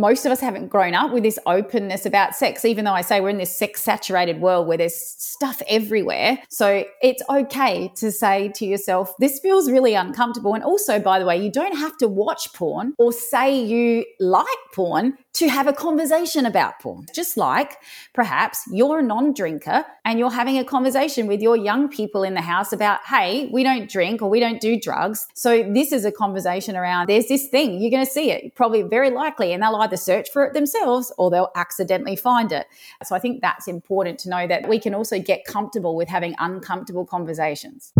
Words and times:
most 0.00 0.24
of 0.24 0.32
us 0.32 0.40
haven't 0.40 0.68
grown 0.68 0.94
up 0.94 1.12
with 1.12 1.22
this 1.22 1.38
openness 1.46 2.06
about 2.06 2.34
sex, 2.34 2.64
even 2.64 2.84
though 2.84 2.92
I 2.92 3.02
say 3.02 3.20
we're 3.20 3.28
in 3.28 3.38
this 3.38 3.54
sex 3.54 3.82
saturated 3.82 4.40
world 4.40 4.66
where 4.66 4.78
there's 4.78 4.96
stuff 4.96 5.62
everywhere. 5.68 6.38
So 6.48 6.84
it's 7.02 7.22
okay 7.28 7.92
to 7.96 8.10
say 8.10 8.48
to 8.56 8.66
yourself, 8.66 9.14
this 9.18 9.38
feels 9.40 9.70
really 9.70 9.94
uncomfortable. 9.94 10.54
And 10.54 10.64
also, 10.64 10.98
by 10.98 11.18
the 11.18 11.26
way, 11.26 11.42
you 11.42 11.50
don't 11.50 11.76
have 11.76 11.96
to 11.98 12.08
watch 12.08 12.52
porn 12.54 12.94
or 12.98 13.12
say 13.12 13.62
you 13.62 14.04
like 14.18 14.46
porn 14.72 15.18
to 15.34 15.48
have 15.48 15.66
a 15.66 15.72
conversation 15.72 16.46
about 16.46 16.80
porn. 16.80 17.06
Just 17.14 17.36
like 17.36 17.76
perhaps 18.14 18.64
you're 18.72 18.98
a 18.98 19.02
non 19.02 19.32
drinker 19.32 19.84
and 20.04 20.18
you're 20.18 20.30
having 20.30 20.58
a 20.58 20.64
conversation 20.64 21.26
with 21.26 21.40
your 21.40 21.56
young 21.56 21.88
people 21.88 22.22
in 22.22 22.34
the 22.34 22.40
house 22.40 22.72
about, 22.72 23.00
hey, 23.06 23.48
we 23.52 23.62
don't 23.62 23.88
drink 23.88 24.22
or 24.22 24.30
we 24.30 24.40
don't 24.40 24.60
do 24.60 24.80
drugs. 24.80 25.26
So 25.34 25.62
this 25.62 25.92
is 25.92 26.04
a 26.04 26.12
conversation 26.12 26.76
around 26.76 27.08
there's 27.08 27.26
this 27.26 27.48
thing, 27.48 27.80
you're 27.80 27.90
going 27.90 28.04
to 28.04 28.10
see 28.10 28.30
it, 28.30 28.54
probably 28.54 28.82
very 28.82 29.10
likely, 29.10 29.52
and 29.52 29.62
they'll 29.62 29.74
either 29.90 29.96
search 29.96 30.30
for 30.30 30.44
it 30.44 30.54
themselves 30.54 31.12
or 31.18 31.30
they'll 31.30 31.50
accidentally 31.56 32.14
find 32.14 32.52
it. 32.52 32.66
So 33.04 33.16
I 33.16 33.18
think 33.18 33.40
that's 33.42 33.66
important 33.66 34.20
to 34.20 34.28
know 34.28 34.46
that 34.46 34.68
we 34.68 34.78
can 34.78 34.94
also 34.94 35.18
get 35.18 35.44
comfortable 35.44 35.96
with 35.96 36.08
having 36.08 36.36
uncomfortable 36.38 37.04
conversations. 37.04 37.92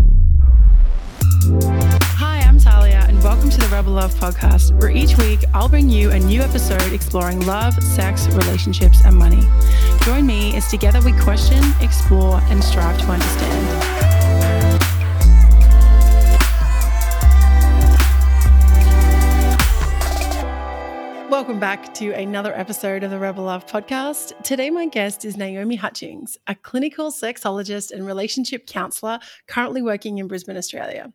Hi, 2.17 2.39
I'm 2.47 2.59
Talia, 2.59 3.05
and 3.09 3.21
welcome 3.25 3.51
to 3.51 3.59
the 3.59 3.67
Rebel 3.73 3.93
Love 3.93 4.15
podcast, 4.15 4.81
where 4.81 4.91
each 4.91 5.17
week 5.19 5.41
I'll 5.53 5.69
bring 5.69 5.89
you 5.89 6.13
a 6.13 6.19
new 6.21 6.41
episode 6.43 6.93
exploring 6.93 7.45
love, 7.45 7.75
sex, 7.83 8.29
relationships, 8.29 9.05
and 9.05 9.17
money. 9.17 9.43
Join 10.05 10.27
me 10.27 10.57
as 10.57 10.71
together 10.71 11.01
we 11.01 11.13
question, 11.19 11.65
explore, 11.81 12.41
and 12.51 12.63
strive 12.63 12.99
to 13.01 13.07
understand. 13.07 13.80
Welcome 21.31 21.61
back 21.61 21.95
to 21.95 22.11
another 22.11 22.53
episode 22.59 23.05
of 23.05 23.13
the 23.13 23.19
Rebel 23.21 23.45
Love 23.45 23.65
podcast. 23.65 24.33
Today, 24.43 24.69
my 24.69 24.87
guest 24.87 25.25
is 25.25 25.37
Naomi 25.37 25.77
Hutchings, 25.77 26.37
a 26.49 26.57
clinical 26.57 27.13
sexologist 27.13 27.93
and 27.93 28.05
relationship 28.05 28.67
counselor 28.67 29.21
currently 29.47 29.81
working 29.81 30.19
in 30.19 30.27
Brisbane, 30.27 30.57
Australia. 30.57 31.13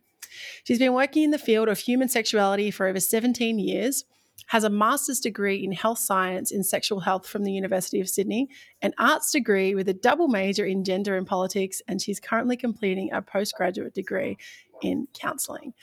She's 0.64 0.78
been 0.78 0.94
working 0.94 1.24
in 1.24 1.32
the 1.32 1.38
field 1.38 1.68
of 1.68 1.78
human 1.78 2.08
sexuality 2.08 2.70
for 2.70 2.86
over 2.86 2.98
17 2.98 3.58
years, 3.58 4.06
has 4.46 4.64
a 4.64 4.70
master's 4.70 5.20
degree 5.20 5.62
in 5.62 5.72
health 5.72 5.98
science 5.98 6.50
in 6.50 6.62
sexual 6.62 7.00
health 7.00 7.28
from 7.28 7.44
the 7.44 7.52
University 7.52 8.00
of 8.00 8.08
Sydney, 8.08 8.48
an 8.80 8.94
arts 8.98 9.32
degree 9.32 9.74
with 9.74 9.88
a 9.88 9.94
double 9.94 10.28
major 10.28 10.64
in 10.64 10.84
gender 10.84 11.16
and 11.16 11.26
politics, 11.26 11.82
and 11.88 12.00
she's 12.00 12.20
currently 12.20 12.56
completing 12.56 13.12
a 13.12 13.20
postgraduate 13.20 13.94
degree 13.94 14.38
in 14.82 15.08
counselling. 15.12 15.74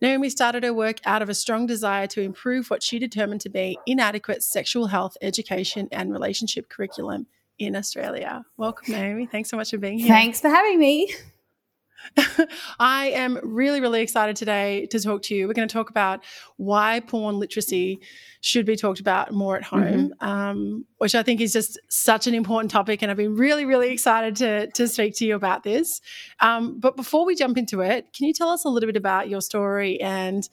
Naomi 0.00 0.30
started 0.30 0.64
her 0.64 0.72
work 0.72 0.98
out 1.04 1.22
of 1.22 1.28
a 1.28 1.34
strong 1.34 1.66
desire 1.66 2.06
to 2.08 2.20
improve 2.20 2.70
what 2.70 2.82
she 2.82 2.98
determined 2.98 3.40
to 3.42 3.48
be 3.48 3.78
inadequate 3.86 4.42
sexual 4.42 4.86
health 4.86 5.16
education 5.22 5.88
and 5.92 6.12
relationship 6.12 6.68
curriculum 6.68 7.26
in 7.58 7.74
Australia. 7.74 8.44
Welcome, 8.56 8.92
Naomi. 8.92 9.26
Thanks 9.26 9.50
so 9.50 9.56
much 9.56 9.70
for 9.70 9.78
being 9.78 9.98
here. 9.98 10.08
Thanks 10.08 10.40
for 10.40 10.48
having 10.48 10.78
me. 10.78 11.12
I 12.78 13.10
am 13.10 13.38
really, 13.42 13.80
really 13.80 14.00
excited 14.00 14.36
today 14.36 14.86
to 14.86 15.00
talk 15.00 15.22
to 15.22 15.34
you. 15.34 15.46
We're 15.46 15.54
going 15.54 15.68
to 15.68 15.72
talk 15.72 15.90
about 15.90 16.24
why 16.56 17.00
porn 17.00 17.38
literacy 17.38 18.00
should 18.40 18.66
be 18.66 18.76
talked 18.76 19.00
about 19.00 19.32
more 19.32 19.56
at 19.56 19.64
home, 19.64 20.10
mm-hmm. 20.10 20.26
um, 20.26 20.84
which 20.98 21.14
I 21.14 21.22
think 21.22 21.40
is 21.40 21.52
just 21.52 21.78
such 21.88 22.26
an 22.26 22.34
important 22.34 22.70
topic. 22.70 23.02
And 23.02 23.10
I've 23.10 23.16
been 23.16 23.36
really, 23.36 23.64
really 23.64 23.90
excited 23.90 24.36
to, 24.36 24.68
to 24.68 24.88
speak 24.88 25.16
to 25.16 25.26
you 25.26 25.34
about 25.34 25.64
this. 25.64 26.00
Um, 26.40 26.78
but 26.78 26.96
before 26.96 27.26
we 27.26 27.34
jump 27.34 27.58
into 27.58 27.80
it, 27.80 28.12
can 28.12 28.26
you 28.26 28.32
tell 28.32 28.48
us 28.48 28.64
a 28.64 28.68
little 28.68 28.86
bit 28.86 28.96
about 28.96 29.28
your 29.28 29.40
story 29.40 30.00
and 30.00 30.48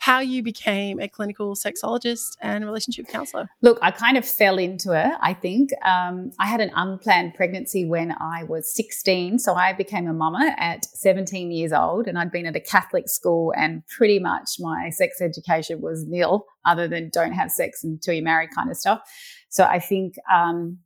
how 0.00 0.18
you 0.18 0.42
became 0.42 0.98
a 0.98 1.06
clinical 1.06 1.54
sexologist 1.54 2.36
and 2.40 2.64
relationship 2.64 3.06
counselor. 3.06 3.50
Look, 3.60 3.78
I 3.82 3.90
kind 3.90 4.16
of 4.16 4.26
fell 4.26 4.56
into 4.56 4.92
it, 4.92 5.12
I 5.20 5.34
think. 5.34 5.70
Um, 5.84 6.32
I 6.38 6.46
had 6.46 6.62
an 6.62 6.70
unplanned 6.74 7.34
pregnancy 7.34 7.84
when 7.84 8.12
I 8.18 8.44
was 8.44 8.74
16. 8.74 9.38
So 9.38 9.54
I 9.54 9.74
became 9.74 10.08
a 10.08 10.14
mama 10.14 10.54
at 10.56 10.86
17 10.86 11.50
years 11.50 11.72
old, 11.72 12.06
and 12.06 12.18
I'd 12.18 12.32
been 12.32 12.46
at 12.46 12.56
a 12.56 12.60
Catholic 12.60 13.10
school, 13.10 13.52
and 13.54 13.86
pretty 13.88 14.18
much 14.18 14.52
my 14.58 14.88
sex 14.88 15.20
education 15.20 15.82
was 15.82 16.06
nil, 16.08 16.46
other 16.64 16.88
than 16.88 17.10
don't 17.10 17.32
have 17.32 17.50
sex 17.50 17.84
until 17.84 18.14
you're 18.14 18.24
married 18.24 18.50
kind 18.54 18.70
of 18.70 18.78
stuff. 18.78 19.02
So 19.50 19.64
I 19.64 19.80
think 19.80 20.14
um, 20.32 20.78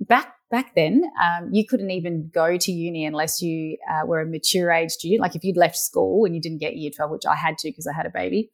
back 0.00 0.34
back 0.50 0.74
then, 0.74 1.02
um, 1.22 1.50
you 1.52 1.66
couldn't 1.66 1.90
even 1.90 2.30
go 2.32 2.56
to 2.56 2.72
uni 2.72 3.04
unless 3.04 3.42
you 3.42 3.76
uh, 3.90 4.06
were 4.06 4.20
a 4.20 4.26
mature 4.26 4.70
age 4.70 4.90
student. 4.90 5.20
Like 5.20 5.36
if 5.36 5.44
you'd 5.44 5.56
left 5.56 5.76
school 5.76 6.24
and 6.24 6.34
you 6.34 6.40
didn't 6.40 6.58
get 6.58 6.76
year 6.76 6.90
12, 6.94 7.10
which 7.10 7.26
I 7.26 7.34
had 7.34 7.58
to 7.58 7.68
because 7.68 7.86
I 7.86 7.92
had 7.92 8.06
a 8.06 8.10
baby, 8.10 8.50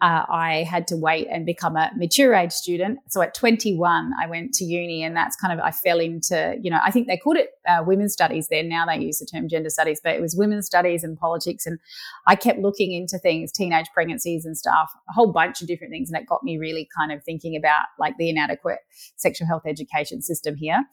uh, 0.00 0.24
I 0.28 0.64
had 0.70 0.86
to 0.88 0.96
wait 0.96 1.26
and 1.28 1.44
become 1.44 1.76
a 1.76 1.90
mature 1.96 2.32
age 2.32 2.52
student. 2.52 3.00
So 3.08 3.20
at 3.20 3.34
21, 3.34 4.12
I 4.20 4.28
went 4.28 4.54
to 4.54 4.64
uni, 4.64 5.02
and 5.02 5.16
that's 5.16 5.34
kind 5.34 5.52
of 5.52 5.64
I 5.64 5.72
fell 5.72 5.98
into 5.98 6.56
you 6.62 6.70
know 6.70 6.78
I 6.84 6.90
think 6.90 7.08
they 7.08 7.16
called 7.16 7.36
it 7.36 7.50
uh, 7.68 7.82
women's 7.84 8.12
studies 8.12 8.48
then. 8.48 8.68
Now 8.68 8.86
they 8.86 8.98
use 8.98 9.18
the 9.18 9.26
term 9.26 9.48
gender 9.48 9.70
studies, 9.70 10.00
but 10.02 10.14
it 10.14 10.20
was 10.20 10.36
women's 10.36 10.66
studies 10.66 11.02
and 11.02 11.18
politics. 11.18 11.66
And 11.66 11.78
I 12.26 12.36
kept 12.36 12.60
looking 12.60 12.92
into 12.92 13.18
things, 13.18 13.50
teenage 13.50 13.86
pregnancies 13.92 14.44
and 14.44 14.56
stuff, 14.56 14.92
a 15.08 15.12
whole 15.12 15.32
bunch 15.32 15.60
of 15.60 15.66
different 15.66 15.90
things, 15.90 16.10
and 16.10 16.20
it 16.20 16.26
got 16.26 16.44
me 16.44 16.58
really 16.58 16.88
kind 16.96 17.10
of 17.10 17.24
thinking 17.24 17.56
about 17.56 17.82
like 17.98 18.16
the 18.18 18.30
inadequate 18.30 18.78
sexual 19.16 19.48
health 19.48 19.62
education 19.66 20.22
system 20.22 20.56
here 20.56 20.84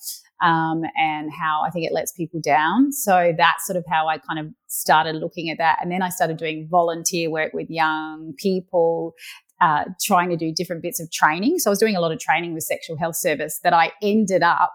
um, 0.42 0.84
and 0.98 1.32
how 1.32 1.64
I 1.66 1.70
think 1.70 1.86
it 1.86 1.94
lets 1.94 2.12
people 2.12 2.40
down. 2.42 2.92
So 2.92 3.34
that's 3.38 3.66
sort 3.66 3.78
of 3.78 3.86
how 3.90 4.08
I 4.08 4.18
kind 4.18 4.40
of 4.40 4.48
started 4.68 5.16
looking 5.16 5.50
at 5.50 5.58
that. 5.58 5.80
And 5.82 5.92
then 5.92 6.02
I 6.02 6.10
started 6.10 6.38
doing 6.38 6.68
volunteer 6.70 7.30
work 7.30 7.54
with 7.54 7.70
young 7.70 8.34
people, 8.38 9.14
uh, 9.62 9.86
trying 10.04 10.30
to 10.30 10.38
do 10.38 10.52
different 10.54 10.82
bits 10.82 11.00
of 11.00 11.12
training. 11.12 11.60
So 11.60 11.70
I 11.70 11.72
was 11.72 11.80
doing 11.80 11.96
a 11.96 12.02
lot 12.02 12.12
of 12.12 12.20
training 12.20 12.54
with 12.54 12.64
Sexual 12.64 12.98
Health 12.98 13.16
Service 13.16 13.60
that 13.64 13.74
I 13.74 13.92
ended 14.02 14.44
up 14.44 14.74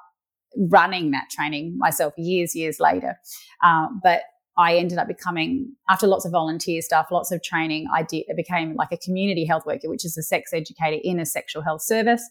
running 0.56 1.10
that 1.12 1.28
training 1.30 1.76
myself 1.78 2.12
years, 2.16 2.54
years 2.54 2.80
later. 2.80 3.16
Uh, 3.62 3.86
but 4.02 4.22
I 4.58 4.76
ended 4.76 4.98
up 4.98 5.06
becoming, 5.06 5.74
after 5.88 6.06
lots 6.06 6.26
of 6.26 6.32
volunteer 6.32 6.82
stuff, 6.82 7.06
lots 7.10 7.30
of 7.30 7.42
training, 7.42 7.86
I 7.94 8.02
did, 8.02 8.24
I 8.30 8.34
became 8.34 8.74
like 8.74 8.92
a 8.92 8.96
community 8.96 9.44
health 9.44 9.64
worker, 9.64 9.88
which 9.88 10.04
is 10.04 10.18
a 10.18 10.22
sex 10.22 10.52
educator 10.52 11.00
in 11.02 11.20
a 11.20 11.24
sexual 11.24 11.62
health 11.62 11.82
service. 11.82 12.28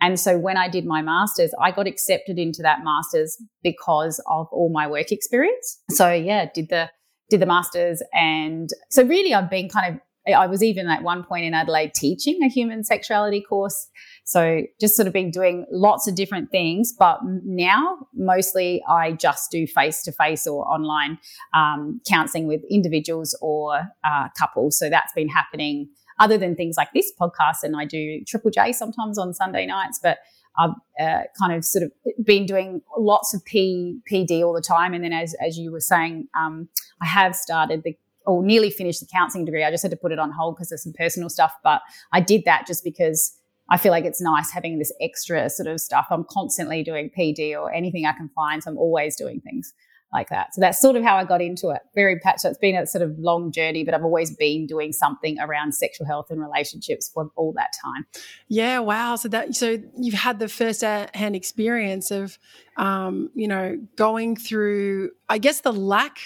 And 0.00 0.20
so 0.20 0.38
when 0.38 0.56
I 0.56 0.68
did 0.68 0.84
my 0.84 1.02
master's, 1.02 1.52
I 1.60 1.70
got 1.70 1.86
accepted 1.86 2.38
into 2.38 2.62
that 2.62 2.84
master's 2.84 3.36
because 3.62 4.22
of 4.26 4.46
all 4.52 4.70
my 4.72 4.86
work 4.86 5.10
experience. 5.10 5.80
So 5.90 6.12
yeah, 6.12 6.46
did 6.52 6.68
the 6.68 6.90
did 7.28 7.40
the 7.40 7.46
master's 7.46 8.02
and 8.12 8.70
so 8.90 9.02
really 9.02 9.34
I've 9.34 9.50
been 9.50 9.68
kind 9.68 9.94
of 9.94 10.00
I 10.34 10.46
was 10.46 10.62
even 10.62 10.88
at 10.88 11.02
one 11.02 11.22
point 11.22 11.44
in 11.44 11.54
Adelaide 11.54 11.94
teaching 11.94 12.42
a 12.42 12.48
human 12.48 12.82
sexuality 12.84 13.40
course. 13.40 13.88
So 14.24 14.62
just 14.80 14.96
sort 14.96 15.06
of 15.06 15.12
been 15.12 15.30
doing 15.30 15.66
lots 15.70 16.08
of 16.08 16.16
different 16.16 16.50
things, 16.50 16.92
but 16.98 17.20
now 17.22 17.98
mostly 18.12 18.82
I 18.88 19.12
just 19.12 19.50
do 19.52 19.66
face 19.66 20.02
to 20.02 20.12
face 20.12 20.46
or 20.46 20.66
online 20.66 21.18
um, 21.54 22.00
counseling 22.08 22.48
with 22.48 22.62
individuals 22.68 23.38
or 23.40 23.82
uh, 24.04 24.28
couples. 24.36 24.78
So 24.78 24.90
that's 24.90 25.12
been 25.12 25.28
happening 25.28 25.90
other 26.18 26.38
than 26.38 26.54
things 26.54 26.76
like 26.76 26.92
this 26.92 27.12
podcast. 27.18 27.62
And 27.62 27.76
I 27.76 27.84
do 27.84 28.22
Triple 28.26 28.50
J 28.50 28.72
sometimes 28.72 29.18
on 29.18 29.34
Sunday 29.34 29.66
nights, 29.66 29.98
but 30.02 30.18
I've 30.58 30.70
uh, 31.00 31.22
kind 31.38 31.52
of 31.52 31.64
sort 31.64 31.84
of 31.84 31.92
been 32.24 32.46
doing 32.46 32.80
lots 32.96 33.34
of 33.34 33.44
P, 33.44 34.00
PD 34.10 34.42
all 34.42 34.54
the 34.54 34.62
time. 34.62 34.94
And 34.94 35.04
then, 35.04 35.12
as, 35.12 35.34
as 35.34 35.58
you 35.58 35.70
were 35.70 35.80
saying, 35.80 36.28
um, 36.38 36.68
I 37.00 37.06
have 37.06 37.36
started 37.36 37.82
the 37.82 37.96
or 38.26 38.42
nearly 38.42 38.70
finished 38.70 39.00
the 39.00 39.06
counselling 39.06 39.44
degree. 39.44 39.62
I 39.62 39.70
just 39.70 39.82
had 39.82 39.90
to 39.92 39.96
put 39.96 40.12
it 40.12 40.18
on 40.18 40.32
hold 40.32 40.56
because 40.56 40.70
there's 40.70 40.82
some 40.82 40.92
personal 40.92 41.28
stuff. 41.28 41.52
But 41.62 41.80
I 42.12 42.20
did 42.20 42.44
that 42.44 42.66
just 42.66 42.82
because 42.82 43.38
I 43.70 43.76
feel 43.76 43.92
like 43.92 44.04
it's 44.04 44.20
nice 44.20 44.50
having 44.50 44.78
this 44.78 44.92
extra 45.00 45.48
sort 45.48 45.68
of 45.68 45.80
stuff. 45.80 46.06
I'm 46.10 46.24
constantly 46.24 46.82
doing 46.82 47.10
PD 47.16 47.52
or 47.52 47.72
anything 47.72 48.04
I 48.04 48.12
can 48.12 48.28
find. 48.34 48.62
So 48.62 48.70
I'm 48.70 48.78
always 48.78 49.16
doing 49.16 49.40
things 49.40 49.72
like 50.12 50.28
that. 50.30 50.54
So 50.54 50.60
that's 50.60 50.80
sort 50.80 50.96
of 50.96 51.02
how 51.02 51.16
I 51.16 51.24
got 51.24 51.42
into 51.42 51.70
it. 51.70 51.82
Very 51.94 52.18
patch. 52.18 52.40
So 52.40 52.48
it's 52.48 52.58
been 52.58 52.76
a 52.76 52.86
sort 52.86 53.02
of 53.02 53.18
long 53.18 53.52
journey, 53.52 53.84
but 53.84 53.94
I've 53.94 54.04
always 54.04 54.34
been 54.34 54.66
doing 54.66 54.92
something 54.92 55.38
around 55.40 55.74
sexual 55.74 56.06
health 56.06 56.30
and 56.30 56.40
relationships 56.40 57.10
for 57.12 57.30
all 57.36 57.52
that 57.54 57.72
time. 57.84 58.06
Yeah, 58.48 58.78
wow. 58.78 59.16
So 59.16 59.28
that 59.28 59.54
so 59.54 59.78
you've 59.98 60.14
had 60.14 60.38
the 60.38 60.48
first 60.48 60.82
hand 60.82 61.36
experience 61.36 62.10
of, 62.10 62.38
um, 62.76 63.30
you 63.34 63.48
know, 63.48 63.78
going 63.96 64.36
through, 64.36 65.10
I 65.28 65.38
guess, 65.38 65.60
the 65.60 65.72
lack 65.72 66.18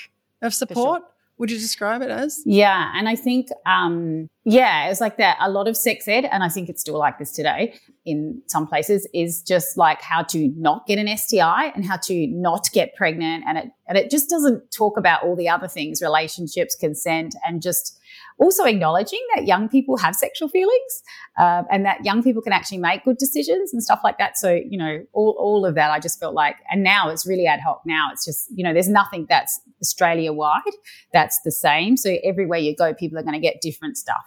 of 0.43 0.55
support 0.55 1.03
would 1.41 1.51
you 1.51 1.59
describe 1.59 2.03
it 2.03 2.11
as? 2.11 2.43
Yeah. 2.45 2.93
And 2.95 3.09
I 3.09 3.17
think, 3.17 3.49
um, 3.65 4.29
yeah, 4.45 4.91
it's 4.91 5.01
like 5.01 5.17
that. 5.17 5.39
A 5.41 5.51
lot 5.51 5.69
of 5.69 5.77
sex 5.77 6.07
ed, 6.07 6.27
and 6.27 6.45
I 6.45 6.51
think 6.51 6.69
it's 6.69 6.83
still 6.83 6.99
like 6.99 7.19
this 7.19 7.33
today 7.33 7.81
in 8.05 8.43
some 8.47 8.67
places, 8.67 9.09
is 9.15 9.41
just 9.41 9.79
like 9.79 10.03
how 10.03 10.23
to 10.25 10.53
not 10.59 10.87
get 10.87 10.99
an 10.99 11.17
STI 11.17 11.73
and 11.75 11.83
how 11.83 11.97
to 11.97 12.27
not 12.27 12.69
get 12.75 12.95
pregnant. 12.95 13.45
And 13.49 13.57
it, 13.57 13.71
and 13.89 13.97
it 13.97 14.11
just 14.11 14.29
doesn't 14.29 14.71
talk 14.71 14.99
about 14.99 15.23
all 15.23 15.35
the 15.35 15.49
other 15.49 15.67
things, 15.67 16.03
relationships, 16.03 16.77
consent, 16.77 17.35
and 17.47 17.63
just 17.63 17.99
also 18.41 18.65
acknowledging 18.65 19.21
that 19.35 19.47
young 19.47 19.69
people 19.69 19.97
have 19.99 20.17
sexual 20.17 20.49
feelings 20.49 21.03
um, 21.39 21.67
and 21.71 21.85
that 21.85 22.05
young 22.05 22.23
people 22.23 22.41
can 22.41 22.53
actually 22.53 22.79
make 22.79 23.05
good 23.05 23.19
decisions 23.19 23.73
and 23.73 23.83
stuff 23.83 24.01
like 24.03 24.19
that. 24.19 24.39
So, 24.39 24.53
you 24.53 24.79
know, 24.79 25.05
all, 25.13 25.37
all 25.39 25.67
of 25.67 25.75
that, 25.75 25.91
I 25.91 26.01
just 26.01 26.19
felt 26.19 26.35
like, 26.35 26.57
and 26.71 26.83
now 26.83 27.11
it's 27.11 27.27
really 27.27 27.47
ad 27.47 27.61
hoc. 27.61 27.83
Now 27.85 28.09
it's 28.13 28.25
just, 28.25 28.49
you 28.55 28.65
know, 28.65 28.73
there's 28.73 28.89
nothing 28.89 29.27
that's 29.29 29.61
Australia 29.83 30.33
wide 30.33 30.63
that's 31.13 31.41
the 31.45 31.53
same. 31.53 31.97
So 31.97 32.17
everywhere 32.25 32.59
you 32.59 32.75
go, 32.75 32.95
people 32.95 33.19
are 33.19 33.23
going 33.23 33.35
to 33.35 33.41
get 33.41 33.61
different 33.61 33.99
stuff. 33.99 34.25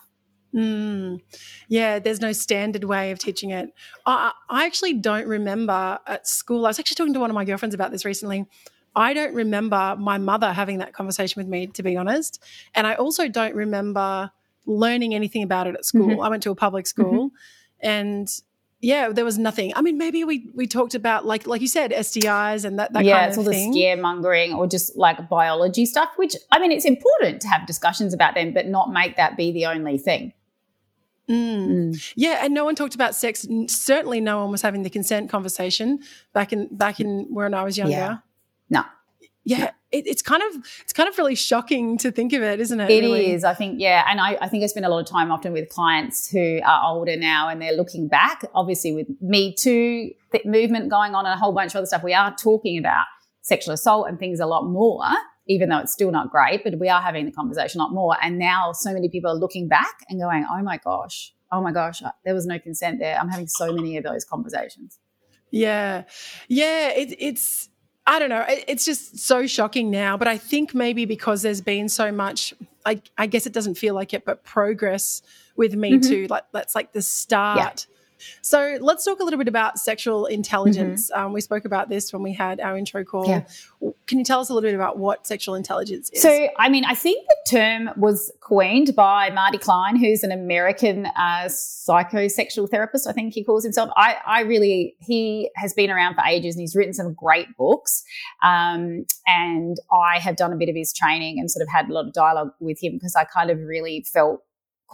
Mm, 0.54 1.20
yeah, 1.68 1.98
there's 1.98 2.22
no 2.22 2.32
standard 2.32 2.84
way 2.84 3.10
of 3.10 3.18
teaching 3.18 3.50
it. 3.50 3.70
I, 4.06 4.32
I 4.50 4.66
actually 4.68 4.94
don't 4.94 5.28
remember 5.28 5.98
at 6.06 6.28
school. 6.28 6.66
I 6.66 6.70
was 6.70 6.80
actually 6.80 6.96
talking 6.96 7.14
to 7.16 7.20
one 7.20 7.32
of 7.32 7.34
my 7.34 7.46
girlfriends 7.46 7.74
about 7.74 7.92
this 7.92 8.06
recently. 8.06 8.46
I 8.96 9.14
don't 9.14 9.34
remember 9.34 9.96
my 9.98 10.18
mother 10.18 10.54
having 10.54 10.78
that 10.80 10.94
conversation 10.94 11.40
with 11.40 11.48
me, 11.48 11.68
to 11.68 11.84
be 11.84 11.98
honest. 11.98 12.44
And 12.76 12.86
I 12.86 12.96
also 12.96 13.28
don't 13.28 13.56
remember 13.56 14.32
learning 14.66 15.14
anything 15.16 15.44
about 15.44 15.68
it 15.68 15.76
at 15.76 15.86
school. 15.86 16.08
Mm-hmm. 16.08 16.22
I 16.22 16.30
went 16.30 16.44
to 16.44 16.52
a 16.52 16.56
public 16.56 16.88
school 16.88 17.30
mm-hmm. 17.30 17.88
and 17.88 18.30
yeah, 18.84 19.14
there 19.14 19.24
was 19.24 19.38
nothing. 19.38 19.72
I 19.78 19.82
mean, 19.82 19.98
maybe 19.98 20.26
we 20.26 20.50
we 20.54 20.68
talked 20.68 20.94
about 20.94 21.26
like 21.26 21.48
like 21.48 21.62
you 21.62 21.70
said, 21.70 21.92
STIs 21.92 22.66
and 22.66 22.78
that, 22.80 22.92
that 22.92 23.06
yeah, 23.06 23.20
kind 23.20 23.30
it's 23.30 23.38
all 23.38 23.46
the 23.46 23.52
scaremongering 23.52 24.58
or 24.58 24.68
just 24.68 24.98
like 24.98 25.30
biology 25.30 25.86
stuff. 25.86 26.10
Which 26.18 26.36
I 26.52 26.60
mean, 26.60 26.72
it's 26.74 26.84
important 26.84 27.42
to 27.44 27.48
have 27.48 27.66
discussions 27.66 28.14
about 28.14 28.36
them, 28.36 28.54
but 28.54 28.68
not 28.68 28.92
make 28.92 29.16
that 29.16 29.38
be 29.38 29.54
the 29.54 29.68
only 29.68 29.98
thing. 29.98 30.34
Mm. 31.30 31.68
Mm. 31.68 32.14
Yeah, 32.18 32.44
and 32.44 32.54
no 32.54 32.66
one 32.66 32.76
talked 32.76 32.94
about 32.94 33.16
sex. 33.16 33.48
Certainly, 33.68 34.20
no 34.20 34.42
one 34.42 34.52
was 34.52 34.62
having 34.62 34.84
the 34.84 34.90
consent 34.90 35.30
conversation 35.30 36.00
back 36.34 36.52
in 36.52 36.68
back 36.76 37.00
in 37.00 37.28
when 37.30 37.54
I 37.54 37.64
was 37.64 37.78
younger. 37.78 37.94
Yeah. 37.94 38.18
No. 38.74 38.84
Yeah, 39.46 39.72
it, 39.92 40.08
it's 40.08 40.22
kind 40.22 40.42
of 40.42 40.66
it's 40.82 40.94
kind 40.94 41.10
of 41.10 41.18
really 41.18 41.36
shocking 41.36 41.98
to 41.98 42.12
think 42.12 42.32
of 42.32 42.42
it, 42.42 42.62
isn't 42.62 42.80
it? 42.80 42.90
It 42.90 43.02
really? 43.02 43.32
is. 43.32 43.44
I 43.44 43.54
think 43.54 43.76
yeah, 43.78 44.06
and 44.08 44.22
I, 44.22 44.38
I 44.40 44.48
think 44.48 44.64
I 44.64 44.68
spend 44.68 44.86
a 44.86 44.90
lot 44.90 45.00
of 45.00 45.06
time 45.06 45.32
often 45.32 45.52
with 45.52 45.68
clients 45.68 46.30
who 46.30 46.62
are 46.66 46.82
older 46.86 47.18
now, 47.18 47.50
and 47.50 47.62
they're 47.62 47.76
looking 47.76 48.08
back. 48.08 48.46
Obviously, 48.56 48.94
with 48.94 49.08
Me 49.20 49.54
Too 49.54 50.12
movement 50.46 50.90
going 50.90 51.14
on 51.14 51.26
and 51.26 51.34
a 51.34 51.38
whole 51.38 51.52
bunch 51.52 51.74
of 51.74 51.80
other 51.80 51.86
stuff, 51.86 52.04
we 52.04 52.14
are 52.14 52.34
talking 52.36 52.78
about 52.78 53.06
sexual 53.42 53.74
assault 53.74 54.08
and 54.08 54.18
things 54.18 54.40
a 54.40 54.46
lot 54.46 54.66
more 54.66 55.04
even 55.48 55.70
though 55.70 55.80
it's 55.80 55.92
still 55.92 56.12
not 56.12 56.32
great, 56.32 56.64
but 56.64 56.80
we 56.80 56.90
are 56.90 57.02
having 57.02 57.26
the 57.26 57.32
conversation 57.32 57.82
a 57.82 57.84
lot 57.84 57.94
more. 57.94 58.16
And 58.22 58.40
now 58.40 58.72
so 58.72 58.94
many 58.94 59.10
people 59.10 59.30
are 59.30 59.36
looking 59.36 59.68
back 59.68 60.06
and 60.10 60.20
going, 60.20 60.46
oh 60.50 60.62
my 60.64 60.78
gosh, 60.78 61.34
oh 61.52 61.62
my 61.62 61.72
gosh, 61.72 62.02
there 62.24 62.34
was 62.34 62.46
no 62.46 62.60
consent 62.60 63.00
there. 63.00 63.18
I'm 63.20 63.30
having 63.30 63.48
so 63.48 63.74
many 63.74 63.98
of 63.98 64.04
those 64.04 64.24
conversations. 64.24 65.00
Yeah. 65.52 66.04
Yeah. 66.48 66.90
It, 66.90 67.16
it's, 67.20 67.70
I 68.06 68.20
don't 68.20 68.30
know. 68.30 68.46
It's 68.48 68.86
just 68.86 69.20
so 69.20 69.48
shocking 69.48 69.90
now. 69.90 70.18
But 70.18 70.28
I 70.28 70.38
think 70.38 70.76
maybe 70.76 71.06
because 71.06 71.42
there's 71.42 71.62
been 71.62 71.88
so 71.90 72.12
much, 72.12 72.54
I, 72.86 73.02
I 73.18 73.28
guess 73.28 73.46
it 73.46 73.54
doesn't 73.54 73.76
feel 73.76 73.96
like 73.96 74.14
it, 74.14 74.26
but 74.26 74.44
progress 74.44 75.22
with 75.56 75.74
Me 75.76 75.94
mm-hmm. 75.94 76.10
Too. 76.10 76.28
Like 76.28 76.44
that's 76.52 76.76
like 76.76 76.92
the 76.92 77.02
start. 77.02 77.88
So 78.42 78.78
let's 78.82 79.06
talk 79.06 79.20
a 79.20 79.24
little 79.24 79.38
bit 79.38 79.48
about 79.48 79.80
sexual 79.80 80.26
intelligence. 80.26 81.10
Mm-hmm. 81.12 81.26
Um, 81.26 81.34
we 81.34 81.42
spoke 81.42 81.66
about 81.66 81.90
this 81.90 82.12
when 82.14 82.24
we 82.24 82.34
had 82.34 82.60
our 82.60 82.78
intro 82.78 83.04
call. 83.04 83.28
Yeah. 83.28 83.44
Can 84.08 84.20
you 84.20 84.26
tell 84.26 84.40
us 84.40 84.50
a 84.50 84.54
little 84.54 84.68
bit 84.68 84.76
about 84.76 84.98
what 84.98 85.26
sexual 85.28 85.56
intelligence 85.56 86.10
is? 86.12 86.22
So, 86.22 86.48
I 86.58 86.70
mean, 86.70 86.86
I 86.86 86.96
think 86.96 87.28
the 87.28 87.58
term 87.58 87.90
was 87.98 88.32
coined 88.42 88.96
by 88.96 89.30
Marty 89.30 89.58
Klein, 89.58 89.96
who's 89.96 90.24
an 90.24 90.32
American 90.32 91.06
uh, 91.06 91.46
psychosexual 91.48 92.70
therapist. 92.70 93.08
I 93.08 93.12
think 93.12 93.34
he 93.34 93.44
calls 93.44 93.64
himself. 93.64 93.90
I, 93.96 94.18
I 94.26 94.42
really, 94.42 94.96
he 95.00 95.50
has 95.56 95.74
been 95.74 95.90
around 95.90 96.16
for 96.16 96.24
ages 96.26 96.56
and 96.56 96.62
he's 96.62 96.76
written 96.76 96.94
some 96.94 97.14
great 97.14 97.48
books. 97.58 98.04
Um, 98.44 99.06
and 99.28 99.78
I 99.92 100.20
have 100.20 100.36
done 100.36 100.54
a 100.54 100.58
bit 100.58 100.70
of 100.70 100.76
his 100.76 100.94
training 100.94 101.40
and 101.40 101.50
sort 101.50 101.64
of 101.64 101.70
had 101.70 101.90
a 101.90 101.94
lot 101.94 102.08
of 102.08 102.14
dialogue 102.14 102.52
with 102.60 102.84
him 102.84 102.94
because 102.94 103.16
I 103.16 103.26
kind 103.26 103.50
of 103.50 103.60
really 103.60 104.06
felt 104.12 104.44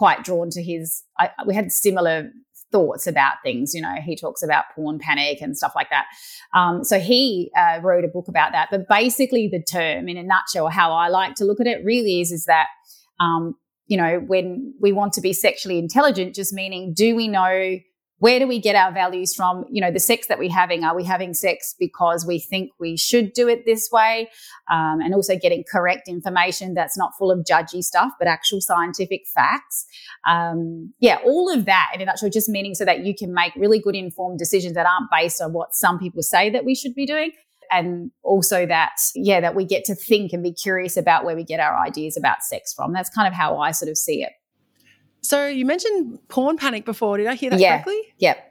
quite 0.00 0.24
drawn 0.24 0.48
to 0.48 0.62
his 0.62 1.02
I, 1.18 1.28
we 1.46 1.54
had 1.54 1.70
similar 1.70 2.30
thoughts 2.72 3.06
about 3.06 3.34
things. 3.42 3.74
You 3.74 3.82
know, 3.82 3.94
he 4.04 4.16
talks 4.16 4.42
about 4.42 4.64
porn 4.74 4.98
panic 4.98 5.40
and 5.40 5.56
stuff 5.56 5.72
like 5.74 5.90
that. 5.90 6.06
Um, 6.54 6.84
so 6.84 6.98
he 6.98 7.50
uh, 7.56 7.80
wrote 7.82 8.04
a 8.04 8.08
book 8.08 8.28
about 8.28 8.52
that. 8.52 8.68
But 8.70 8.88
basically, 8.88 9.48
the 9.48 9.62
term, 9.62 10.08
in 10.08 10.16
a 10.16 10.22
nutshell, 10.22 10.68
how 10.68 10.92
I 10.92 11.08
like 11.08 11.34
to 11.36 11.44
look 11.44 11.60
at 11.60 11.66
it 11.66 11.84
really 11.84 12.20
is 12.20 12.32
is 12.32 12.44
that. 12.46 12.66
Um, 13.18 13.56
you 13.86 13.96
know, 13.96 14.20
when 14.28 14.72
we 14.80 14.92
want 14.92 15.12
to 15.14 15.20
be 15.20 15.32
sexually 15.32 15.76
intelligent, 15.76 16.32
just 16.32 16.52
meaning, 16.52 16.94
do 16.94 17.16
we 17.16 17.26
know 17.26 17.76
where 18.20 18.38
do 18.38 18.46
we 18.46 18.60
get 18.60 18.76
our 18.76 18.92
values 18.92 19.34
from? 19.34 19.64
You 19.70 19.80
know, 19.80 19.90
the 19.90 19.98
sex 19.98 20.26
that 20.28 20.38
we're 20.38 20.52
having, 20.52 20.84
are 20.84 20.94
we 20.94 21.04
having 21.04 21.34
sex 21.34 21.74
because 21.78 22.24
we 22.26 22.38
think 22.38 22.70
we 22.78 22.96
should 22.96 23.32
do 23.32 23.48
it 23.48 23.64
this 23.64 23.88
way? 23.90 24.30
Um, 24.70 25.00
and 25.00 25.14
also 25.14 25.36
getting 25.36 25.64
correct 25.70 26.06
information 26.06 26.74
that's 26.74 26.98
not 26.98 27.12
full 27.18 27.30
of 27.30 27.44
judgy 27.50 27.82
stuff, 27.82 28.12
but 28.18 28.28
actual 28.28 28.60
scientific 28.60 29.22
facts. 29.34 29.86
Um, 30.28 30.92
yeah, 31.00 31.16
all 31.24 31.50
of 31.52 31.64
that 31.64 31.92
in 31.94 32.02
a 32.02 32.04
nutshell, 32.04 32.28
just 32.28 32.48
meaning 32.48 32.74
so 32.74 32.84
that 32.84 33.04
you 33.04 33.14
can 33.14 33.32
make 33.32 33.54
really 33.56 33.80
good 33.80 33.96
informed 33.96 34.38
decisions 34.38 34.74
that 34.74 34.86
aren't 34.86 35.10
based 35.10 35.40
on 35.40 35.54
what 35.54 35.74
some 35.74 35.98
people 35.98 36.22
say 36.22 36.50
that 36.50 36.64
we 36.64 36.74
should 36.74 36.94
be 36.94 37.06
doing. 37.06 37.32
And 37.72 38.10
also 38.22 38.66
that, 38.66 38.96
yeah, 39.14 39.40
that 39.40 39.54
we 39.54 39.64
get 39.64 39.84
to 39.84 39.94
think 39.94 40.32
and 40.32 40.42
be 40.42 40.52
curious 40.52 40.96
about 40.96 41.24
where 41.24 41.36
we 41.36 41.44
get 41.44 41.60
our 41.60 41.78
ideas 41.78 42.16
about 42.18 42.42
sex 42.42 42.74
from. 42.74 42.92
That's 42.92 43.08
kind 43.08 43.28
of 43.28 43.32
how 43.32 43.58
I 43.58 43.70
sort 43.70 43.88
of 43.88 43.96
see 43.96 44.22
it. 44.22 44.32
So 45.22 45.46
you 45.46 45.66
mentioned 45.66 46.18
porn 46.28 46.56
panic 46.56 46.84
before. 46.84 47.18
Did 47.18 47.26
I 47.26 47.34
hear 47.34 47.50
that 47.50 47.60
yeah. 47.60 47.76
correctly? 47.76 48.14
Yep. 48.18 48.49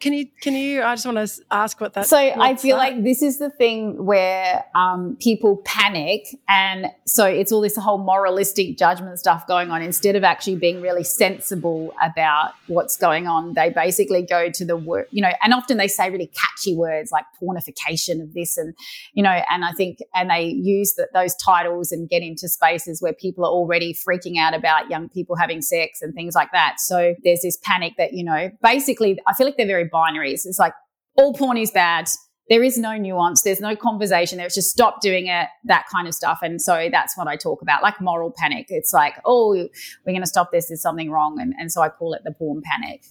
Can 0.00 0.12
you 0.12 0.26
can 0.40 0.54
you? 0.54 0.82
I 0.82 0.94
just 0.94 1.06
want 1.06 1.18
to 1.18 1.42
ask 1.50 1.80
what 1.80 1.94
that. 1.94 2.06
So 2.06 2.16
I 2.16 2.54
feel 2.56 2.76
that? 2.76 2.94
like 2.94 3.04
this 3.04 3.22
is 3.22 3.38
the 3.38 3.50
thing 3.50 4.04
where 4.04 4.64
um, 4.74 5.16
people 5.20 5.58
panic, 5.64 6.26
and 6.48 6.86
so 7.06 7.24
it's 7.26 7.52
all 7.52 7.60
this 7.60 7.76
whole 7.76 7.98
moralistic 7.98 8.76
judgment 8.78 9.18
stuff 9.18 9.46
going 9.46 9.70
on. 9.70 9.82
Instead 9.82 10.16
of 10.16 10.24
actually 10.24 10.56
being 10.56 10.80
really 10.80 11.04
sensible 11.04 11.92
about 12.02 12.52
what's 12.66 12.96
going 12.96 13.26
on, 13.26 13.54
they 13.54 13.70
basically 13.70 14.22
go 14.22 14.50
to 14.50 14.64
the 14.64 14.76
word, 14.76 15.06
you 15.10 15.22
know, 15.22 15.32
and 15.42 15.52
often 15.52 15.76
they 15.76 15.88
say 15.88 16.10
really 16.10 16.30
catchy 16.34 16.74
words 16.74 17.12
like 17.12 17.24
pornification 17.42 18.22
of 18.22 18.34
this, 18.34 18.56
and 18.56 18.74
you 19.14 19.22
know, 19.22 19.42
and 19.50 19.64
I 19.64 19.72
think, 19.72 19.98
and 20.14 20.30
they 20.30 20.44
use 20.44 20.94
the, 20.94 21.08
those 21.12 21.34
titles 21.36 21.92
and 21.92 22.08
get 22.08 22.22
into 22.22 22.48
spaces 22.48 23.02
where 23.02 23.12
people 23.12 23.44
are 23.44 23.52
already 23.52 23.94
freaking 23.94 24.38
out 24.38 24.54
about 24.54 24.90
young 24.90 25.08
people 25.08 25.36
having 25.36 25.62
sex 25.62 26.02
and 26.02 26.14
things 26.14 26.34
like 26.34 26.52
that. 26.52 26.80
So 26.80 27.14
there's 27.24 27.42
this 27.42 27.56
panic 27.58 27.94
that 27.98 28.12
you 28.12 28.24
know, 28.24 28.50
basically, 28.62 29.18
I 29.26 29.34
feel 29.34 29.46
like 29.46 29.56
they're 29.60 29.66
very 29.66 29.88
binaries. 29.88 30.46
It's 30.46 30.58
like 30.58 30.72
all 31.16 31.34
porn 31.34 31.56
is 31.56 31.70
bad. 31.70 32.08
There 32.48 32.62
is 32.64 32.76
no 32.76 32.96
nuance. 32.96 33.42
There's 33.42 33.60
no 33.60 33.76
conversation. 33.76 34.38
There's 34.38 34.54
just 34.54 34.70
stop 34.70 35.00
doing 35.00 35.28
it, 35.28 35.48
that 35.64 35.86
kind 35.90 36.08
of 36.08 36.14
stuff. 36.14 36.40
And 36.42 36.60
so 36.60 36.88
that's 36.90 37.16
what 37.16 37.28
I 37.28 37.36
talk 37.36 37.62
about, 37.62 37.82
like 37.82 38.00
moral 38.00 38.32
panic. 38.36 38.66
It's 38.70 38.92
like, 38.92 39.14
oh, 39.24 39.50
we're 39.54 39.68
going 40.12 40.20
to 40.20 40.26
stop 40.26 40.50
this. 40.50 40.66
There's 40.68 40.82
something 40.82 41.12
wrong. 41.12 41.40
And, 41.40 41.54
and 41.60 41.70
so 41.70 41.80
I 41.80 41.90
call 41.90 42.12
it 42.12 42.22
the 42.24 42.32
porn 42.32 42.60
panic. 42.62 43.04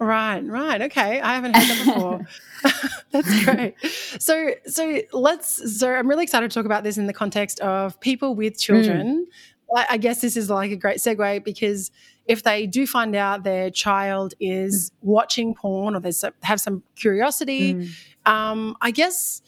Right, 0.00 0.40
right. 0.40 0.80
Okay. 0.80 1.20
I 1.20 1.34
haven't 1.34 1.54
heard 1.54 1.68
that 1.68 1.84
before. 1.84 2.26
That's 3.10 3.44
great. 3.44 3.74
So 4.18 4.52
so 4.66 5.02
let's 5.12 5.78
so 5.78 5.92
I'm 5.92 6.08
really 6.08 6.22
excited 6.22 6.50
to 6.50 6.54
talk 6.54 6.64
about 6.64 6.84
this 6.84 6.96
in 6.96 7.06
the 7.06 7.12
context 7.12 7.60
of 7.60 8.00
people 8.00 8.34
with 8.34 8.58
children. 8.58 9.26
Mm. 9.26 9.32
I 9.76 9.96
guess 9.98 10.20
this 10.20 10.36
is 10.36 10.50
like 10.50 10.70
a 10.72 10.76
great 10.76 10.98
segue 10.98 11.44
because 11.44 11.90
if 12.26 12.42
they 12.42 12.66
do 12.66 12.86
find 12.86 13.14
out 13.14 13.44
their 13.44 13.70
child 13.70 14.34
is 14.40 14.92
watching 15.00 15.54
porn 15.54 15.94
or 15.94 16.00
they 16.00 16.12
have 16.42 16.60
some 16.60 16.82
curiosity, 16.96 17.74
mm. 17.74 17.90
um, 18.26 18.76
I 18.80 18.90
guess, 18.90 19.42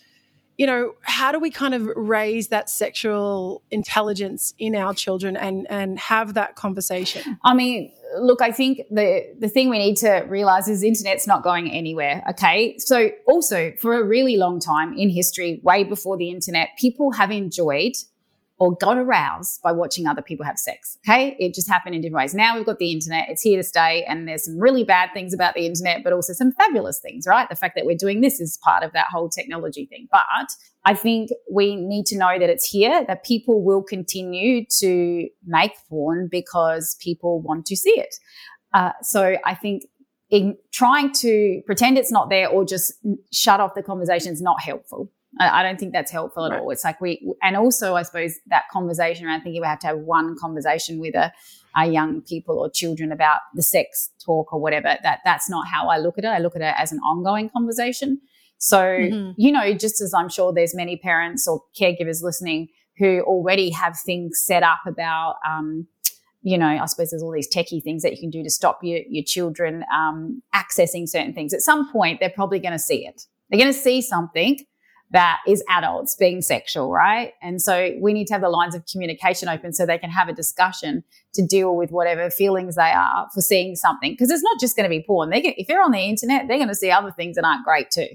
you 0.58 0.66
know, 0.66 0.94
how 1.02 1.32
do 1.32 1.38
we 1.38 1.50
kind 1.50 1.74
of 1.74 1.86
raise 1.96 2.48
that 2.48 2.68
sexual 2.68 3.62
intelligence 3.70 4.54
in 4.58 4.74
our 4.76 4.94
children 4.94 5.36
and 5.36 5.66
and 5.70 5.98
have 5.98 6.34
that 6.34 6.56
conversation? 6.56 7.38
I 7.44 7.54
mean, 7.54 7.92
look, 8.18 8.42
I 8.42 8.52
think 8.52 8.82
the 8.90 9.32
the 9.38 9.48
thing 9.48 9.70
we 9.70 9.78
need 9.78 9.96
to 9.98 10.24
realize 10.28 10.68
is 10.68 10.82
internet's 10.82 11.26
not 11.26 11.42
going 11.42 11.70
anywhere. 11.70 12.22
Okay, 12.30 12.76
so 12.78 13.10
also 13.26 13.72
for 13.78 13.94
a 13.94 14.04
really 14.04 14.36
long 14.36 14.60
time 14.60 14.92
in 14.96 15.08
history, 15.08 15.60
way 15.62 15.84
before 15.84 16.16
the 16.16 16.30
internet, 16.30 16.70
people 16.78 17.12
have 17.12 17.30
enjoyed 17.30 17.94
or 18.62 18.76
got 18.76 18.96
aroused 18.96 19.60
by 19.60 19.72
watching 19.72 20.06
other 20.06 20.22
people 20.22 20.46
have 20.46 20.56
sex. 20.56 20.96
Okay. 21.04 21.34
It 21.40 21.52
just 21.52 21.68
happened 21.68 21.96
in 21.96 22.00
different 22.00 22.22
ways. 22.22 22.32
Now 22.32 22.54
we've 22.54 22.64
got 22.64 22.78
the 22.78 22.92
internet. 22.92 23.24
It's 23.28 23.42
here 23.42 23.56
to 23.60 23.64
stay. 23.64 24.04
And 24.04 24.28
there's 24.28 24.44
some 24.44 24.56
really 24.56 24.84
bad 24.84 25.10
things 25.12 25.34
about 25.34 25.54
the 25.54 25.66
internet, 25.66 26.04
but 26.04 26.12
also 26.12 26.32
some 26.32 26.52
fabulous 26.52 27.00
things, 27.00 27.26
right? 27.26 27.48
The 27.48 27.56
fact 27.56 27.74
that 27.74 27.86
we're 27.86 27.96
doing 27.96 28.20
this 28.20 28.40
is 28.40 28.60
part 28.62 28.84
of 28.84 28.92
that 28.92 29.06
whole 29.10 29.28
technology 29.28 29.86
thing. 29.86 30.06
But 30.12 30.22
I 30.84 30.94
think 30.94 31.30
we 31.50 31.74
need 31.74 32.06
to 32.06 32.16
know 32.16 32.38
that 32.38 32.48
it's 32.48 32.64
here, 32.64 33.04
that 33.08 33.24
people 33.24 33.64
will 33.64 33.82
continue 33.82 34.64
to 34.78 35.28
make 35.44 35.72
porn 35.88 36.28
because 36.30 36.96
people 37.00 37.40
want 37.40 37.66
to 37.66 37.74
see 37.74 37.98
it. 37.98 38.14
Uh, 38.72 38.92
so 39.02 39.38
I 39.44 39.56
think 39.56 39.86
in 40.30 40.56
trying 40.72 41.12
to 41.14 41.62
pretend 41.66 41.98
it's 41.98 42.12
not 42.12 42.30
there 42.30 42.48
or 42.48 42.64
just 42.64 42.92
shut 43.32 43.58
off 43.58 43.74
the 43.74 43.82
conversation 43.82 44.32
is 44.32 44.40
not 44.40 44.62
helpful. 44.62 45.10
I, 45.40 45.62
don't 45.62 45.78
think 45.78 45.92
that's 45.92 46.10
helpful 46.10 46.44
at 46.44 46.52
right. 46.52 46.60
all. 46.60 46.70
It's 46.70 46.84
like 46.84 47.00
we, 47.00 47.34
and 47.42 47.56
also 47.56 47.94
I 47.94 48.02
suppose 48.02 48.34
that 48.48 48.64
conversation 48.70 49.26
around 49.26 49.42
thinking 49.42 49.62
we 49.62 49.66
have 49.66 49.78
to 49.80 49.86
have 49.88 49.98
one 49.98 50.36
conversation 50.38 50.98
with 50.98 51.14
a, 51.14 51.32
our 51.74 51.86
young 51.86 52.20
people 52.20 52.58
or 52.58 52.70
children 52.70 53.12
about 53.12 53.40
the 53.54 53.62
sex 53.62 54.10
talk 54.24 54.52
or 54.52 54.60
whatever. 54.60 54.96
That 55.02 55.20
that's 55.24 55.48
not 55.48 55.66
how 55.66 55.88
I 55.88 55.98
look 55.98 56.18
at 56.18 56.24
it. 56.24 56.28
I 56.28 56.38
look 56.38 56.54
at 56.54 56.62
it 56.62 56.74
as 56.76 56.92
an 56.92 56.98
ongoing 56.98 57.48
conversation. 57.48 58.20
So 58.58 58.78
mm-hmm. 58.78 59.30
you 59.36 59.52
know, 59.52 59.72
just 59.72 60.00
as 60.02 60.12
I'm 60.14 60.28
sure 60.28 60.52
there's 60.52 60.74
many 60.74 60.96
parents 60.96 61.48
or 61.48 61.62
caregivers 61.80 62.22
listening 62.22 62.68
who 62.98 63.22
already 63.22 63.70
have 63.70 63.98
things 63.98 64.40
set 64.44 64.62
up 64.62 64.80
about. 64.86 65.36
Um, 65.48 65.88
you 66.44 66.58
know, 66.58 66.66
I 66.66 66.84
suppose 66.86 67.10
there's 67.10 67.22
all 67.22 67.30
these 67.30 67.48
techie 67.48 67.82
things 67.82 68.02
that 68.02 68.10
you 68.10 68.18
can 68.18 68.28
do 68.28 68.42
to 68.42 68.50
stop 68.50 68.80
your, 68.82 69.00
your 69.08 69.22
children 69.24 69.84
um, 69.96 70.42
accessing 70.52 71.08
certain 71.08 71.32
things. 71.32 71.54
At 71.54 71.60
some 71.60 71.90
point, 71.92 72.18
they're 72.18 72.30
probably 72.30 72.58
going 72.58 72.72
to 72.72 72.80
see 72.80 73.06
it. 73.06 73.22
They're 73.48 73.60
going 73.60 73.72
to 73.72 73.78
see 73.78 74.02
something 74.02 74.58
that 75.12 75.40
is 75.46 75.62
adults 75.68 76.16
being 76.16 76.40
sexual, 76.40 76.90
right? 76.90 77.34
And 77.42 77.60
so 77.60 77.94
we 78.00 78.14
need 78.14 78.26
to 78.28 78.32
have 78.32 78.40
the 78.40 78.48
lines 78.48 78.74
of 78.74 78.84
communication 78.90 79.48
open 79.48 79.72
so 79.72 79.84
they 79.84 79.98
can 79.98 80.10
have 80.10 80.28
a 80.28 80.32
discussion 80.32 81.04
to 81.34 81.46
deal 81.46 81.76
with 81.76 81.90
whatever 81.90 82.30
feelings 82.30 82.76
they 82.76 82.90
are 82.90 83.28
for 83.32 83.42
seeing 83.42 83.76
something. 83.76 84.12
Because 84.12 84.30
it's 84.30 84.42
not 84.42 84.58
just 84.58 84.74
going 84.74 84.84
to 84.84 84.90
be 84.90 85.04
porn. 85.06 85.28
They 85.28 85.42
get, 85.42 85.54
if 85.58 85.66
they're 85.66 85.82
on 85.82 85.92
the 85.92 86.00
internet, 86.00 86.48
they're 86.48 86.56
going 86.56 86.68
to 86.68 86.74
see 86.74 86.90
other 86.90 87.12
things 87.12 87.36
that 87.36 87.44
aren't 87.44 87.64
great 87.64 87.90
too. 87.90 88.08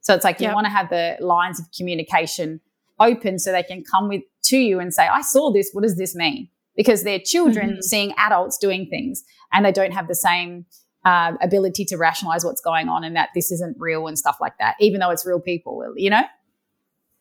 So 0.00 0.14
it's 0.14 0.24
like 0.24 0.40
you 0.40 0.52
want 0.52 0.64
to 0.64 0.70
have 0.70 0.88
the 0.88 1.18
lines 1.20 1.60
of 1.60 1.66
communication 1.76 2.60
open 2.98 3.38
so 3.38 3.52
they 3.52 3.62
can 3.62 3.84
come 3.84 4.08
with 4.08 4.22
to 4.44 4.56
you 4.56 4.80
and 4.80 4.94
say, 4.94 5.06
I 5.06 5.20
saw 5.20 5.52
this. 5.52 5.70
What 5.72 5.82
does 5.82 5.96
this 5.96 6.14
mean? 6.14 6.48
Because 6.74 7.02
they're 7.02 7.20
children 7.20 7.72
mm-hmm. 7.72 7.80
seeing 7.82 8.14
adults 8.16 8.56
doing 8.56 8.86
things 8.88 9.22
and 9.52 9.64
they 9.64 9.72
don't 9.72 9.92
have 9.92 10.08
the 10.08 10.14
same 10.14 10.64
uh, 11.04 11.32
ability 11.40 11.84
to 11.86 11.96
rationalize 11.96 12.44
what's 12.44 12.60
going 12.60 12.88
on 12.88 13.04
and 13.04 13.16
that 13.16 13.30
this 13.34 13.50
isn't 13.50 13.76
real 13.78 14.06
and 14.06 14.18
stuff 14.18 14.36
like 14.40 14.58
that, 14.58 14.76
even 14.80 15.00
though 15.00 15.10
it's 15.10 15.24
real 15.24 15.40
people, 15.40 15.82
you 15.96 16.10
know? 16.10 16.22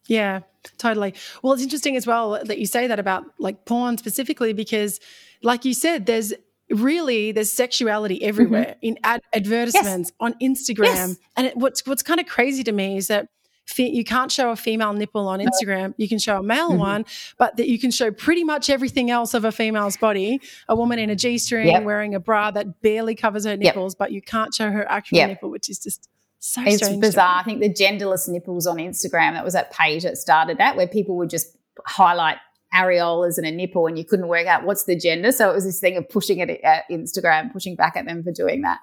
Yeah, 0.08 0.42
totally. 0.78 1.14
Well, 1.44 1.54
it's 1.54 1.62
interesting 1.62 1.96
as 1.96 2.08
well 2.08 2.44
that 2.44 2.58
you 2.58 2.66
say 2.66 2.88
that 2.88 3.00
about 3.00 3.26
like 3.38 3.66
porn 3.66 3.98
specifically 3.98 4.54
because, 4.54 5.00
like 5.44 5.66
you 5.66 5.74
said, 5.74 6.08
there's 6.08 6.34
really 6.70 7.32
there's 7.32 7.52
sexuality 7.52 8.24
everywhere 8.24 8.76
mm-hmm. 8.76 8.86
in 8.86 9.00
ad- 9.04 9.22
advertisements 9.34 10.12
yes. 10.12 10.16
on 10.20 10.34
Instagram, 10.42 10.84
yes. 11.10 11.16
and 11.38 11.48
it, 11.48 11.58
what's 11.58 11.86
what's 11.86 12.02
kind 12.02 12.20
of 12.20 12.26
crazy 12.26 12.64
to 12.64 12.72
me 12.72 12.98
is 12.98 13.08
that 13.08 13.30
you 13.78 14.04
can't 14.04 14.32
show 14.32 14.52
a 14.52 14.56
female 14.56 14.94
nipple 14.94 15.28
on 15.28 15.40
Instagram. 15.40 15.94
You 15.98 16.08
can 16.08 16.20
show 16.20 16.40
a 16.40 16.44
male 16.44 16.70
mm-hmm. 16.70 16.80
one, 16.80 17.06
but 17.38 17.58
that 17.58 17.68
you 17.68 17.78
can 17.78 17.92
show 17.92 18.12
pretty 18.12 18.44
much 18.44 18.70
everything 18.70 19.12
else 19.12 19.34
of 19.34 19.46
a 19.46 19.52
female's 19.52 19.98
body. 19.98 20.42
A 20.68 20.76
woman 20.76 21.00
in 21.00 21.10
a 21.10 21.16
G 21.16 21.38
string 21.38 21.68
yep. 21.68 21.84
wearing 21.84 22.16
a 22.16 22.20
bra 22.20 22.52
that 22.52 22.82
barely 22.82 23.16
covers 23.16 23.46
her 23.46 23.58
nipples, 23.58 23.94
yep. 23.94 24.00
but 24.00 24.12
you 24.12 24.22
can't 24.22 24.54
show 24.54 24.72
her 24.72 24.90
actual 24.90 25.18
yep. 25.18 25.30
nipple, 25.30 25.50
which 25.50 25.70
is 25.70 25.80
just 25.80 26.10
so 26.40 26.62
it's 26.66 26.88
bizarre. 26.98 27.40
I 27.40 27.44
think 27.44 27.60
the 27.60 27.70
genderless 27.70 28.30
nipples 28.30 28.66
on 28.66 28.78
Instagram, 28.78 29.34
that 29.34 29.44
was 29.44 29.54
that 29.54 29.72
page 29.72 30.04
that 30.04 30.18
started 30.18 30.58
that, 30.58 30.78
where 30.78 30.88
people 30.88 31.18
would 31.18 31.30
just 31.30 31.56
highlight 31.86 32.38
areolas 32.74 33.38
and 33.38 33.46
a 33.48 33.52
nipple 33.52 33.88
and 33.88 33.98
you 33.98 34.06
couldn't 34.06 34.28
work 34.28 34.48
out 34.48 34.64
what's 34.64 34.84
the 34.84 34.96
gender. 34.96 35.32
So 35.32 35.50
it 35.50 35.54
was 35.54 35.66
this 35.66 35.80
thing 35.80 35.98
of 35.98 36.08
pushing 36.08 36.40
it 36.40 36.50
at 36.64 36.84
Instagram, 36.90 37.52
pushing 37.52 37.76
back 37.76 37.98
at 37.98 38.06
them 38.06 38.24
for 38.24 38.32
doing 38.32 38.62
that. 38.62 38.80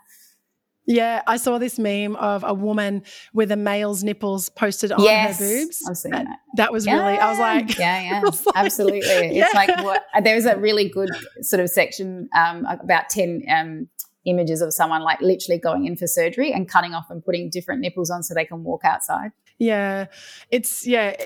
Yeah, 0.86 1.22
I 1.26 1.36
saw 1.36 1.58
this 1.58 1.78
meme 1.78 2.14
of 2.16 2.44
a 2.44 2.54
woman 2.54 3.02
with 3.32 3.50
a 3.50 3.56
male's 3.56 4.04
nipples 4.04 4.48
posted 4.48 4.92
on 4.92 5.02
yes, 5.02 5.38
her 5.38 5.44
boobs. 5.44 5.82
I've 5.88 5.96
seen 5.96 6.12
that. 6.12 6.38
That 6.56 6.72
was 6.72 6.86
yeah. 6.86 6.94
really, 6.94 7.18
I 7.18 7.30
was 7.30 7.38
like, 7.38 7.78
yeah, 7.78 8.00
yeah, 8.02 8.20
like, 8.20 8.34
absolutely. 8.54 9.00
Yeah. 9.36 9.46
It's 9.46 9.54
like 9.54 9.82
what 9.82 10.04
there 10.22 10.36
was 10.36 10.46
a 10.46 10.56
really 10.56 10.88
good 10.88 11.10
sort 11.40 11.60
of 11.60 11.70
section 11.70 12.28
um, 12.36 12.64
about 12.66 13.08
10 13.10 13.42
um, 13.48 13.88
images 14.26 14.60
of 14.60 14.72
someone 14.72 15.02
like 15.02 15.20
literally 15.20 15.58
going 15.58 15.86
in 15.86 15.96
for 15.96 16.06
surgery 16.06 16.52
and 16.52 16.68
cutting 16.68 16.94
off 16.94 17.06
and 17.10 17.24
putting 17.24 17.50
different 17.50 17.80
nipples 17.80 18.10
on 18.10 18.22
so 18.22 18.34
they 18.34 18.44
can 18.44 18.62
walk 18.62 18.82
outside. 18.84 19.32
Yeah, 19.58 20.06
it's, 20.50 20.86
yeah. 20.86 21.16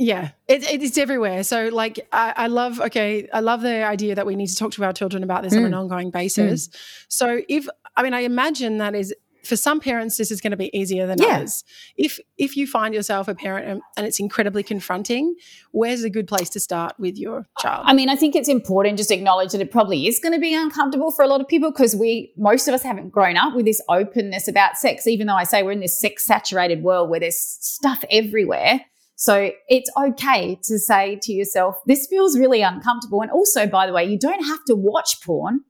Yeah, 0.00 0.30
it, 0.48 0.64
it's 0.66 0.96
everywhere. 0.96 1.44
So, 1.44 1.68
like, 1.68 2.08
I, 2.10 2.32
I, 2.34 2.46
love. 2.46 2.80
Okay, 2.80 3.28
I 3.34 3.40
love 3.40 3.60
the 3.60 3.84
idea 3.84 4.14
that 4.14 4.24
we 4.24 4.34
need 4.34 4.46
to 4.46 4.56
talk 4.56 4.72
to 4.72 4.84
our 4.84 4.94
children 4.94 5.22
about 5.22 5.42
this 5.42 5.52
mm. 5.52 5.58
on 5.58 5.64
an 5.66 5.72
mm. 5.72 5.78
ongoing 5.78 6.10
basis. 6.10 6.68
Mm. 6.68 7.04
So, 7.08 7.42
if 7.50 7.68
I 7.96 8.02
mean, 8.02 8.14
I 8.14 8.20
imagine 8.20 8.78
that 8.78 8.94
is 8.94 9.14
for 9.44 9.56
some 9.56 9.78
parents 9.78 10.16
this 10.16 10.30
is 10.30 10.40
going 10.40 10.50
to 10.52 10.56
be 10.56 10.74
easier 10.76 11.06
than 11.06 11.18
yeah. 11.18 11.36
others 11.36 11.64
if 11.96 12.18
if 12.36 12.56
you 12.56 12.66
find 12.66 12.94
yourself 12.94 13.26
a 13.28 13.34
parent 13.34 13.66
and, 13.66 13.80
and, 13.96 14.06
it's 14.06 14.20
incredibly 14.20 14.62
confronting 14.62 15.34
where's 15.72 16.04
a 16.04 16.10
good 16.10 16.28
place 16.28 16.50
to 16.50 16.60
start 16.60 16.92
with 16.98 17.16
your 17.16 17.46
child 17.58 17.82
i 17.86 17.94
mean 17.94 18.10
i 18.10 18.16
think 18.16 18.36
it's 18.36 18.50
important 18.50 18.98
just 18.98 19.10
acknowledge 19.10 19.52
that 19.52 19.60
it 19.60 19.70
probably 19.70 20.06
is 20.06 20.20
going 20.20 20.34
to 20.34 20.38
be 20.38 20.54
uncomfortable 20.54 21.10
for 21.10 21.22
a 21.22 21.26
lot 21.26 21.40
of 21.40 21.48
people 21.48 21.70
because 21.70 21.96
we 21.96 22.32
most 22.36 22.68
of 22.68 22.74
us 22.74 22.82
haven't 22.82 23.08
grown 23.08 23.38
up 23.38 23.54
with 23.54 23.64
this 23.64 23.80
openness 23.88 24.46
about 24.46 24.76
sex 24.76 25.06
even 25.06 25.26
though 25.26 25.36
i 25.36 25.44
say 25.44 25.62
we're 25.62 25.72
in 25.72 25.80
this 25.80 25.98
sex 25.98 26.24
saturated 26.24 26.82
world 26.82 27.08
where 27.08 27.20
there's 27.20 27.38
stuff 27.38 28.04
everywhere 28.10 28.80
so 29.20 29.50
it's 29.68 29.90
okay 29.98 30.58
to 30.62 30.78
say 30.78 31.18
to 31.24 31.30
yourself, 31.30 31.76
this 31.84 32.06
feels 32.06 32.38
really 32.38 32.62
uncomfortable. 32.62 33.20
And 33.20 33.30
also, 33.30 33.66
by 33.66 33.86
the 33.86 33.92
way, 33.92 34.02
you 34.06 34.18
don't 34.18 34.46
have 34.46 34.64
to 34.64 34.74
watch 34.74 35.20
porn 35.22 35.60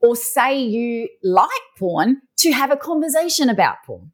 or 0.00 0.14
say 0.14 0.62
you 0.62 1.08
like 1.24 1.50
porn 1.76 2.22
to 2.36 2.52
have 2.52 2.70
a 2.70 2.76
conversation 2.76 3.48
about 3.48 3.78
porn. 3.84 4.12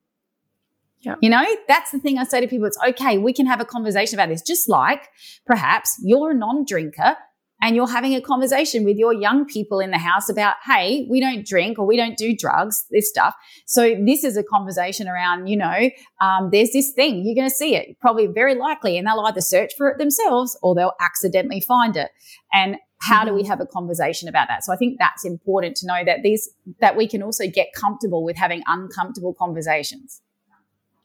Yeah. 1.03 1.17
You 1.21 1.29
know, 1.29 1.45
that's 1.69 1.91
the 1.91 1.99
thing 1.99 2.17
I 2.17 2.25
say 2.25 2.41
to 2.41 2.49
people. 2.49 2.67
It's 2.67 2.79
okay. 2.89 3.19
We 3.19 3.35
can 3.35 3.45
have 3.45 3.61
a 3.61 3.67
conversation 3.67 4.19
about 4.19 4.31
this. 4.31 4.41
Just 4.41 4.71
like 4.71 5.11
perhaps 5.45 6.01
you're 6.03 6.31
a 6.31 6.35
non-drinker 6.35 7.15
and 7.61 7.75
you're 7.75 7.89
having 7.89 8.15
a 8.15 8.21
conversation 8.21 8.85
with 8.85 8.97
your 8.97 9.13
young 9.13 9.45
people 9.45 9.81
in 9.81 9.91
the 9.91 9.99
house 9.99 10.29
about, 10.29 10.57
hey, 10.65 11.07
we 11.11 11.21
don't 11.21 11.47
drink 11.47 11.79
or 11.79 11.87
we 11.87 11.97
don't 11.97 12.17
do 12.17 12.37
drugs, 12.37 12.85
this 12.91 13.09
stuff. 13.09 13.35
So 13.67 13.97
this 14.05 14.23
is 14.23 14.37
a 14.37 14.45
conversation 14.45 15.09
around, 15.09 15.49
you 15.49 15.57
know, 15.57 15.91
um, 16.21 16.51
there's 16.53 16.71
this 16.73 16.93
thing, 16.93 17.25
you're 17.25 17.35
going 17.35 17.49
to 17.49 17.55
see 17.55 17.75
it, 17.75 17.99
probably 18.01 18.27
very 18.27 18.55
likely, 18.55 18.97
and 18.97 19.07
they'll 19.07 19.21
either 19.21 19.41
search 19.41 19.73
for 19.77 19.89
it 19.89 19.99
themselves 19.99 20.57
or 20.63 20.75
they'll 20.75 20.95
accidentally 21.01 21.61
find 21.61 21.97
it. 21.97 22.11
And 22.53 22.77
how 23.01 23.25
do 23.25 23.33
we 23.33 23.43
mm-hmm. 23.43 23.51
have 23.51 23.61
a 23.61 23.67
conversation 23.67 24.29
about 24.29 24.49
that? 24.49 24.65
So 24.65 24.73
I 24.73 24.77
think 24.77 24.99
that's 24.99 25.25
important 25.25 25.77
to 25.79 25.87
know 25.87 26.05
that 26.05 26.23
these 26.23 26.51
that 26.81 26.97
we 26.97 27.07
can 27.07 27.23
also 27.23 27.49
get 27.49 27.69
comfortable 27.73 28.25
with 28.25 28.37
having 28.37 28.63
uncomfortable 28.67 29.35
conversations. 29.35 30.21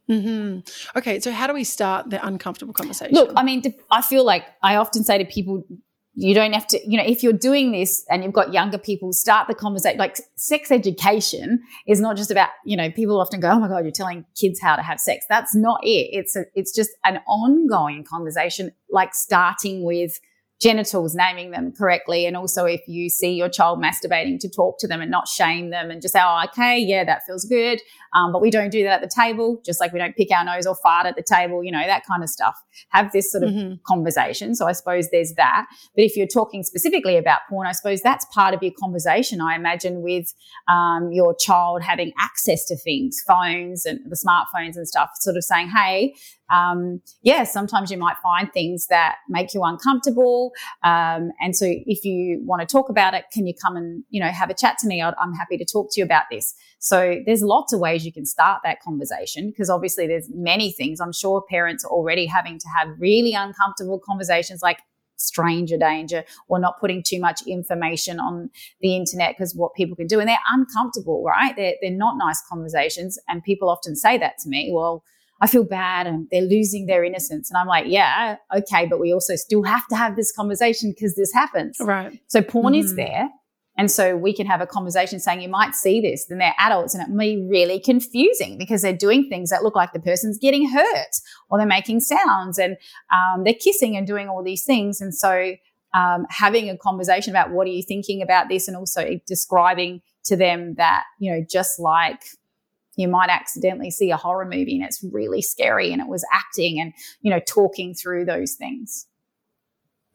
Mm-hmm. 0.09 0.97
Okay, 0.97 1.19
so 1.19 1.31
how 1.31 1.47
do 1.47 1.53
we 1.53 1.63
start 1.63 2.09
the 2.09 2.25
uncomfortable 2.25 2.73
conversation? 2.73 3.13
Look, 3.13 3.31
I 3.35 3.43
mean, 3.43 3.63
I 3.89 4.01
feel 4.01 4.25
like 4.25 4.45
I 4.61 4.75
often 4.75 5.03
say 5.03 5.17
to 5.17 5.25
people, 5.25 5.63
you 6.15 6.35
don't 6.35 6.53
have 6.53 6.67
to, 6.67 6.79
you 6.89 6.97
know, 6.97 7.03
if 7.03 7.23
you're 7.23 7.33
doing 7.33 7.71
this 7.71 8.05
and 8.09 8.23
you've 8.23 8.33
got 8.33 8.53
younger 8.53 8.77
people, 8.77 9.11
start 9.13 9.47
the 9.47 9.55
conversation. 9.55 9.97
Like 9.97 10.17
sex 10.35 10.71
education 10.71 11.63
is 11.87 11.99
not 11.99 12.17
just 12.17 12.29
about, 12.29 12.49
you 12.65 12.77
know, 12.77 12.91
people 12.91 13.19
often 13.19 13.39
go, 13.39 13.49
oh 13.49 13.59
my 13.59 13.67
God, 13.67 13.83
you're 13.83 13.91
telling 13.91 14.25
kids 14.39 14.59
how 14.61 14.75
to 14.75 14.83
have 14.83 14.99
sex. 14.99 15.25
That's 15.27 15.55
not 15.55 15.79
it. 15.83 16.09
It's 16.11 16.35
a, 16.35 16.45
it's 16.53 16.71
just 16.71 16.91
an 17.03 17.19
ongoing 17.27 18.03
conversation, 18.03 18.71
like 18.91 19.15
starting 19.15 19.83
with 19.83 20.19
genitals, 20.63 21.13
naming 21.13 21.51
them 21.51 21.73
correctly. 21.73 22.25
And 22.25 22.37
also 22.37 22.63
if 22.63 22.81
you 22.87 23.09
see 23.09 23.33
your 23.33 23.49
child 23.49 23.83
masturbating 23.83 24.39
to 24.39 24.49
talk 24.49 24.79
to 24.79 24.87
them 24.87 25.01
and 25.01 25.11
not 25.11 25.27
shame 25.27 25.69
them 25.71 25.91
and 25.91 26.01
just 26.01 26.13
say, 26.13 26.21
oh, 26.23 26.45
okay, 26.45 26.79
yeah, 26.79 27.03
that 27.03 27.23
feels 27.27 27.43
good. 27.43 27.81
Um, 28.15 28.31
but 28.31 28.41
we 28.41 28.49
don't 28.49 28.69
do 28.69 28.83
that 28.83 29.01
at 29.01 29.09
the 29.09 29.13
table, 29.13 29.61
just 29.65 29.81
like 29.81 29.91
we 29.91 29.99
don't 29.99 30.15
pick 30.15 30.31
our 30.31 30.45
nose 30.45 30.65
or 30.65 30.75
fart 30.75 31.05
at 31.05 31.15
the 31.15 31.23
table, 31.23 31.63
you 31.63 31.71
know, 31.71 31.83
that 31.85 32.05
kind 32.05 32.23
of 32.23 32.29
stuff. 32.29 32.55
Have 32.89 33.11
this 33.11 33.31
sort 33.31 33.43
of 33.43 33.49
mm-hmm. 33.49 33.73
conversation. 33.85 34.55
So 34.55 34.65
I 34.67 34.71
suppose 34.71 35.09
there's 35.09 35.33
that. 35.33 35.65
But 35.95 36.05
if 36.05 36.15
you're 36.15 36.27
talking 36.27 36.63
specifically 36.63 37.17
about 37.17 37.41
porn, 37.49 37.67
I 37.67 37.73
suppose 37.73 38.01
that's 38.01 38.25
part 38.33 38.53
of 38.53 38.63
your 38.63 38.71
conversation, 38.79 39.41
I 39.41 39.55
imagine, 39.55 40.01
with 40.01 40.33
um, 40.69 41.11
your 41.11 41.35
child 41.35 41.81
having 41.81 42.13
access 42.19 42.65
to 42.65 42.77
things, 42.77 43.21
phones 43.27 43.85
and 43.85 43.99
the 44.07 44.15
smartphones 44.15 44.77
and 44.77 44.87
stuff, 44.87 45.09
sort 45.19 45.35
of 45.35 45.43
saying, 45.43 45.69
hey, 45.69 46.13
um, 46.51 47.01
yeah, 47.21 47.43
sometimes 47.43 47.91
you 47.91 47.97
might 47.97 48.17
find 48.21 48.51
things 48.53 48.87
that 48.87 49.15
make 49.29 49.53
you 49.53 49.63
uncomfortable. 49.63 50.51
Um, 50.83 51.31
and 51.41 51.55
so 51.55 51.65
if 51.67 52.03
you 52.03 52.41
want 52.45 52.61
to 52.61 52.67
talk 52.67 52.89
about 52.89 53.13
it, 53.13 53.25
can 53.31 53.47
you 53.47 53.53
come 53.59 53.75
and, 53.75 54.03
you 54.09 54.19
know, 54.19 54.27
have 54.29 54.49
a 54.49 54.53
chat 54.53 54.77
to 54.79 54.87
me? 54.87 55.01
i 55.01 55.09
I'm 55.19 55.33
happy 55.33 55.57
to 55.57 55.65
talk 55.65 55.89
to 55.91 56.01
you 56.01 56.05
about 56.05 56.23
this. 56.29 56.53
So 56.79 57.21
there's 57.25 57.41
lots 57.41 57.73
of 57.73 57.79
ways 57.79 58.05
you 58.05 58.11
can 58.11 58.25
start 58.25 58.61
that 58.63 58.81
conversation 58.81 59.49
because 59.49 59.69
obviously 59.69 60.05
there's 60.05 60.29
many 60.33 60.71
things. 60.71 60.99
I'm 60.99 61.13
sure 61.13 61.43
parents 61.49 61.85
are 61.85 61.91
already 61.91 62.25
having 62.25 62.59
to 62.59 62.67
have 62.77 62.89
really 62.99 63.33
uncomfortable 63.33 63.99
conversations 64.05 64.61
like 64.61 64.79
stranger 65.15 65.77
danger 65.77 66.23
or 66.49 66.59
not 66.59 66.79
putting 66.79 67.01
too 67.01 67.19
much 67.19 67.41
information 67.47 68.19
on 68.19 68.49
the 68.81 68.95
internet 68.95 69.35
because 69.37 69.55
what 69.55 69.73
people 69.73 69.95
can 69.95 70.07
do 70.07 70.19
and 70.19 70.27
they're 70.27 70.37
uncomfortable, 70.51 71.23
right? 71.23 71.55
They're, 71.55 71.75
they're 71.81 71.91
not 71.91 72.17
nice 72.17 72.41
conversations. 72.49 73.17
And 73.29 73.41
people 73.43 73.69
often 73.69 73.95
say 73.95 74.17
that 74.17 74.37
to 74.39 74.49
me. 74.49 74.71
Well, 74.73 75.03
I 75.41 75.47
feel 75.47 75.65
bad 75.65 76.07
and 76.07 76.27
they're 76.31 76.41
losing 76.41 76.85
their 76.85 77.03
innocence. 77.03 77.51
And 77.51 77.57
I'm 77.57 77.67
like, 77.67 77.85
yeah, 77.87 78.37
okay, 78.55 78.85
but 78.85 78.99
we 78.99 79.13
also 79.13 79.35
still 79.35 79.63
have 79.63 79.87
to 79.87 79.95
have 79.95 80.15
this 80.15 80.31
conversation 80.31 80.93
because 80.95 81.15
this 81.15 81.33
happens. 81.33 81.77
Right. 81.79 82.19
So 82.27 82.41
porn 82.41 82.73
mm-hmm. 82.73 82.85
is 82.85 82.95
there. 82.95 83.29
And 83.77 83.89
so 83.89 84.15
we 84.15 84.33
can 84.33 84.45
have 84.45 84.61
a 84.61 84.67
conversation 84.67 85.19
saying 85.19 85.41
you 85.41 85.49
might 85.49 85.73
see 85.73 85.99
this, 85.99 86.27
then 86.27 86.37
they're 86.37 86.53
adults 86.59 86.93
and 86.93 87.01
it 87.01 87.09
may 87.09 87.35
be 87.35 87.47
really 87.49 87.79
confusing 87.79 88.57
because 88.57 88.83
they're 88.83 88.95
doing 88.95 89.27
things 89.27 89.49
that 89.49 89.63
look 89.63 89.75
like 89.75 89.93
the 89.93 89.99
person's 89.99 90.37
getting 90.37 90.69
hurt 90.69 91.15
or 91.49 91.57
they're 91.57 91.65
making 91.65 91.99
sounds 91.99 92.59
and 92.59 92.77
um, 93.11 93.43
they're 93.43 93.55
kissing 93.55 93.97
and 93.97 94.05
doing 94.05 94.29
all 94.29 94.43
these 94.43 94.63
things. 94.63 95.01
And 95.01 95.13
so 95.13 95.55
um, 95.95 96.25
having 96.29 96.69
a 96.69 96.77
conversation 96.77 97.31
about 97.31 97.49
what 97.49 97.65
are 97.65 97.71
you 97.71 97.83
thinking 97.83 98.21
about 98.21 98.47
this 98.47 98.67
and 98.67 98.77
also 98.77 99.19
describing 99.25 100.01
to 100.25 100.35
them 100.35 100.75
that, 100.75 101.03
you 101.19 101.31
know, 101.31 101.43
just 101.49 101.79
like 101.79 102.21
you 102.95 103.07
might 103.07 103.29
accidentally 103.29 103.91
see 103.91 104.11
a 104.11 104.17
horror 104.17 104.45
movie 104.45 104.75
and 104.75 104.85
it's 104.85 105.03
really 105.11 105.41
scary 105.41 105.91
and 105.91 106.01
it 106.01 106.07
was 106.07 106.25
acting 106.31 106.79
and, 106.79 106.93
you 107.21 107.31
know, 107.31 107.39
talking 107.39 107.93
through 107.93 108.25
those 108.25 108.53
things. 108.53 109.07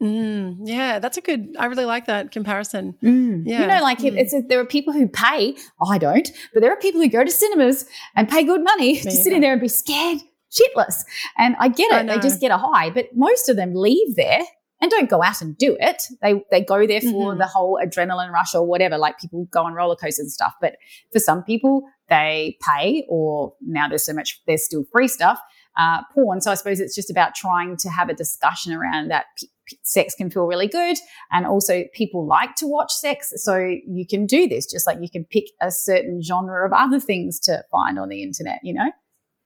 Mm, 0.01 0.59
yeah, 0.63 0.99
that's 0.99 1.17
a 1.17 1.21
good. 1.21 1.55
I 1.59 1.65
really 1.65 1.83
like 1.83 2.05
that 2.05 2.31
comparison. 2.31 2.95
Mm. 3.03 3.43
Yeah, 3.45 3.61
you 3.61 3.67
know, 3.67 3.81
like 3.81 3.99
mm. 3.99 4.17
it's 4.17 4.33
a, 4.33 4.41
there 4.41 4.59
are 4.61 4.65
people 4.65 4.93
who 4.93 5.09
pay. 5.09 5.57
I 5.85 5.97
don't, 5.97 6.31
but 6.53 6.61
there 6.61 6.71
are 6.71 6.77
people 6.77 7.01
who 7.01 7.09
go 7.09 7.25
to 7.25 7.29
cinemas 7.29 7.85
and 8.15 8.29
pay 8.29 8.45
good 8.45 8.63
money 8.63 8.93
Me 8.93 8.99
to 9.01 9.11
sit 9.11 9.33
in 9.33 9.41
there 9.41 9.51
and 9.51 9.59
be 9.59 9.67
scared 9.67 10.19
shitless. 10.51 11.03
And 11.37 11.57
I 11.59 11.67
get 11.67 11.91
it; 11.91 12.09
I 12.09 12.15
they 12.15 12.21
just 12.21 12.39
get 12.39 12.49
a 12.49 12.57
high. 12.57 12.91
But 12.91 13.07
most 13.13 13.49
of 13.49 13.57
them 13.57 13.75
leave 13.75 14.15
there 14.15 14.43
and 14.81 14.89
don't 14.89 15.09
go 15.09 15.21
out 15.21 15.41
and 15.41 15.57
do 15.57 15.77
it. 15.79 16.03
They 16.21 16.41
they 16.51 16.61
go 16.61 16.87
there 16.87 17.01
for 17.01 17.31
mm-hmm. 17.31 17.39
the 17.39 17.47
whole 17.47 17.79
adrenaline 17.83 18.31
rush 18.31 18.55
or 18.55 18.65
whatever. 18.65 18.97
Like 18.97 19.19
people 19.19 19.45
go 19.51 19.63
on 19.63 19.73
roller 19.73 19.95
coasters 19.95 20.19
and 20.19 20.31
stuff. 20.31 20.53
But 20.61 20.77
for 21.11 21.19
some 21.19 21.43
people, 21.43 21.83
they 22.09 22.57
pay, 22.61 23.05
or 23.09 23.53
now 23.61 23.87
there's 23.87 24.05
so 24.05 24.13
much. 24.13 24.41
There's 24.47 24.65
still 24.65 24.85
free 24.91 25.07
stuff 25.07 25.39
uh, 25.77 26.01
porn. 26.13 26.41
So 26.41 26.51
I 26.51 26.55
suppose 26.55 26.79
it's 26.79 26.95
just 26.95 27.09
about 27.09 27.35
trying 27.35 27.77
to 27.77 27.89
have 27.89 28.09
a 28.09 28.13
discussion 28.13 28.73
around 28.73 29.09
that. 29.09 29.25
P- 29.37 29.49
sex 29.83 30.15
can 30.15 30.31
feel 30.31 30.47
really 30.47 30.67
good, 30.67 30.97
and 31.31 31.45
also 31.45 31.83
people 31.93 32.25
like 32.25 32.55
to 32.55 32.65
watch 32.65 32.91
sex. 32.91 33.31
So 33.35 33.55
you 33.57 34.07
can 34.07 34.25
do 34.25 34.47
this 34.47 34.65
just 34.65 34.87
like 34.87 34.97
you 34.99 35.09
can 35.09 35.25
pick 35.25 35.45
a 35.61 35.71
certain 35.71 36.23
genre 36.23 36.65
of 36.65 36.73
other 36.73 36.99
things 36.99 37.39
to 37.41 37.63
find 37.71 37.99
on 37.99 38.09
the 38.09 38.23
internet. 38.23 38.59
You 38.63 38.73
know. 38.73 38.91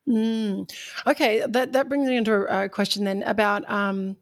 Mm. 0.08 0.72
Okay, 1.08 1.44
that 1.48 1.74
that 1.74 1.90
brings 1.90 2.08
me 2.08 2.18
into 2.18 2.34
a, 2.34 2.66
a 2.66 2.70
question 2.70 3.04
then 3.04 3.24
about. 3.24 3.70
Um, 3.70 4.16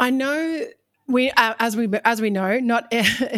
I 0.00 0.10
know 0.10 0.66
we 1.10 1.30
uh, 1.30 1.54
as 1.58 1.76
we 1.76 1.88
as 2.04 2.20
we 2.20 2.30
know 2.30 2.58
not 2.58 2.92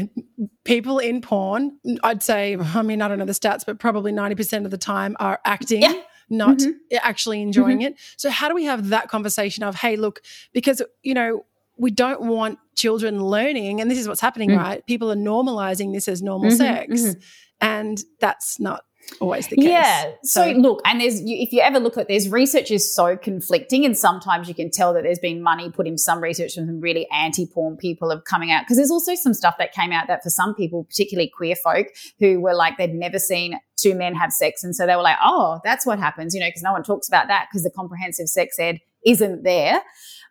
people 0.64 0.98
in 0.98 1.20
porn 1.20 1.78
i'd 2.04 2.22
say 2.22 2.56
i 2.56 2.82
mean 2.82 3.02
i 3.02 3.08
don't 3.08 3.18
know 3.18 3.24
the 3.24 3.32
stats 3.32 3.64
but 3.66 3.78
probably 3.78 4.12
90% 4.12 4.64
of 4.64 4.70
the 4.70 4.78
time 4.78 5.16
are 5.18 5.40
acting 5.44 5.82
yeah. 5.82 6.00
not 6.28 6.58
mm-hmm. 6.58 6.96
actually 7.02 7.42
enjoying 7.42 7.78
mm-hmm. 7.78 7.92
it 7.94 8.00
so 8.16 8.30
how 8.30 8.48
do 8.48 8.54
we 8.54 8.64
have 8.64 8.90
that 8.90 9.08
conversation 9.08 9.64
of 9.64 9.74
hey 9.74 9.96
look 9.96 10.22
because 10.52 10.82
you 11.02 11.14
know 11.14 11.44
we 11.78 11.90
don't 11.90 12.20
want 12.20 12.58
children 12.74 13.24
learning 13.24 13.80
and 13.80 13.90
this 13.90 13.98
is 13.98 14.06
what's 14.06 14.20
happening 14.20 14.50
mm-hmm. 14.50 14.60
right 14.60 14.86
people 14.86 15.10
are 15.10 15.16
normalizing 15.16 15.92
this 15.92 16.08
as 16.08 16.22
normal 16.22 16.50
mm-hmm. 16.50 16.56
sex 16.58 17.00
mm-hmm. 17.00 17.20
and 17.60 18.02
that's 18.20 18.60
not 18.60 18.84
always 19.20 19.48
the 19.48 19.56
case. 19.56 19.66
Yeah. 19.66 20.12
So, 20.24 20.52
so, 20.52 20.58
look, 20.58 20.80
and 20.84 21.00
there's 21.00 21.20
if 21.20 21.52
you 21.52 21.60
ever 21.60 21.78
look 21.78 21.96
at 21.96 22.08
there's 22.08 22.28
research 22.28 22.70
is 22.70 22.94
so 22.94 23.16
conflicting, 23.16 23.84
and 23.84 23.96
sometimes 23.96 24.48
you 24.48 24.54
can 24.54 24.70
tell 24.70 24.92
that 24.94 25.02
there's 25.02 25.18
been 25.18 25.42
money 25.42 25.70
put 25.70 25.86
in 25.86 25.98
some 25.98 26.22
research 26.22 26.54
from 26.54 26.66
some 26.66 26.80
really 26.80 27.08
anti-porn 27.10 27.76
people 27.76 28.10
of 28.10 28.24
coming 28.24 28.50
out 28.50 28.62
because 28.62 28.76
there's 28.76 28.90
also 28.90 29.14
some 29.14 29.34
stuff 29.34 29.56
that 29.58 29.72
came 29.72 29.92
out 29.92 30.06
that 30.08 30.22
for 30.22 30.30
some 30.30 30.54
people, 30.54 30.84
particularly 30.84 31.30
queer 31.34 31.56
folk, 31.56 31.88
who 32.18 32.40
were 32.40 32.54
like 32.54 32.76
they'd 32.78 32.94
never 32.94 33.18
seen 33.18 33.58
two 33.76 33.94
men 33.94 34.14
have 34.14 34.32
sex, 34.32 34.62
and 34.64 34.74
so 34.74 34.86
they 34.86 34.96
were 34.96 35.02
like, 35.02 35.18
oh, 35.22 35.60
that's 35.64 35.86
what 35.86 35.98
happens, 35.98 36.34
you 36.34 36.40
know, 36.40 36.48
because 36.48 36.62
no 36.62 36.72
one 36.72 36.82
talks 36.82 37.08
about 37.08 37.28
that 37.28 37.48
because 37.50 37.64
the 37.64 37.70
comprehensive 37.70 38.28
sex 38.28 38.58
ed 38.58 38.78
isn't 39.04 39.42
there 39.42 39.82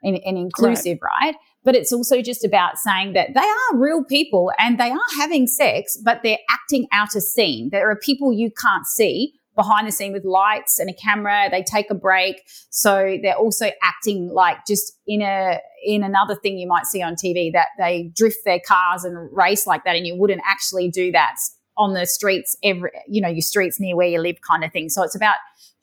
and, 0.04 0.20
and 0.26 0.38
inclusive, 0.38 0.98
right. 1.02 1.28
right? 1.28 1.36
But 1.64 1.76
it's 1.76 1.94
also 1.94 2.22
just 2.22 2.44
about 2.44 2.78
saying 2.78 3.14
that 3.14 3.30
they 3.34 3.40
are 3.40 3.78
real 3.78 4.04
people 4.04 4.52
and 4.58 4.80
they 4.80 4.90
are 4.90 5.00
having 5.18 5.48
sex, 5.48 5.98
but 6.04 6.22
they're 6.24 6.40
acting 6.50 6.88
out 6.92 7.16
a 7.16 7.22
scene. 7.22 7.70
There 7.72 7.90
are 7.90 7.96
people 7.96 8.34
you 8.34 8.52
can't 8.52 8.86
see 8.86 9.34
behind 9.56 9.88
the 9.88 9.92
scene 9.92 10.14
with 10.14 10.24
lights 10.24 10.80
and 10.80 10.90
a 10.90 10.94
camera. 10.94 11.50
They 11.52 11.62
take 11.62 11.92
a 11.92 11.96
break. 11.96 12.42
So 12.70 13.18
they're 13.22 13.36
also 13.36 13.70
acting 13.84 14.30
like 14.34 14.58
just 14.66 14.94
in 15.06 15.22
a, 15.22 15.60
in 15.86 16.04
another 16.04 16.36
thing 16.36 16.58
you 16.58 16.68
might 16.68 16.86
see 16.86 17.02
on 17.02 17.16
TV 17.16 17.52
that 17.54 17.68
they 17.78 18.12
drift 18.16 18.38
their 18.46 18.62
cars 18.66 19.04
and 19.04 19.30
race 19.32 19.68
like 19.68 19.84
that. 19.84 19.96
And 19.96 20.08
you 20.08 20.16
wouldn't 20.16 20.42
actually 20.48 20.90
do 20.90 21.12
that 21.12 21.36
on 21.78 21.94
the 21.94 22.06
streets 22.06 22.56
every, 22.64 22.92
you 23.08 23.22
know, 23.22 23.30
your 23.30 23.42
streets 23.42 23.80
near 23.80 23.96
where 23.96 24.08
you 24.08 24.20
live 24.20 24.38
kind 24.48 24.64
of 24.64 24.72
thing. 24.72 24.90
So 24.90 25.04
it's 25.04 25.16
about 25.16 25.36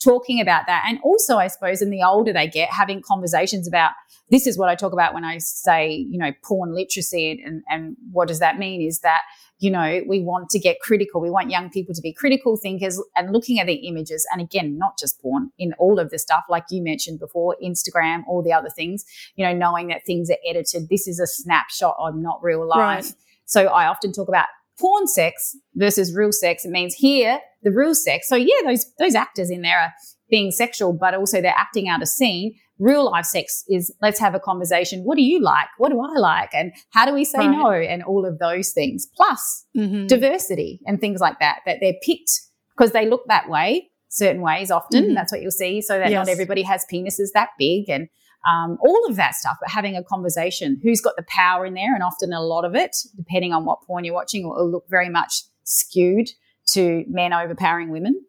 talking 0.03 0.41
about 0.41 0.67
that. 0.67 0.85
And 0.87 0.99
also, 1.03 1.39
I 1.39 1.49
suppose, 1.49 1.83
in 1.83 1.91
the 1.91 2.03
older 2.03 2.33
they 2.33 2.47
get, 2.47 2.71
having 2.71 3.03
conversations 3.03 3.67
about 3.67 3.93
this 4.31 4.47
is 4.47 4.59
what 4.59 4.69
I 4.69 4.75
talk 4.75 4.93
about 4.93 5.15
when 5.15 5.25
I 5.25 5.39
say, 5.39 5.91
you 5.91 6.19
know, 6.19 6.33
porn 6.45 6.75
literacy 6.75 7.43
and, 7.45 7.63
and 7.69 7.97
what 8.13 8.29
does 8.29 8.41
that 8.41 8.59
mean 8.59 8.83
is 8.83 9.01
that, 9.01 9.23
you 9.59 9.71
know, 9.71 10.03
we 10.07 10.23
want 10.23 10.51
to 10.51 10.59
get 10.59 10.79
critical. 10.81 11.21
We 11.21 11.31
want 11.31 11.51
young 11.51 11.71
people 11.71 11.95
to 11.95 12.01
be 12.01 12.13
critical 12.13 12.57
thinkers 12.57 13.03
and 13.17 13.33
looking 13.33 13.59
at 13.59 13.67
the 13.67 13.75
images. 13.89 14.25
And 14.31 14.41
again, 14.41 14.79
not 14.79 14.99
just 14.99 15.21
porn, 15.21 15.51
in 15.59 15.73
all 15.79 15.99
of 15.99 16.11
the 16.11 16.19
stuff, 16.19 16.45
like 16.49 16.65
you 16.71 16.83
mentioned 16.83 17.19
before, 17.19 17.57
Instagram, 17.65 18.23
all 18.29 18.43
the 18.43 18.53
other 18.53 18.69
things, 18.69 19.05
you 19.35 19.45
know, 19.45 19.53
knowing 19.53 19.89
that 19.89 20.05
things 20.07 20.31
are 20.31 20.37
edited. 20.47 20.89
This 20.89 21.09
is 21.09 21.19
a 21.19 21.27
snapshot 21.27 21.97
of 21.99 22.15
not 22.15 22.39
real 22.43 22.65
life. 22.69 22.79
Right. 22.79 23.15
So 23.47 23.67
I 23.67 23.87
often 23.87 24.13
talk 24.13 24.29
about 24.29 24.47
porn 24.79 25.07
sex 25.07 25.57
versus 25.75 26.15
real 26.15 26.33
sex. 26.33 26.65
It 26.65 26.71
means 26.71 26.95
here, 26.95 27.41
the 27.63 27.71
real 27.71 27.95
sex. 27.95 28.29
So 28.29 28.37
yeah, 28.37 28.63
those, 28.65 28.87
those 28.99 29.15
actors 29.15 29.51
in 29.51 29.63
there 29.63 29.79
are 29.79 29.93
being 30.31 30.51
sexual, 30.51 30.93
but 30.93 31.15
also 31.15 31.41
they're 31.41 31.55
acting 31.57 31.89
out 31.89 32.03
a 32.03 32.07
scene. 32.07 32.55
Real 32.79 33.11
life 33.11 33.25
sex 33.25 33.65
is 33.69 33.93
let's 34.01 34.21
have 34.21 34.35
a 34.35 34.41
conversation. 34.41 35.03
What 35.03 35.17
do 35.17 35.23
you 35.23 35.41
like? 35.41 35.67
What 35.79 35.91
do 35.91 36.01
I 36.01 36.19
like? 36.19 36.51
And 36.53 36.73
how 36.91 37.07
do 37.07 37.13
we 37.13 37.25
say 37.25 37.39
right. 37.39 37.51
no? 37.51 37.73
And 37.73 38.05
all 38.05 38.25
of 38.25 38.39
those 38.39 38.73
things, 38.73 39.07
plus 39.17 39.65
mm-hmm. 39.77 40.07
diversity 40.07 40.81
and 40.87 41.01
things 41.01 41.21
like 41.21 41.41
that, 41.41 41.61
that 41.67 41.79
they're 41.81 41.95
picked 42.03 42.41
because 42.77 42.93
they 42.93 43.09
look 43.09 43.23
that 43.27 43.49
way, 43.49 43.91
certain 44.11 44.43
ways 44.43 44.71
often. 44.71 45.05
Mm-hmm. 45.05 45.15
That's 45.15 45.33
what 45.33 45.43
you'll 45.43 45.51
see. 45.51 45.83
So 45.83 45.99
that 45.99 46.11
yes. 46.11 46.27
not 46.27 46.29
everybody 46.29 46.63
has 46.63 46.85
penises 46.93 47.31
that 47.35 47.51
big 47.59 47.89
and 47.89 48.09
um, 48.49 48.79
all 48.81 49.07
of 49.09 49.17
that 49.17 49.35
stuff, 49.35 49.57
but 49.61 49.71
having 49.71 49.97
a 49.97 50.03
conversation. 50.03 50.81
Who's 50.83 51.01
got 51.01 51.17
the 51.17 51.25
power 51.29 51.67
in 51.67 51.75
there? 51.75 51.95
And 51.95 52.03
often 52.03 52.33
a 52.33 52.41
lot 52.41 52.65
of 52.65 52.75
it, 52.75 52.97
depending 53.17 53.53
on 53.53 53.65
what 53.65 53.83
porn 53.83 54.05
you're 54.05 54.15
watching, 54.15 54.49
will, 54.49 54.71
look 54.71 54.89
very 54.89 55.09
much 55.09 55.43
skewed 55.65 56.31
to 56.71 57.05
men 57.09 57.33
overpowering 57.33 57.91
women 57.91 58.15
and 58.15 58.25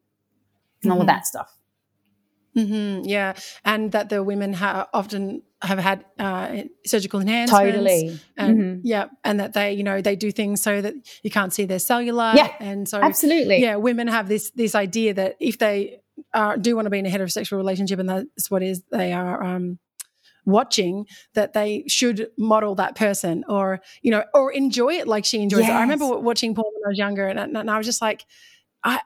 mm-hmm. 0.84 0.92
all 0.92 0.98
of 0.98 1.08
mm-hmm. 1.08 1.16
that 1.16 1.28
stuff. 1.28 1.56
Mm-hmm, 2.58 3.08
yeah, 3.08 3.34
and 3.64 3.92
that 3.92 4.10
the 4.10 4.24
women 4.24 4.54
ha- 4.54 4.88
often 4.94 5.44
have 5.62 5.78
had 5.78 6.04
uh, 6.18 6.64
surgical 6.86 7.20
enhancements. 7.20 7.72
Totally. 7.72 8.20
And, 8.38 8.60
mm-hmm. 8.60 8.80
Yeah, 8.84 9.06
and 9.24 9.40
that 9.40 9.54
they, 9.54 9.74
you 9.74 9.84
know, 9.84 10.02
they 10.02 10.16
do 10.16 10.32
things 10.32 10.62
so 10.62 10.82
that 10.82 10.96
you 11.22 11.30
can't 11.30 11.54
see 11.54 11.66
their 11.66 11.78
cellulite. 11.78 12.36
Yeah, 12.36 12.52
and 12.60 12.90
so 12.90 13.00
absolutely. 13.00 13.62
Yeah, 13.62 13.76
women 13.76 14.08
have 14.08 14.28
this 14.28 14.52
this 14.52 14.74
idea 14.76 15.14
that 15.14 15.38
if 15.40 15.60
they 15.60 16.02
uh, 16.34 16.58
do 16.58 16.76
want 16.76 16.88
to 16.88 16.90
be 16.90 17.00
in 17.00 17.06
a 17.06 17.10
heterosexual 17.10 17.58
relationship, 17.58 18.00
and 18.00 18.10
that's 18.10 18.50
what 18.50 18.64
is 18.64 18.82
they 18.92 19.14
are 19.14 19.44
um, 19.44 19.80
watching 20.50 21.06
that 21.34 21.54
they 21.54 21.84
should 21.88 22.30
model 22.38 22.76
that 22.76 22.96
person 22.96 23.44
or 23.48 23.82
you 24.02 24.12
know 24.12 24.24
or 24.34 24.52
enjoy 24.52 24.94
it 24.94 25.08
like 25.08 25.26
she 25.26 25.42
enjoys 25.42 25.62
yes. 25.62 25.70
it 25.70 25.74
i 25.74 25.82
remember 25.82 26.18
watching 26.20 26.54
porn 26.56 26.66
when 26.76 26.88
i 26.88 26.90
was 26.90 26.98
younger 26.98 27.28
and, 27.28 27.40
and 27.40 27.70
i 27.70 27.78
was 27.78 27.86
just 27.86 28.02
like 28.02 28.26
i 28.84 29.00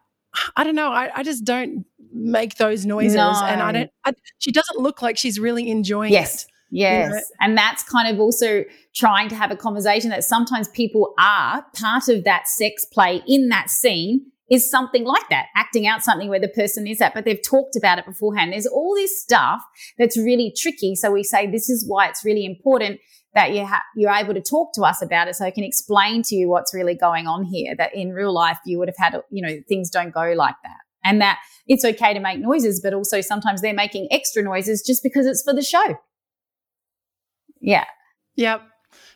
i 0.55 0.63
don't 0.63 0.75
know 0.75 0.91
i, 0.91 1.09
I 1.15 1.23
just 1.23 1.43
don't 1.43 1.85
make 2.11 2.55
those 2.55 2.85
noises 2.85 3.15
no. 3.15 3.41
and 3.43 3.61
i 3.61 3.71
don't 3.71 3.91
I, 4.05 4.13
she 4.39 4.51
doesn't 4.51 4.79
look 4.79 5.01
like 5.01 5.17
she's 5.17 5.39
really 5.39 5.69
enjoying 5.69 6.11
yes. 6.11 6.45
it 6.45 6.49
Yes. 6.75 7.09
You 7.09 7.15
know? 7.15 7.21
And 7.41 7.57
that's 7.57 7.83
kind 7.83 8.11
of 8.11 8.19
also 8.19 8.63
trying 8.95 9.29
to 9.29 9.35
have 9.35 9.51
a 9.51 9.55
conversation 9.55 10.09
that 10.09 10.23
sometimes 10.23 10.67
people 10.69 11.13
are 11.19 11.63
part 11.75 12.09
of 12.09 12.23
that 12.23 12.47
sex 12.47 12.83
play 12.83 13.21
in 13.27 13.49
that 13.49 13.69
scene 13.69 14.25
is 14.53 14.69
something 14.69 15.03
like 15.03 15.27
that, 15.29 15.47
acting 15.55 15.87
out 15.87 16.03
something 16.03 16.29
where 16.29 16.39
the 16.39 16.47
person 16.47 16.85
is 16.85 17.01
at, 17.01 17.15
but 17.15 17.25
they've 17.25 17.41
talked 17.41 17.75
about 17.75 17.97
it 17.97 18.05
beforehand. 18.05 18.53
There's 18.53 18.67
all 18.67 18.93
this 18.93 19.19
stuff 19.19 19.61
that's 19.97 20.15
really 20.15 20.53
tricky. 20.55 20.95
So 20.95 21.11
we 21.11 21.23
say 21.23 21.49
this 21.49 21.69
is 21.69 21.83
why 21.87 22.07
it's 22.07 22.23
really 22.23 22.45
important 22.45 22.99
that 23.33 23.51
you 23.51 23.65
ha- 23.65 23.83
you're 23.95 24.11
able 24.11 24.35
to 24.35 24.41
talk 24.41 24.71
to 24.75 24.83
us 24.83 25.01
about 25.01 25.27
it 25.27 25.35
so 25.35 25.43
I 25.43 25.49
can 25.49 25.63
explain 25.63 26.21
to 26.23 26.35
you 26.35 26.49
what's 26.49 26.71
really 26.71 26.93
going 26.93 27.25
on 27.25 27.45
here 27.45 27.75
that 27.77 27.95
in 27.95 28.11
real 28.11 28.31
life 28.31 28.59
you 28.63 28.77
would 28.77 28.89
have 28.89 28.97
had, 28.97 29.19
you 29.31 29.41
know, 29.41 29.57
things 29.67 29.89
don't 29.89 30.13
go 30.13 30.33
like 30.33 30.55
that. 30.63 30.77
And 31.03 31.19
that 31.19 31.39
it's 31.67 31.83
okay 31.83 32.13
to 32.13 32.19
make 32.19 32.39
noises, 32.39 32.79
but 32.79 32.93
also 32.93 33.21
sometimes 33.21 33.61
they're 33.61 33.73
making 33.73 34.07
extra 34.11 34.43
noises 34.43 34.83
just 34.85 35.01
because 35.01 35.25
it's 35.25 35.41
for 35.41 35.53
the 35.53 35.63
show. 35.63 35.97
Yeah. 37.59 37.85
Yep. 38.35 38.61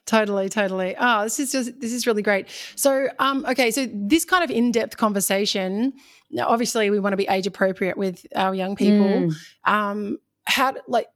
Totally, 0.07 0.47
totally. 0.47 0.95
Oh, 0.97 1.23
this 1.23 1.39
is 1.39 1.51
just 1.51 1.79
this 1.81 1.91
is 1.91 2.07
really 2.07 2.21
great. 2.21 2.47
So, 2.75 3.09
um, 3.19 3.45
okay, 3.45 3.69
so 3.71 3.87
this 3.93 4.23
kind 4.23 4.43
of 4.43 4.49
in-depth 4.49 4.95
conversation. 4.95 5.93
Now, 6.31 6.47
obviously, 6.47 6.89
we 6.89 6.99
want 6.99 7.13
to 7.13 7.17
be 7.17 7.27
age 7.27 7.45
appropriate 7.45 7.97
with 7.97 8.25
our 8.33 8.55
young 8.55 8.75
people. 8.75 9.05
Mm. 9.05 9.33
Um, 9.65 10.17
how 10.45 10.75
like 10.87 11.07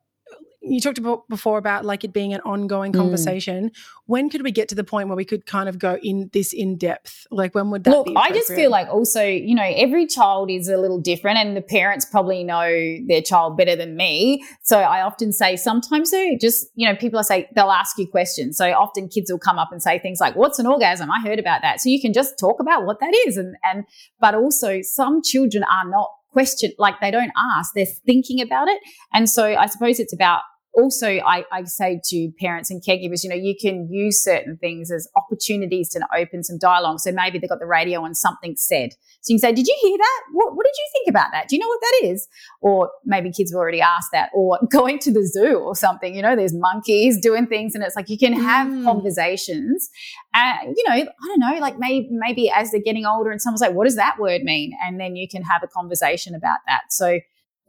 you 0.61 0.79
talked 0.79 0.99
about 0.99 1.27
before 1.27 1.57
about 1.57 1.85
like 1.85 2.03
it 2.03 2.13
being 2.13 2.33
an 2.33 2.41
ongoing 2.41 2.91
mm. 2.91 2.97
conversation. 2.97 3.69
Mm. 3.69 3.71
When 4.05 4.29
could 4.29 4.43
we 4.43 4.51
get 4.51 4.69
to 4.69 4.75
the 4.75 4.83
point 4.83 5.07
where 5.07 5.15
we 5.15 5.25
could 5.25 5.45
kind 5.45 5.67
of 5.67 5.79
go 5.79 5.97
in 6.03 6.29
this 6.33 6.53
in 6.53 6.77
depth? 6.77 7.25
Like 7.31 7.55
when 7.55 7.71
would 7.71 7.83
that 7.85 7.91
Look, 7.91 8.07
I 8.15 8.29
just 8.31 8.49
feel 8.49 8.69
like 8.69 8.87
also, 8.87 9.23
you 9.23 9.55
know, 9.55 9.63
every 9.63 10.05
child 10.05 10.51
is 10.51 10.67
a 10.67 10.77
little 10.77 10.99
different 10.99 11.37
and 11.39 11.57
the 11.57 11.61
parents 11.61 12.05
probably 12.05 12.43
know 12.43 12.97
their 13.07 13.21
child 13.21 13.57
better 13.57 13.75
than 13.75 13.95
me. 13.95 14.43
So 14.61 14.79
I 14.79 15.01
often 15.01 15.33
say 15.33 15.55
sometimes 15.55 16.11
they 16.11 16.37
just, 16.37 16.67
you 16.75 16.87
know, 16.87 16.95
people 16.95 17.19
I 17.19 17.23
say 17.23 17.49
they'll 17.55 17.71
ask 17.71 17.97
you 17.97 18.07
questions. 18.07 18.57
So 18.57 18.71
often 18.71 19.07
kids 19.07 19.31
will 19.31 19.39
come 19.39 19.57
up 19.57 19.71
and 19.71 19.81
say 19.81 19.97
things 19.97 20.19
like, 20.19 20.35
What's 20.35 20.59
an 20.59 20.67
orgasm? 20.67 21.09
I 21.09 21.21
heard 21.21 21.39
about 21.39 21.61
that. 21.63 21.81
So 21.81 21.89
you 21.89 21.99
can 21.99 22.13
just 22.13 22.37
talk 22.37 22.59
about 22.59 22.85
what 22.85 22.99
that 22.99 23.13
is. 23.27 23.37
And 23.37 23.55
and 23.63 23.85
but 24.19 24.35
also 24.35 24.81
some 24.81 25.21
children 25.23 25.63
are 25.63 25.89
not 25.89 26.09
question 26.31 26.71
like 26.77 26.95
they 27.01 27.11
don't 27.11 27.31
ask 27.55 27.73
they're 27.73 27.85
thinking 28.05 28.41
about 28.41 28.67
it. 28.67 28.79
And 29.13 29.29
so 29.29 29.55
i 29.55 29.65
suppose 29.67 29.99
it's 29.99 30.13
about 30.13 30.41
also 30.73 31.07
I, 31.07 31.45
I, 31.51 31.63
say 31.63 31.99
to 32.05 32.31
parents 32.39 32.71
and 32.71 32.81
caregivers, 32.81 33.23
you 33.23 33.29
know, 33.29 33.35
you 33.35 33.55
can 33.59 33.91
use 33.91 34.23
certain 34.23 34.57
things 34.57 34.91
as 34.91 35.07
opportunities 35.15 35.89
to 35.89 36.01
open 36.15 36.43
some 36.43 36.57
dialogue. 36.57 36.99
So 36.99 37.11
maybe 37.11 37.39
they 37.39 37.47
got 37.47 37.59
the 37.59 37.65
radio 37.65 38.05
and 38.05 38.15
something 38.15 38.55
said. 38.55 38.91
So 39.21 39.33
you 39.33 39.39
can 39.39 39.49
say, 39.49 39.53
did 39.53 39.67
you 39.67 39.77
hear 39.81 39.97
that? 39.97 40.21
What, 40.31 40.55
what 40.55 40.65
did 40.65 40.73
you 40.77 40.89
think 40.93 41.09
about 41.09 41.27
that? 41.33 41.47
Do 41.47 41.55
you 41.55 41.61
know 41.61 41.67
what 41.67 41.81
that 41.81 42.07
is? 42.09 42.27
Or 42.61 42.89
maybe 43.05 43.31
kids 43.31 43.51
have 43.51 43.57
already 43.57 43.81
asked 43.81 44.09
that 44.13 44.29
or 44.33 44.59
going 44.71 44.99
to 44.99 45.11
the 45.11 45.25
zoo 45.27 45.57
or 45.57 45.75
something, 45.75 46.15
you 46.15 46.21
know, 46.21 46.35
there's 46.35 46.53
monkeys 46.53 47.19
doing 47.19 47.47
things 47.47 47.75
and 47.75 47.83
it's 47.83 47.95
like 47.95 48.09
you 48.09 48.17
can 48.17 48.33
have 48.33 48.67
mm. 48.67 48.83
conversations. 48.83 49.89
And, 50.33 50.75
you 50.75 50.83
know, 50.87 50.95
I 50.95 51.27
don't 51.27 51.39
know, 51.39 51.59
like 51.59 51.77
maybe, 51.77 52.07
maybe 52.11 52.49
as 52.49 52.71
they're 52.71 52.81
getting 52.81 53.05
older 53.05 53.31
and 53.31 53.41
someone's 53.41 53.61
like, 53.61 53.73
what 53.73 53.85
does 53.85 53.97
that 53.97 54.17
word 54.19 54.43
mean? 54.43 54.71
And 54.85 54.99
then 54.99 55.15
you 55.15 55.27
can 55.27 55.43
have 55.43 55.61
a 55.63 55.67
conversation 55.67 56.33
about 56.33 56.59
that. 56.67 56.83
So 56.91 57.19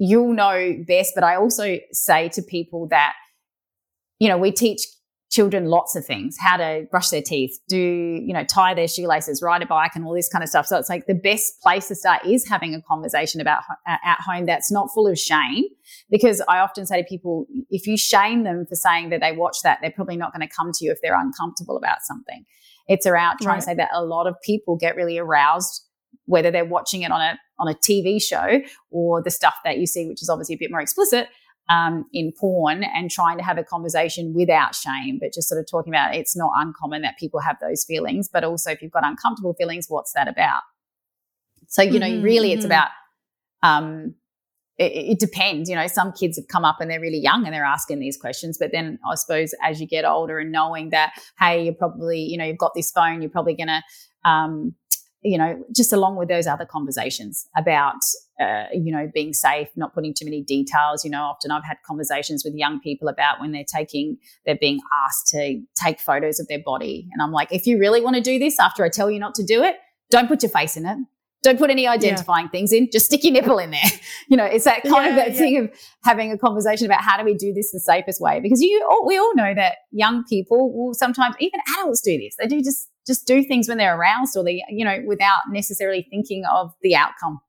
you'll 0.03 0.33
know 0.33 0.75
best. 0.87 1.13
But 1.15 1.23
I 1.23 1.37
also 1.37 1.79
say 1.93 2.29
to 2.31 2.43
people 2.43 2.89
that, 2.89 3.15
you 4.19 4.29
know, 4.29 4.37
we 4.37 4.51
teach 4.51 4.81
children 5.31 5.65
lots 5.65 5.97
of 5.97 6.05
things 6.05 6.37
how 6.39 6.59
to 6.59 6.87
brush 6.91 7.09
their 7.09 7.23
teeth 7.23 7.59
do 7.67 7.79
you 7.79 8.35
know 8.35 8.45
tie 8.45 8.75
their 8.75 8.87
shoelaces 8.87 9.41
ride 9.41 9.63
a 9.63 9.67
bike 9.67 9.93
and 9.95 10.05
all 10.05 10.13
this 10.13 10.29
kind 10.29 10.45
of 10.45 10.51
stuff 10.51 10.67
so 10.67 10.77
it's 10.77 10.91
like 10.91 11.07
the 11.07 11.15
best 11.15 11.55
place 11.63 11.89
to 11.89 11.95
start 11.95 12.23
is 12.27 12.47
having 12.47 12.75
a 12.75 12.83
conversation 12.83 13.41
about 13.41 13.63
uh, 13.89 13.97
at 14.05 14.21
home 14.21 14.45
that's 14.45 14.71
not 14.71 14.91
full 14.93 15.09
of 15.09 15.19
shame 15.19 15.65
because 16.11 16.43
i 16.51 16.59
often 16.59 16.85
say 16.85 17.01
to 17.01 17.09
people 17.09 17.47
if 17.71 17.87
you 17.87 17.97
shame 17.97 18.43
them 18.43 18.67
for 18.69 18.75
saying 18.75 19.09
that 19.09 19.23
they 19.23 19.33
watch 19.33 19.57
that 19.63 19.79
they're 19.81 19.91
probably 19.91 20.19
not 20.19 20.35
going 20.35 20.47
to 20.47 20.55
come 20.55 20.71
to 20.71 20.85
you 20.85 20.93
if 20.93 20.99
they're 21.03 21.19
uncomfortable 21.19 21.79
about 21.79 22.03
something 22.03 22.45
it's 22.87 23.07
around 23.07 23.39
trying 23.41 23.55
right. 23.55 23.61
to 23.61 23.65
say 23.65 23.75
that 23.75 23.89
a 23.95 24.05
lot 24.05 24.27
of 24.27 24.35
people 24.45 24.77
get 24.77 24.97
really 24.97 25.17
aroused 25.17 25.83
whether 26.27 26.51
they're 26.51 26.63
watching 26.67 27.01
it 27.01 27.11
on 27.11 27.23
a 27.23 27.39
on 27.59 27.69
a 27.69 27.75
tv 27.75 28.23
show 28.23 28.61
or 28.91 29.23
the 29.23 29.31
stuff 29.31 29.55
that 29.65 29.79
you 29.79 29.87
see 29.87 30.07
which 30.07 30.23
is 30.23 30.29
obviously 30.29 30.55
a 30.55 30.59
bit 30.59 30.71
more 30.71 30.81
explicit 30.81 31.29
um, 31.71 32.07
in 32.13 32.33
porn 32.33 32.85
and 32.85 33.11
trying 33.11 33.39
to 33.39 33.45
have 33.45 33.59
a 33.59 33.65
conversation 33.65 34.35
without 34.35 34.75
shame, 34.75 35.19
but 35.21 35.33
just 35.33 35.49
sort 35.49 35.61
of 35.61 35.67
talking 35.71 35.93
about 35.93 36.15
it's 36.15 36.37
not 36.37 36.51
uncommon 36.57 37.03
that 37.03 37.19
people 37.19 37.41
have 37.41 37.57
those 37.61 37.85
feelings, 37.85 38.29
but 38.29 38.45
also 38.45 38.71
if 38.71 38.83
you've 38.83 38.93
got 38.93 39.07
uncomfortable 39.07 39.55
feelings, 39.55 39.87
what's 39.89 40.13
that 40.13 40.29
about? 40.29 40.61
So, 41.69 41.83
you 41.83 41.99
know, 41.99 42.07
mm-hmm, 42.07 42.23
really 42.23 42.49
mm-hmm. 42.49 42.59
it's 42.59 42.67
about, 42.67 42.89
um, 43.63 44.15
it, 44.77 44.93
it, 44.93 45.19
depends. 45.19 45.71
You 45.71 45.77
know, 45.77 45.87
some 45.87 46.13
kids 46.13 46.37
have 46.37 46.49
come 46.49 46.65
up 46.65 46.81
and 46.81 46.91
they're 46.91 47.01
really 47.01 47.21
young 47.21 47.45
and 47.45 47.55
they're 47.55 47.65
asking 47.65 48.01
these 48.01 48.17
questions. 48.17 48.59
But 48.59 48.73
then 48.73 48.99
I 49.09 49.15
suppose 49.15 49.55
as 49.63 49.81
you 49.81 49.87
get 49.87 50.05
older 50.05 50.39
and 50.39 50.51
knowing 50.51 50.91
that, 50.91 51.13
hey, 51.39 51.65
you're 51.65 51.75
probably, 51.75 52.21
you 52.21 52.37
know, 52.37 52.45
you've 52.45 52.59
got 52.59 52.73
this 52.75 52.91
phone, 52.91 53.23
you're 53.23 53.31
probably 53.31 53.55
going 53.55 53.69
to, 53.69 54.29
um, 54.29 54.75
you 55.23 55.39
know, 55.39 55.65
just 55.75 55.93
along 55.93 56.17
with 56.17 56.29
those 56.29 56.47
other 56.47 56.65
conversations 56.65 57.49
about, 57.57 57.97
uh, 58.41 58.65
you 58.73 58.93
know, 58.93 59.09
being 59.15 59.33
safe, 59.33 59.69
not 59.77 59.95
putting 59.95 60.13
too 60.13 60.25
many 60.25 60.43
details. 60.43 61.05
You 61.05 61.11
know, 61.11 61.23
often 61.23 61.51
I've 61.51 61.65
had 61.65 61.77
conversations 61.87 62.43
with 62.45 62.55
young 62.55 62.81
people 62.81 63.09
about 63.09 63.41
when 63.41 63.53
they're 63.53 63.65
taking, 63.65 64.19
they're 64.45 64.59
being 64.61 64.81
asked 65.07 65.29
to 65.29 65.63
take 65.81 66.01
photos 66.01 66.41
of 66.41 66.49
their 66.49 66.63
body. 66.65 67.09
And 67.13 67.23
I'm 67.23 67.31
like, 67.31 67.53
if 67.53 67.67
you 67.67 67.79
really 67.79 68.01
want 68.01 68.17
to 68.17 68.23
do 68.23 68.39
this 68.39 68.59
after 68.59 68.85
I 68.85 68.89
tell 68.89 69.11
you 69.11 69.21
not 69.21 69.35
to 69.37 69.45
do 69.45 69.63
it, 69.63 69.77
don't 70.11 70.27
put 70.29 70.43
your 70.43 70.51
face 70.51 70.77
in 70.77 70.87
it. 70.87 70.99
Don't 71.43 71.59
put 71.59 71.71
any 71.71 71.89
identifying 71.89 72.47
yeah. 72.47 72.51
things 72.51 72.73
in. 72.73 72.89
Just 72.93 73.07
stick 73.07 73.25
your 73.25 73.33
nipple 73.33 73.59
in 73.59 73.71
there. 73.71 73.81
You 74.29 74.39
know, 74.39 74.45
it's 74.45 74.65
that 74.65 74.83
kind 74.85 75.05
yeah, 75.05 75.11
of 75.11 75.17
that 75.17 75.33
yeah. 75.33 75.39
thing 75.39 75.59
of 75.59 75.71
having 76.05 76.33
a 76.33 76.39
conversation 76.39 76.87
about 76.87 77.03
how 77.03 77.19
do 77.19 77.25
we 77.25 77.35
do 77.35 77.53
this 77.53 77.71
the 77.71 77.81
safest 77.81 78.19
way? 78.19 78.41
Because 78.41 78.63
you, 78.63 78.89
all, 78.91 79.07
we 79.07 79.19
all 79.19 79.35
know 79.35 79.53
that 79.55 79.75
young 79.91 80.25
people 80.25 80.73
will 80.73 80.95
sometimes, 80.95 81.35
even 81.39 81.61
adults 81.77 82.01
do 82.01 82.17
this. 82.17 82.37
They 82.39 82.47
do 82.47 82.63
just 82.63 82.89
just 83.07 83.27
do 83.27 83.45
things 83.45 83.69
when 83.69 83.79
they're 83.79 83.99
aroused 83.99 84.37
or 84.37 84.45
they, 84.45 84.63
you 84.69 84.85
know, 84.85 85.03
without 85.07 85.41
necessarily 85.51 86.07
thinking 86.11 86.45
of 86.53 86.73
the 86.83 86.95
outcome. 86.95 87.41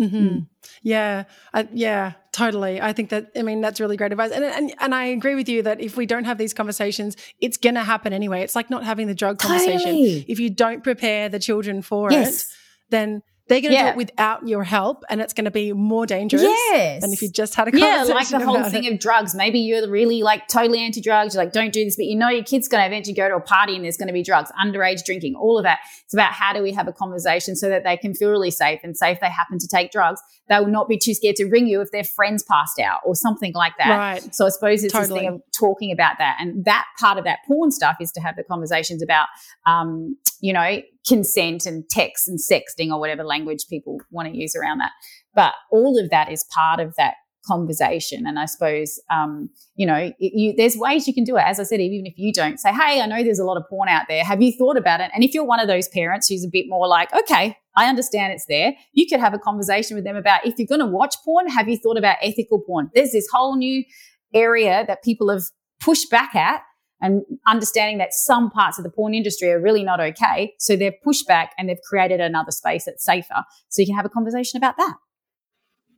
Mm-hmm. 0.00 0.16
Mm. 0.16 0.46
Yeah, 0.82 1.24
I, 1.52 1.68
yeah, 1.72 2.12
totally. 2.32 2.80
I 2.80 2.92
think 2.92 3.10
that 3.10 3.30
I 3.36 3.42
mean 3.42 3.60
that's 3.60 3.78
really 3.80 3.96
great 3.96 4.10
advice, 4.10 4.32
and 4.32 4.44
and 4.44 4.74
and 4.80 4.94
I 4.94 5.04
agree 5.04 5.36
with 5.36 5.48
you 5.48 5.62
that 5.62 5.80
if 5.80 5.96
we 5.96 6.04
don't 6.04 6.24
have 6.24 6.36
these 6.36 6.52
conversations, 6.52 7.16
it's 7.40 7.56
going 7.56 7.76
to 7.76 7.84
happen 7.84 8.12
anyway. 8.12 8.42
It's 8.42 8.56
like 8.56 8.70
not 8.70 8.82
having 8.82 9.06
the 9.06 9.14
drug 9.14 9.38
conversation. 9.38 9.78
Totally. 9.78 10.24
If 10.26 10.40
you 10.40 10.50
don't 10.50 10.82
prepare 10.82 11.28
the 11.28 11.38
children 11.38 11.80
for 11.80 12.10
yes. 12.10 12.44
it, 12.44 12.48
then 12.90 13.22
they're 13.46 13.60
going 13.60 13.72
to 13.72 13.76
yeah. 13.76 13.82
do 13.84 13.88
it 13.90 13.96
without 13.96 14.48
your 14.48 14.64
help, 14.64 15.04
and 15.10 15.20
it's 15.20 15.34
going 15.34 15.44
to 15.44 15.50
be 15.50 15.74
more 15.74 16.06
dangerous 16.06 16.42
yes. 16.42 17.02
than 17.02 17.12
if 17.12 17.20
you 17.20 17.30
just 17.30 17.54
had 17.54 17.68
a 17.68 17.72
conversation. 17.72 18.08
Yeah, 18.08 18.14
like 18.14 18.28
the 18.28 18.40
whole 18.40 18.62
thing 18.64 18.84
it. 18.84 18.94
of 18.94 18.98
drugs. 18.98 19.34
Maybe 19.34 19.58
you're 19.58 19.86
really 19.88 20.22
like 20.22 20.48
totally 20.48 20.78
anti-drugs. 20.78 21.34
You're 21.34 21.44
like, 21.44 21.52
don't 21.52 21.72
do 21.72 21.84
this, 21.84 21.96
but 21.96 22.06
you 22.06 22.16
know 22.16 22.30
your 22.30 22.42
kid's 22.42 22.68
going 22.68 22.82
to 22.82 22.86
eventually 22.86 23.14
go 23.14 23.28
to 23.28 23.36
a 23.36 23.40
party 23.40 23.74
and 23.74 23.84
there's 23.84 23.98
going 23.98 24.08
to 24.08 24.14
be 24.14 24.22
drugs, 24.22 24.50
underage 24.58 25.04
drinking, 25.04 25.34
all 25.34 25.58
of 25.58 25.64
that. 25.64 25.80
It's 26.04 26.14
about 26.14 26.32
how 26.32 26.54
do 26.54 26.62
we 26.62 26.72
have 26.72 26.88
a 26.88 26.92
conversation 26.92 27.54
so 27.54 27.68
that 27.68 27.84
they 27.84 27.98
can 27.98 28.14
feel 28.14 28.30
really 28.30 28.50
safe 28.50 28.80
and 28.82 28.96
say 28.96 29.12
if 29.12 29.20
they 29.20 29.28
happen 29.28 29.58
to 29.58 29.68
take 29.68 29.92
drugs, 29.92 30.22
they 30.48 30.58
will 30.58 30.66
not 30.66 30.88
be 30.88 30.96
too 30.96 31.12
scared 31.12 31.36
to 31.36 31.44
ring 31.44 31.66
you 31.66 31.82
if 31.82 31.90
their 31.90 32.04
friends 32.04 32.42
passed 32.42 32.80
out 32.80 33.00
or 33.04 33.14
something 33.14 33.52
like 33.54 33.74
that. 33.76 33.90
Right. 33.90 34.34
So 34.34 34.46
I 34.46 34.48
suppose 34.48 34.84
it's 34.84 34.92
totally. 34.92 35.20
this 35.20 35.20
thing 35.20 35.34
of 35.34 35.42
talking 35.58 35.92
about 35.92 36.16
that, 36.18 36.38
and 36.40 36.64
that 36.64 36.86
part 36.98 37.18
of 37.18 37.24
that 37.24 37.40
porn 37.46 37.70
stuff 37.70 37.96
is 38.00 38.10
to 38.12 38.20
have 38.20 38.36
the 38.36 38.42
conversations 38.42 39.02
about, 39.02 39.28
um, 39.66 40.16
you 40.40 40.54
know, 40.54 40.80
consent 41.06 41.66
and 41.66 41.88
text 41.90 42.28
and 42.28 42.38
sexting 42.38 42.90
or 42.90 42.98
whatever 42.98 43.24
language 43.24 43.66
people 43.68 44.00
want 44.10 44.28
to 44.28 44.36
use 44.36 44.54
around 44.56 44.78
that. 44.78 44.92
But 45.34 45.54
all 45.70 45.98
of 46.02 46.10
that 46.10 46.30
is 46.30 46.44
part 46.54 46.80
of 46.80 46.94
that 46.96 47.14
conversation. 47.46 48.26
And 48.26 48.38
I 48.38 48.46
suppose, 48.46 49.00
um, 49.12 49.50
you 49.76 49.86
know, 49.86 50.12
you, 50.18 50.54
there's 50.56 50.76
ways 50.76 51.06
you 51.06 51.14
can 51.14 51.24
do 51.24 51.36
it. 51.36 51.42
As 51.42 51.60
I 51.60 51.64
said, 51.64 51.80
even 51.80 52.06
if 52.06 52.14
you 52.16 52.32
don't 52.32 52.58
say, 52.58 52.72
Hey, 52.72 53.00
I 53.00 53.06
know 53.06 53.22
there's 53.22 53.38
a 53.38 53.44
lot 53.44 53.56
of 53.56 53.64
porn 53.68 53.88
out 53.88 54.04
there. 54.08 54.24
Have 54.24 54.40
you 54.40 54.52
thought 54.56 54.76
about 54.76 55.00
it? 55.00 55.10
And 55.14 55.22
if 55.22 55.34
you're 55.34 55.44
one 55.44 55.60
of 55.60 55.68
those 55.68 55.88
parents 55.88 56.28
who's 56.28 56.44
a 56.44 56.48
bit 56.50 56.66
more 56.68 56.88
like, 56.88 57.12
okay, 57.14 57.56
I 57.76 57.88
understand 57.88 58.32
it's 58.32 58.46
there. 58.46 58.74
You 58.92 59.06
could 59.06 59.20
have 59.20 59.34
a 59.34 59.38
conversation 59.38 59.94
with 59.94 60.04
them 60.04 60.16
about 60.16 60.46
if 60.46 60.54
you're 60.58 60.66
going 60.66 60.80
to 60.80 60.86
watch 60.86 61.16
porn, 61.24 61.48
have 61.48 61.68
you 61.68 61.76
thought 61.76 61.98
about 61.98 62.16
ethical 62.22 62.60
porn? 62.60 62.90
There's 62.94 63.12
this 63.12 63.28
whole 63.32 63.56
new 63.56 63.84
area 64.32 64.84
that 64.86 65.02
people 65.02 65.30
have 65.30 65.42
pushed 65.80 66.10
back 66.10 66.34
at 66.34 66.62
and 67.00 67.22
understanding 67.46 67.98
that 67.98 68.12
some 68.12 68.50
parts 68.50 68.78
of 68.78 68.84
the 68.84 68.90
porn 68.90 69.14
industry 69.14 69.50
are 69.50 69.60
really 69.60 69.84
not 69.84 70.00
okay. 70.00 70.54
So 70.58 70.76
they've 70.76 70.94
pushed 71.02 71.26
back 71.26 71.52
and 71.58 71.68
they've 71.68 71.80
created 71.88 72.20
another 72.20 72.50
space 72.50 72.84
that's 72.84 73.04
safer. 73.04 73.44
So 73.68 73.82
you 73.82 73.86
can 73.86 73.96
have 73.96 74.06
a 74.06 74.10
conversation 74.10 74.56
about 74.56 74.76
that. 74.78 74.94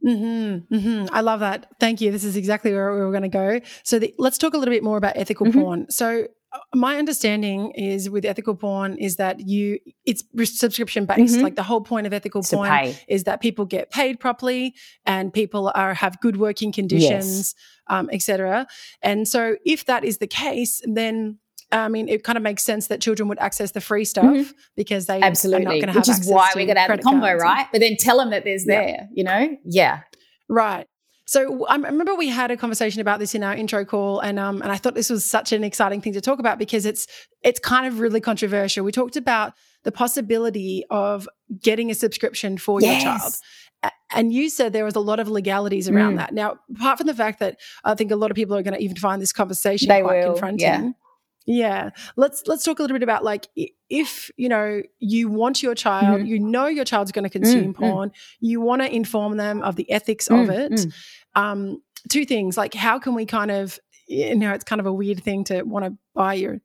Mm-hmm, 0.04 0.74
mm-hmm. 0.74 1.14
I 1.14 1.20
love 1.20 1.40
that. 1.40 1.66
Thank 1.80 2.00
you. 2.00 2.10
This 2.10 2.24
is 2.24 2.36
exactly 2.36 2.72
where 2.72 2.92
we 2.92 3.00
were 3.00 3.10
going 3.10 3.22
to 3.22 3.28
go. 3.28 3.60
So 3.84 3.98
the, 3.98 4.14
let's 4.18 4.38
talk 4.38 4.54
a 4.54 4.58
little 4.58 4.74
bit 4.74 4.82
more 4.82 4.96
about 4.96 5.16
ethical 5.16 5.46
mm-hmm. 5.46 5.60
porn. 5.60 5.90
So 5.90 6.26
uh, 6.52 6.58
my 6.74 6.96
understanding 6.96 7.72
is 7.72 8.08
with 8.08 8.24
ethical 8.24 8.54
porn 8.54 8.96
is 8.98 9.16
that 9.16 9.46
you 9.46 9.78
it's 10.04 10.22
subscription 10.58 11.06
based. 11.06 11.34
Mm-hmm. 11.34 11.42
Like 11.42 11.56
the 11.56 11.62
whole 11.62 11.80
point 11.80 12.06
of 12.06 12.12
ethical 12.12 12.42
porn 12.42 12.94
is 13.08 13.24
that 13.24 13.40
people 13.40 13.64
get 13.64 13.90
paid 13.90 14.20
properly 14.20 14.74
and 15.04 15.32
people 15.32 15.72
are 15.74 15.94
have 15.94 16.20
good 16.20 16.36
working 16.36 16.72
conditions. 16.72 17.36
Yes 17.36 17.54
um, 17.88 18.08
etc. 18.12 18.66
And 19.02 19.26
so, 19.26 19.56
if 19.64 19.84
that 19.86 20.04
is 20.04 20.18
the 20.18 20.26
case, 20.26 20.80
then 20.84 21.38
I 21.72 21.88
mean, 21.88 22.08
it 22.08 22.22
kind 22.22 22.36
of 22.36 22.42
makes 22.42 22.62
sense 22.62 22.86
that 22.88 23.00
children 23.00 23.28
would 23.28 23.38
access 23.38 23.72
the 23.72 23.80
free 23.80 24.04
stuff 24.04 24.24
mm-hmm. 24.24 24.50
because 24.76 25.06
they 25.06 25.20
absolutely, 25.20 25.66
are 25.66 25.68
not 25.68 25.70
going 25.70 25.86
to 25.86 25.92
have 25.92 25.96
which 25.96 26.08
is 26.08 26.28
why 26.28 26.52
we're 26.54 26.66
going 26.66 26.76
to 26.76 26.80
have 26.80 26.90
a 26.90 26.98
combo, 26.98 27.34
right? 27.34 27.66
But 27.72 27.80
then 27.80 27.96
tell 27.98 28.18
them 28.18 28.30
that 28.30 28.44
there's 28.44 28.64
yeah. 28.66 28.80
there, 28.80 29.08
you 29.12 29.24
know, 29.24 29.56
yeah, 29.64 30.00
right. 30.48 30.86
So 31.28 31.66
I 31.66 31.74
remember 31.74 32.14
we 32.14 32.28
had 32.28 32.52
a 32.52 32.56
conversation 32.56 33.00
about 33.00 33.18
this 33.18 33.34
in 33.34 33.42
our 33.42 33.54
intro 33.54 33.84
call, 33.84 34.20
and 34.20 34.38
um, 34.38 34.62
and 34.62 34.70
I 34.70 34.76
thought 34.76 34.94
this 34.94 35.10
was 35.10 35.28
such 35.28 35.52
an 35.52 35.64
exciting 35.64 36.00
thing 36.00 36.12
to 36.12 36.20
talk 36.20 36.38
about 36.38 36.58
because 36.58 36.86
it's 36.86 37.08
it's 37.42 37.58
kind 37.58 37.86
of 37.86 37.98
really 37.98 38.20
controversial. 38.20 38.84
We 38.84 38.92
talked 38.92 39.16
about 39.16 39.52
the 39.82 39.90
possibility 39.90 40.84
of 40.88 41.28
getting 41.62 41.90
a 41.90 41.94
subscription 41.94 42.58
for 42.58 42.80
yes. 42.80 43.02
your 43.02 43.12
child. 43.12 43.34
And 44.12 44.32
you 44.32 44.50
said 44.50 44.72
there 44.72 44.84
was 44.84 44.96
a 44.96 45.00
lot 45.00 45.20
of 45.20 45.28
legalities 45.28 45.88
around 45.88 46.14
mm. 46.14 46.16
that. 46.18 46.32
Now, 46.32 46.58
apart 46.74 46.98
from 46.98 47.06
the 47.06 47.14
fact 47.14 47.40
that 47.40 47.58
I 47.84 47.94
think 47.94 48.10
a 48.10 48.16
lot 48.16 48.30
of 48.30 48.34
people 48.34 48.56
are 48.56 48.62
going 48.62 48.74
to 48.74 48.82
even 48.82 48.96
find 48.96 49.20
this 49.20 49.32
conversation 49.32 49.88
they 49.88 50.02
quite 50.02 50.24
will, 50.24 50.32
confronting. 50.32 50.66
Yeah. 50.66 50.90
Yeah. 51.46 51.90
Let's 52.16 52.42
let's 52.46 52.64
talk 52.64 52.78
a 52.78 52.82
little 52.82 52.94
bit 52.94 53.02
about 53.02 53.24
like 53.24 53.48
if, 53.88 54.30
you 54.36 54.48
know, 54.48 54.82
you 54.98 55.28
want 55.28 55.62
your 55.62 55.74
child, 55.74 56.20
mm-hmm. 56.20 56.26
you 56.26 56.38
know 56.40 56.66
your 56.66 56.84
child's 56.84 57.12
going 57.12 57.22
to 57.22 57.30
consume 57.30 57.72
mm, 57.72 57.76
mm. 57.76 57.78
porn, 57.78 58.12
you 58.40 58.60
want 58.60 58.82
to 58.82 58.94
inform 58.94 59.36
them 59.36 59.62
of 59.62 59.76
the 59.76 59.90
ethics 59.90 60.28
mm, 60.28 60.42
of 60.42 60.50
it. 60.50 60.72
Mm. 60.72 60.92
Um, 61.34 61.82
two 62.08 62.24
things, 62.24 62.56
like 62.56 62.74
how 62.74 62.98
can 62.98 63.14
we 63.14 63.26
kind 63.26 63.50
of 63.50 63.78
you 64.06 64.36
know, 64.36 64.52
it's 64.52 64.64
kind 64.64 64.80
of 64.80 64.86
a 64.86 64.92
weird 64.92 65.22
thing 65.22 65.44
to 65.44 65.62
want 65.62 65.84
to 65.84 65.96
buy 66.14 66.34
your 66.34 66.60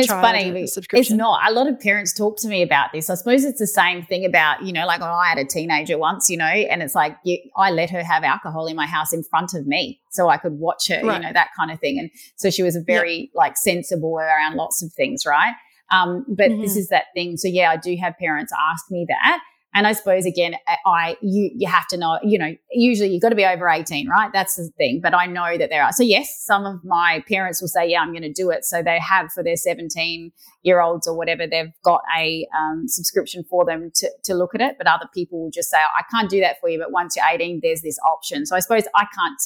it's 0.00 0.08
funny. 0.08 0.66
It's 0.92 1.10
not. 1.10 1.48
A 1.48 1.52
lot 1.52 1.68
of 1.68 1.78
parents 1.78 2.12
talk 2.12 2.38
to 2.38 2.48
me 2.48 2.62
about 2.62 2.92
this. 2.92 3.10
I 3.10 3.14
suppose 3.14 3.44
it's 3.44 3.58
the 3.58 3.66
same 3.66 4.04
thing 4.06 4.24
about, 4.24 4.62
you 4.62 4.72
know, 4.72 4.86
like 4.86 5.00
when 5.00 5.10
I 5.10 5.28
had 5.28 5.38
a 5.38 5.44
teenager 5.44 5.98
once, 5.98 6.30
you 6.30 6.36
know, 6.36 6.44
and 6.44 6.82
it's 6.82 6.94
like 6.94 7.16
you, 7.24 7.38
I 7.56 7.70
let 7.70 7.90
her 7.90 8.02
have 8.02 8.24
alcohol 8.24 8.66
in 8.66 8.76
my 8.76 8.86
house 8.86 9.12
in 9.12 9.22
front 9.22 9.54
of 9.54 9.66
me 9.66 10.00
so 10.10 10.28
I 10.28 10.36
could 10.36 10.54
watch 10.54 10.88
her, 10.88 11.02
right. 11.04 11.16
you 11.16 11.26
know, 11.26 11.32
that 11.32 11.48
kind 11.56 11.70
of 11.70 11.78
thing. 11.80 11.98
And 11.98 12.10
so 12.36 12.50
she 12.50 12.62
was 12.62 12.76
a 12.76 12.82
very 12.82 13.30
like 13.34 13.56
sensible 13.56 14.18
around 14.18 14.56
lots 14.56 14.82
of 14.82 14.92
things, 14.92 15.24
right? 15.26 15.54
Um, 15.90 16.24
but 16.28 16.50
mm-hmm. 16.50 16.62
this 16.62 16.76
is 16.76 16.88
that 16.88 17.06
thing. 17.14 17.36
So 17.36 17.48
yeah, 17.48 17.70
I 17.70 17.76
do 17.76 17.94
have 17.96 18.16
parents 18.18 18.52
ask 18.72 18.90
me 18.90 19.04
that. 19.08 19.40
And 19.74 19.86
I 19.86 19.92
suppose 19.92 20.26
again, 20.26 20.56
I 20.84 21.16
you 21.22 21.50
you 21.54 21.66
have 21.68 21.86
to 21.88 21.96
know, 21.96 22.18
you 22.22 22.38
know, 22.38 22.54
usually 22.70 23.10
you've 23.10 23.22
got 23.22 23.30
to 23.30 23.34
be 23.34 23.44
over 23.44 23.68
18, 23.68 24.08
right? 24.08 24.30
That's 24.32 24.56
the 24.56 24.70
thing. 24.76 25.00
But 25.02 25.14
I 25.14 25.26
know 25.26 25.56
that 25.56 25.70
there 25.70 25.82
are. 25.82 25.92
So 25.92 26.02
yes, 26.02 26.42
some 26.44 26.66
of 26.66 26.84
my 26.84 27.24
parents 27.26 27.60
will 27.60 27.68
say, 27.68 27.88
yeah, 27.88 28.00
I'm 28.00 28.10
going 28.10 28.22
to 28.22 28.32
do 28.32 28.50
it. 28.50 28.64
So 28.64 28.82
they 28.82 28.98
have 28.98 29.32
for 29.32 29.42
their 29.42 29.56
17 29.56 30.30
year 30.62 30.80
olds 30.80 31.08
or 31.08 31.16
whatever, 31.16 31.46
they've 31.46 31.72
got 31.82 32.02
a 32.16 32.46
um, 32.58 32.86
subscription 32.86 33.44
for 33.48 33.64
them 33.64 33.90
to, 33.94 34.10
to 34.24 34.34
look 34.34 34.54
at 34.54 34.60
it. 34.60 34.76
But 34.76 34.86
other 34.86 35.08
people 35.14 35.42
will 35.42 35.50
just 35.50 35.70
say, 35.70 35.78
I 35.78 36.02
can't 36.10 36.30
do 36.30 36.40
that 36.40 36.60
for 36.60 36.68
you. 36.68 36.78
But 36.78 36.92
once 36.92 37.16
you're 37.16 37.24
18, 37.26 37.60
there's 37.62 37.82
this 37.82 37.98
option. 38.08 38.44
So 38.46 38.56
I 38.56 38.60
suppose 38.60 38.84
I 38.94 39.06
can't 39.14 39.40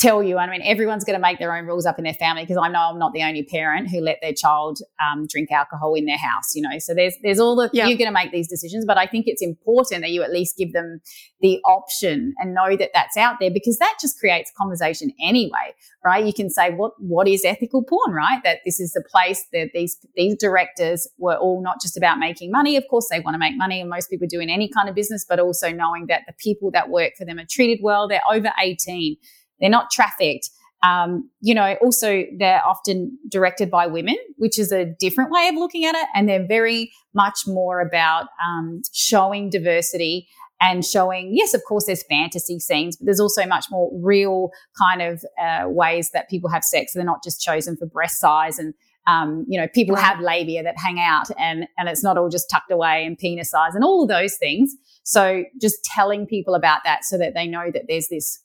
tell 0.00 0.22
you. 0.22 0.38
I 0.38 0.48
mean, 0.48 0.62
everyone's 0.64 1.04
going 1.04 1.18
to 1.18 1.20
make 1.20 1.38
their 1.38 1.54
own 1.54 1.66
rules 1.66 1.84
up 1.84 1.98
in 1.98 2.04
their 2.04 2.14
family 2.14 2.42
because 2.42 2.56
I 2.56 2.68
know 2.68 2.80
I'm 2.80 2.98
not 2.98 3.12
the 3.12 3.22
only 3.22 3.42
parent 3.42 3.90
who 3.90 4.00
let 4.00 4.18
their 4.22 4.32
child 4.32 4.78
um, 5.00 5.26
drink 5.28 5.52
alcohol 5.52 5.94
in 5.94 6.06
their 6.06 6.16
house. 6.16 6.54
You 6.54 6.62
know, 6.62 6.78
so 6.78 6.94
there's 6.94 7.14
there's 7.22 7.38
all 7.38 7.54
the 7.54 7.68
yeah. 7.72 7.86
you're 7.86 7.98
going 7.98 8.08
to 8.08 8.12
make 8.12 8.32
these 8.32 8.48
decisions, 8.48 8.84
but 8.86 8.96
I 8.96 9.06
think 9.06 9.26
it's 9.28 9.42
important 9.42 10.02
that 10.02 10.10
you 10.10 10.22
at 10.22 10.32
least 10.32 10.56
give 10.56 10.72
them 10.72 11.00
the 11.40 11.58
option 11.66 12.34
and 12.38 12.54
know 12.54 12.76
that 12.76 12.90
that's 12.94 13.16
out 13.16 13.36
there 13.40 13.50
because 13.50 13.78
that 13.78 13.96
just 14.00 14.18
creates 14.18 14.50
conversation 14.56 15.10
anyway, 15.22 15.74
right? 16.04 16.24
You 16.24 16.32
can 16.32 16.48
say 16.48 16.70
what 16.70 16.92
what 16.98 17.28
is 17.28 17.44
ethical 17.44 17.84
porn, 17.84 18.14
right? 18.14 18.40
That 18.42 18.60
this 18.64 18.80
is 18.80 18.92
the 18.92 19.04
place 19.10 19.44
that 19.52 19.70
these 19.74 19.98
these 20.16 20.36
directors 20.36 21.06
were 21.18 21.36
all 21.36 21.62
not 21.62 21.80
just 21.80 21.96
about 21.96 22.18
making 22.18 22.50
money. 22.50 22.76
Of 22.76 22.84
course, 22.88 23.08
they 23.10 23.20
want 23.20 23.34
to 23.34 23.38
make 23.38 23.56
money, 23.56 23.80
and 23.80 23.90
most 23.90 24.08
people 24.08 24.26
do 24.28 24.40
in 24.40 24.48
any 24.48 24.68
kind 24.68 24.88
of 24.88 24.94
business, 24.94 25.26
but 25.28 25.38
also 25.38 25.70
knowing 25.70 26.06
that 26.06 26.22
the 26.26 26.32
people 26.38 26.70
that 26.70 26.88
work 26.88 27.12
for 27.18 27.26
them 27.26 27.38
are 27.38 27.46
treated 27.48 27.80
well. 27.82 28.08
They're 28.08 28.20
over 28.30 28.50
18 28.62 29.16
they're 29.60 29.70
not 29.70 29.90
trafficked. 29.90 30.50
Um, 30.82 31.28
you 31.40 31.54
know, 31.54 31.76
also 31.82 32.24
they're 32.38 32.64
often 32.66 33.18
directed 33.28 33.70
by 33.70 33.86
women, 33.86 34.16
which 34.36 34.58
is 34.58 34.72
a 34.72 34.86
different 34.86 35.30
way 35.30 35.48
of 35.48 35.56
looking 35.56 35.84
at 35.84 35.94
it. 35.94 36.06
And 36.14 36.28
they're 36.28 36.46
very 36.46 36.90
much 37.14 37.40
more 37.46 37.80
about 37.80 38.28
um, 38.44 38.80
showing 38.92 39.50
diversity 39.50 40.26
and 40.62 40.84
showing, 40.84 41.32
yes, 41.34 41.54
of 41.54 41.62
course, 41.66 41.86
there's 41.86 42.02
fantasy 42.04 42.58
scenes, 42.58 42.96
but 42.96 43.06
there's 43.06 43.20
also 43.20 43.46
much 43.46 43.66
more 43.70 43.90
real 44.02 44.50
kind 44.78 45.02
of 45.02 45.24
uh, 45.42 45.68
ways 45.68 46.10
that 46.12 46.28
people 46.28 46.50
have 46.50 46.64
sex. 46.64 46.92
They're 46.94 47.04
not 47.04 47.22
just 47.22 47.40
chosen 47.40 47.76
for 47.76 47.86
breast 47.86 48.18
size 48.18 48.58
and 48.58 48.74
um, 49.06 49.46
you 49.48 49.58
know, 49.58 49.66
people 49.68 49.96
have 49.96 50.20
labia 50.20 50.62
that 50.62 50.78
hang 50.78 51.00
out 51.00 51.30
and, 51.38 51.66
and 51.78 51.88
it's 51.88 52.04
not 52.04 52.18
all 52.18 52.28
just 52.28 52.50
tucked 52.50 52.70
away 52.70 53.04
and 53.04 53.18
penis 53.18 53.50
size 53.50 53.74
and 53.74 53.82
all 53.82 54.02
of 54.02 54.08
those 54.08 54.36
things. 54.36 54.74
So 55.02 55.44
just 55.60 55.82
telling 55.84 56.26
people 56.26 56.54
about 56.54 56.80
that 56.84 57.04
so 57.04 57.16
that 57.18 57.34
they 57.34 57.46
know 57.46 57.70
that 57.72 57.84
there's 57.88 58.08
this 58.08 58.40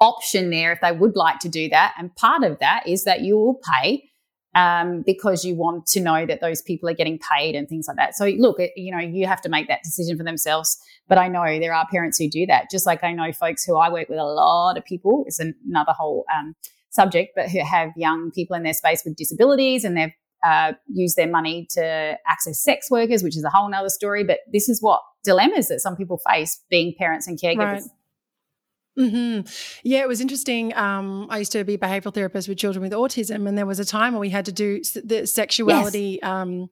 option 0.00 0.50
there 0.50 0.72
if 0.72 0.80
they 0.80 0.92
would 0.92 1.16
like 1.16 1.38
to 1.40 1.48
do 1.48 1.68
that. 1.68 1.94
And 1.98 2.14
part 2.14 2.44
of 2.44 2.58
that 2.60 2.86
is 2.86 3.04
that 3.04 3.20
you 3.20 3.36
will 3.36 3.60
pay 3.74 4.04
um, 4.54 5.02
because 5.04 5.44
you 5.44 5.54
want 5.54 5.86
to 5.86 6.00
know 6.00 6.26
that 6.26 6.40
those 6.40 6.62
people 6.62 6.88
are 6.88 6.94
getting 6.94 7.18
paid 7.18 7.54
and 7.54 7.68
things 7.68 7.86
like 7.86 7.96
that. 7.96 8.16
So 8.16 8.26
look, 8.26 8.58
you 8.76 8.92
know, 8.92 8.98
you 8.98 9.26
have 9.26 9.40
to 9.42 9.48
make 9.48 9.68
that 9.68 9.82
decision 9.82 10.16
for 10.16 10.24
themselves. 10.24 10.78
But 11.06 11.18
I 11.18 11.28
know 11.28 11.44
there 11.58 11.74
are 11.74 11.86
parents 11.90 12.18
who 12.18 12.28
do 12.28 12.46
that, 12.46 12.70
just 12.70 12.86
like 12.86 13.04
I 13.04 13.12
know 13.12 13.32
folks 13.32 13.64
who 13.64 13.76
I 13.76 13.90
work 13.90 14.08
with 14.08 14.18
a 14.18 14.24
lot 14.24 14.76
of 14.76 14.84
people. 14.84 15.24
It's 15.26 15.40
another 15.40 15.92
whole 15.92 16.24
um, 16.34 16.54
subject, 16.90 17.32
but 17.34 17.50
who 17.50 17.64
have 17.64 17.90
young 17.96 18.30
people 18.30 18.56
in 18.56 18.62
their 18.62 18.74
space 18.74 19.02
with 19.04 19.16
disabilities 19.16 19.84
and 19.84 19.96
they've 19.96 20.12
uh, 20.44 20.72
used 20.86 21.16
their 21.16 21.28
money 21.28 21.66
to 21.70 22.16
access 22.26 22.62
sex 22.62 22.90
workers, 22.90 23.22
which 23.22 23.36
is 23.36 23.44
a 23.44 23.50
whole 23.50 23.68
nother 23.68 23.88
story. 23.88 24.24
But 24.24 24.38
this 24.52 24.68
is 24.68 24.80
what 24.80 25.02
dilemmas 25.24 25.68
that 25.68 25.80
some 25.80 25.96
people 25.96 26.20
face 26.28 26.62
being 26.70 26.94
parents 26.98 27.26
and 27.26 27.38
caregivers. 27.38 27.58
Right. 27.58 27.82
Mm-hmm. 28.98 29.48
Yeah, 29.84 30.00
it 30.00 30.08
was 30.08 30.20
interesting. 30.20 30.76
Um, 30.76 31.28
I 31.30 31.38
used 31.38 31.52
to 31.52 31.64
be 31.64 31.74
a 31.74 31.78
behavioral 31.78 32.12
therapist 32.12 32.48
with 32.48 32.58
children 32.58 32.82
with 32.82 32.92
autism, 32.92 33.48
and 33.48 33.56
there 33.56 33.66
was 33.66 33.78
a 33.78 33.84
time 33.84 34.12
when 34.12 34.20
we 34.20 34.30
had 34.30 34.46
to 34.46 34.52
do 34.52 34.82
the 35.04 35.26
sexuality. 35.26 36.18
Yes. 36.20 36.28
Um, 36.28 36.70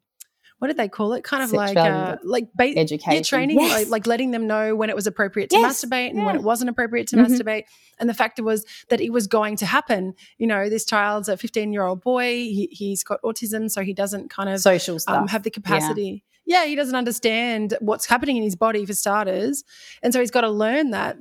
what 0.59 0.69
did 0.69 0.79
they 0.79 0.89
call 0.89 1.13
it? 1.13 1.23
Kind 1.23 1.43
of 1.43 1.53
like 1.53 1.77
uh, 1.77 2.17
like 2.25 2.49
ba- 2.55 2.73
education, 2.77 3.13
yeah, 3.13 3.23
training, 3.23 3.61
yes. 3.61 3.73
like, 3.73 3.89
like, 3.89 4.07
letting 4.07 4.31
them 4.31 4.47
know 4.47 4.75
when 4.75 4.89
it 4.89 4.97
was 4.97 5.07
appropriate 5.07 5.51
to 5.51 5.59
yes. 5.59 5.85
masturbate 5.85 6.11
and 6.11 6.21
yeah. 6.21 6.27
when 6.27 6.35
it 6.35 6.43
wasn't 6.43 6.71
appropriate 6.71 7.09
to 7.09 7.17
mm-hmm. 7.17 7.33
masturbate. 7.33 7.65
And 7.99 8.09
the 8.09 8.15
factor 8.15 8.43
was 8.43 8.65
that 8.89 9.01
it 9.01 9.11
was 9.11 9.27
going 9.27 9.57
to 9.57 9.67
happen. 9.67 10.15
You 10.39 10.47
know, 10.47 10.71
this 10.71 10.87
child's 10.87 11.29
a 11.29 11.37
15 11.37 11.75
year 11.75 11.83
old 11.83 12.01
boy. 12.01 12.25
He, 12.25 12.91
has 12.91 13.05
got 13.05 13.21
autism, 13.23 13.71
so 13.71 13.83
he 13.83 13.93
doesn't 13.93 14.31
kind 14.31 14.49
of 14.49 14.61
social 14.61 14.99
stuff. 14.99 15.17
Um, 15.17 15.29
have 15.29 15.43
the 15.43 15.51
capacity. 15.51 16.25
Yeah. 16.47 16.63
yeah, 16.63 16.69
he 16.69 16.75
doesn't 16.75 16.97
understand 16.97 17.77
what's 17.81 18.07
happening 18.07 18.39
in 18.39 18.43
his 18.43 18.57
body 18.57 18.87
for 18.87 18.95
starters, 18.95 19.63
and 20.03 20.15
so 20.15 20.21
he's 20.21 20.31
got 20.31 20.41
to 20.41 20.51
learn 20.51 20.91
that 20.93 21.19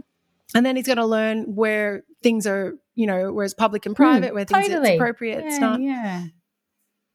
and 0.55 0.65
then 0.65 0.75
he's 0.75 0.87
going 0.87 0.97
to 0.97 1.05
learn 1.05 1.53
where 1.53 2.03
things 2.23 2.47
are, 2.47 2.73
you 2.95 3.05
know, 3.05 3.31
where 3.31 3.45
it's 3.45 3.53
public 3.53 3.85
and 3.85 3.95
hmm, 3.95 4.01
private, 4.01 4.31
mm, 4.31 4.35
where 4.35 4.45
things 4.45 4.67
totally. 4.67 4.91
it's 4.91 4.95
appropriate. 4.95 5.41
Yeah, 5.41 5.47
it's 5.47 5.59
not. 5.59 5.81
Yeah. 5.81 6.25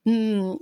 Mm. 0.07 0.59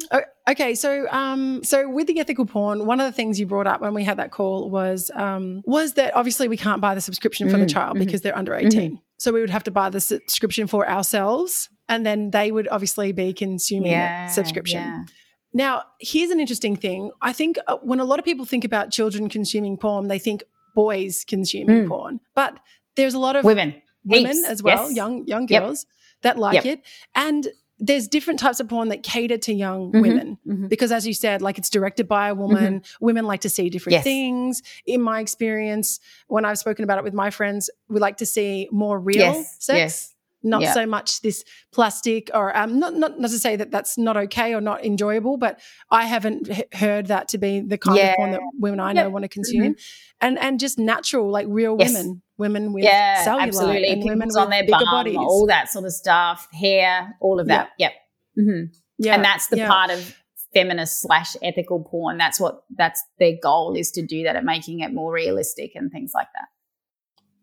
Okay, 0.49 0.75
so 0.75 1.07
um, 1.11 1.63
so 1.63 1.89
with 1.89 2.07
the 2.07 2.19
ethical 2.19 2.47
porn, 2.47 2.87
one 2.87 3.01
of 3.01 3.07
the 3.07 3.13
things 3.13 3.39
you 3.39 3.47
brought 3.47 3.67
up 3.67 3.81
when 3.81 3.95
we 3.95 4.03
had 4.03 4.17
that 4.17 4.31
call 4.31 4.71
was 4.71 5.11
um, 5.15 5.63
was 5.65 5.95
that 5.95 6.17
obviously 6.17 6.49
we 6.49 6.57
can't 6.57 6.81
buy 6.81 6.95
the 6.95 7.01
subscription 7.01 7.49
for 7.49 7.57
mm, 7.57 7.61
the 7.61 7.67
child 7.67 7.97
mm-hmm. 7.97 8.05
because 8.05 8.23
they're 8.23 8.37
under 8.37 8.55
18 8.55 8.71
mm-hmm. 8.71 8.95
So 9.19 9.33
we 9.33 9.41
would 9.41 9.51
have 9.51 9.65
to 9.65 9.71
buy 9.73 9.91
the 9.91 10.01
subscription 10.01 10.69
for 10.69 10.89
ourselves, 10.89 11.69
and 11.89 12.07
then 12.07 12.31
they 12.31 12.53
would 12.53 12.69
obviously 12.69 13.13
be 13.13 13.33
consuming 13.33 13.93
yeah, 13.93 14.27
the 14.27 14.33
subscription. 14.33 14.81
Yeah. 14.81 15.05
Now, 15.53 15.83
here's 15.99 16.31
an 16.31 16.41
interesting 16.41 16.77
thing. 16.77 17.11
I 17.21 17.33
think 17.33 17.59
uh, 17.67 17.77
when 17.83 18.01
a 18.01 18.05
lot 18.05 18.19
of 18.19 18.25
people 18.25 18.45
think 18.45 18.65
about 18.65 18.91
children 18.93 19.29
consuming 19.29 19.77
porn, 19.77 20.09
they 20.09 20.19
think 20.19 20.45
boys 20.79 21.25
consuming 21.27 21.87
mm. 21.87 21.89
porn, 21.89 22.21
but 22.37 22.61
there's 22.95 23.15
a 23.15 23.19
lot 23.19 23.35
of 23.35 23.45
women, 23.45 23.83
women 24.05 24.37
Heaps. 24.37 24.47
as 24.47 24.63
well, 24.63 24.87
yes. 24.87 24.95
young 24.95 25.27
young 25.27 25.47
girls 25.47 25.87
yep. 25.89 26.23
that 26.23 26.39
like 26.39 26.55
yep. 26.55 26.67
it, 26.67 26.83
and 27.17 27.49
there's 27.81 28.07
different 28.07 28.39
types 28.39 28.61
of 28.61 28.69
porn 28.69 28.89
that 28.91 29.03
cater 29.03 29.39
to 29.39 29.53
young 29.53 29.91
mm-hmm, 29.91 30.01
women 30.01 30.39
mm-hmm. 30.47 30.67
because 30.69 30.93
as 30.93 31.05
you 31.05 31.15
said 31.15 31.43
like 31.43 31.59
it's 31.59 31.71
directed 31.71 32.07
by 32.07 32.29
a 32.29 32.35
woman 32.35 32.81
mm-hmm. 32.81 33.05
women 33.05 33.25
like 33.25 33.41
to 33.41 33.49
see 33.49 33.71
different 33.71 33.95
yes. 33.95 34.05
things 34.05 34.63
in 34.85 35.01
my 35.01 35.21
experience 35.21 36.01
when 36.27 36.45
i've 36.45 36.59
spoken 36.59 36.83
about 36.83 36.99
it 36.99 37.05
with 37.05 37.15
my 37.15 37.31
friends 37.31 37.71
we 37.89 38.01
like 38.01 38.17
to 38.17 38.27
see 38.27 38.69
more 38.73 38.99
real 38.99 39.19
yes. 39.19 39.57
sex 39.61 39.77
yes 39.77 40.15
not 40.43 40.63
yeah. 40.63 40.73
so 40.73 40.87
much 40.87 41.21
this 41.23 41.45
plastic 41.73 42.31
or 42.35 42.57
um, 42.57 42.79
not, 42.79 42.95
not 42.95 43.19
not 43.19 43.31
to 43.31 43.39
say 43.39 43.57
that 43.57 43.71
that's 43.71 43.99
not 43.99 44.17
okay 44.17 44.55
or 44.55 44.61
not 44.61 44.85
enjoyable 44.85 45.37
but 45.37 45.61
i 45.91 46.07
haven't 46.07 46.49
h- 46.51 46.65
heard 46.73 47.07
that 47.07 47.29
to 47.29 47.39
be 47.39 47.61
the 47.61 47.79
kind 47.79 47.97
yeah. 47.97 48.11
of 48.11 48.17
porn 48.17 48.31
that 48.31 48.41
women 48.59 48.81
i 48.81 48.93
know 48.93 49.05
yep. 49.05 49.13
want 49.13 49.25
to 49.25 49.29
consume 49.29 49.75
mm-hmm. 49.75 50.21
and 50.21 50.39
and 50.39 50.61
just 50.61 50.79
natural 50.79 51.31
like 51.31 51.47
real 51.49 51.77
yes. 51.79 51.93
women 51.93 52.23
women 52.37 52.73
with 52.73 52.85
yeah, 52.85 53.25
cellulite 53.25 53.49
absolutely. 53.49 53.89
and 53.89 54.05
women 54.05 54.29
on 54.37 54.51
their 54.51 54.63
bigger 54.63 54.79
bum, 54.79 54.93
bodies 54.93 55.17
all 55.17 55.47
that 55.47 55.69
sort 55.69 55.85
of 55.85 55.93
stuff 55.93 56.49
hair 56.53 57.17
all 57.21 57.41
of 57.41 57.47
that 57.49 57.71
yep, 57.79 57.93
yep. 58.37 58.45
Mm-hmm. 58.45 58.73
yeah 58.99 59.15
and 59.15 59.25
that's 59.25 59.49
the 59.49 59.67
part 59.67 59.91
of 59.91 60.17
feminist 60.55 61.03
slash 61.03 61.37
ethical 61.43 61.83
porn 61.83 62.17
that's 62.17 62.41
what 62.41 62.63
that's 62.77 63.03
their 63.19 63.35
goal 63.43 63.75
is 63.75 63.91
to 63.91 64.03
do 64.03 64.23
that 64.23 64.37
at 64.37 64.45
making 64.45 64.81
it 64.81 64.95
more 64.95 65.13
realistic 65.13 65.73
and 65.75 65.91
things 65.91 66.13
like 66.15 66.29
that 66.35 66.47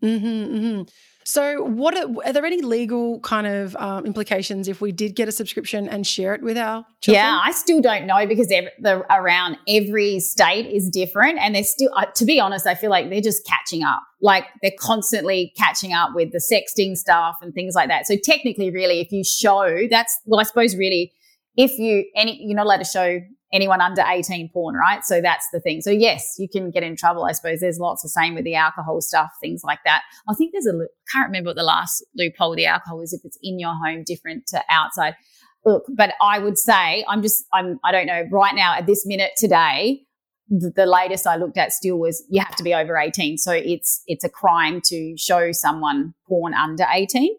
mm-hmm, 0.06 0.56
mm-hmm. 0.56 0.82
So, 1.28 1.63
what 1.63 1.98
are, 1.98 2.08
are, 2.24 2.34
there 2.34 2.46
any 2.46 2.62
legal 2.62 3.20
kind 3.22 3.48
of 3.48 3.76
um, 3.78 4.06
implications 4.06 4.68
if 4.68 4.80
we 4.80 4.91
did 4.91 5.15
get 5.15 5.28
a 5.28 5.32
subscription 5.32 5.89
and 5.89 6.06
share 6.06 6.36
it 6.36 6.44
with 6.44 6.56
our 6.56 6.86
children? 7.02 7.24
Yeah, 7.24 7.41
I 7.44 7.52
still 7.52 7.82
don't 7.82 8.06
know 8.06 8.28
because 8.28 8.52
every, 8.52 8.70
the, 8.80 9.04
around 9.12 9.58
every 9.68 10.20
state 10.20 10.68
is 10.68 10.88
different, 10.88 11.39
and 11.39 11.56
they're 11.56 11.63
still. 11.63 11.89
Uh, 11.98 12.06
to 12.13 12.26
be 12.26 12.39
honest, 12.39 12.68
I 12.68 12.76
feel 12.76 12.91
like 12.91 13.10
they're 13.10 13.22
just 13.22 13.44
catching 13.44 13.84
up. 13.84 14.04
Like 14.22 14.46
they're 14.62 14.72
constantly 14.80 15.52
catching 15.58 15.94
up 15.94 16.12
with 16.13 16.32
the 16.32 16.38
sexting 16.38 16.96
stuff 16.96 17.38
and 17.41 17.56
things 17.56 17.74
like 17.74 17.88
that. 17.88 18.06
So 18.06 18.18
technically, 18.24 18.70
really, 18.70 19.00
if 19.00 19.12
you 19.12 19.24
show 19.24 19.88
that's 19.89 20.15
well, 20.28 20.39
I 20.39 20.44
suppose 20.44 20.76
really, 20.76 21.12
if 21.58 21.78
you 21.78 22.06
any 22.15 22.39
you're 22.41 22.56
not 22.56 22.65
allowed 22.65 22.78
to 22.78 22.86
show 22.86 23.20
anyone 23.56 23.80
under 23.80 24.04
18 24.06 24.50
porn, 24.52 24.76
right? 24.76 25.04
So 25.06 25.22
that's 25.22 25.48
the 25.54 25.60
thing. 25.60 25.82
So 25.82 25.89
yes, 25.89 26.36
you 26.38 26.50
can 26.50 26.72
get 26.72 26.84
in 26.84 26.96
trouble. 26.96 27.24
I 27.24 27.32
suppose 27.32 27.62
there's 27.62 27.80
lots 27.80 28.04
the 28.04 28.10
same 28.10 28.36
with 28.36 28.44
the 28.44 28.56
alcohol 28.56 29.00
stuff, 29.02 29.32
things 29.39 29.62
like 29.63 29.80
that. 29.86 30.02
I 30.28 30.34
think 30.34 30.52
there's 30.52 30.68
a, 30.68 30.74
can't 31.12 31.28
remember 31.28 31.50
what 31.50 31.56
the 31.56 31.63
last 31.63 32.04
loophole 32.15 32.50
with 32.50 32.58
the 32.58 32.65
alcohol 32.65 33.02
is 33.02 33.13
if 33.13 33.22
it's 33.24 33.38
in 33.41 33.58
your 33.58 33.74
home, 33.74 34.04
different 34.06 34.48
to 34.48 34.62
outside. 34.70 35.15
Look, 35.63 35.84
but 35.96 36.13
I 36.22 36.39
would 36.39 36.58
say 36.58 37.06
I'm 37.08 37.22
just, 37.22 37.46
I'm, 37.54 37.80
I 37.84 37.91
don't 37.91 38.08
know, 38.08 38.24
right 38.30 38.54
now 38.54 38.76
at 38.76 38.88
this 38.88 39.06
minute 39.06 39.32
today, 39.38 40.02
the, 40.50 40.72
the 40.76 40.86
latest 40.86 41.26
I 41.26 41.38
looked 41.38 41.58
at 41.58 41.72
still 41.72 41.98
was 41.98 42.24
you 42.30 42.41
have 42.41 42.56
to 42.58 42.63
be 42.63 42.74
over 42.74 42.98
18. 42.98 43.38
So 43.38 43.52
it's, 43.52 44.04
it's 44.06 44.24
a 44.24 44.30
crime 44.30 44.82
to 44.88 45.15
show 45.18 45.52
someone 45.54 46.13
porn 46.28 46.54
under 46.54 46.86
18. 46.91 47.36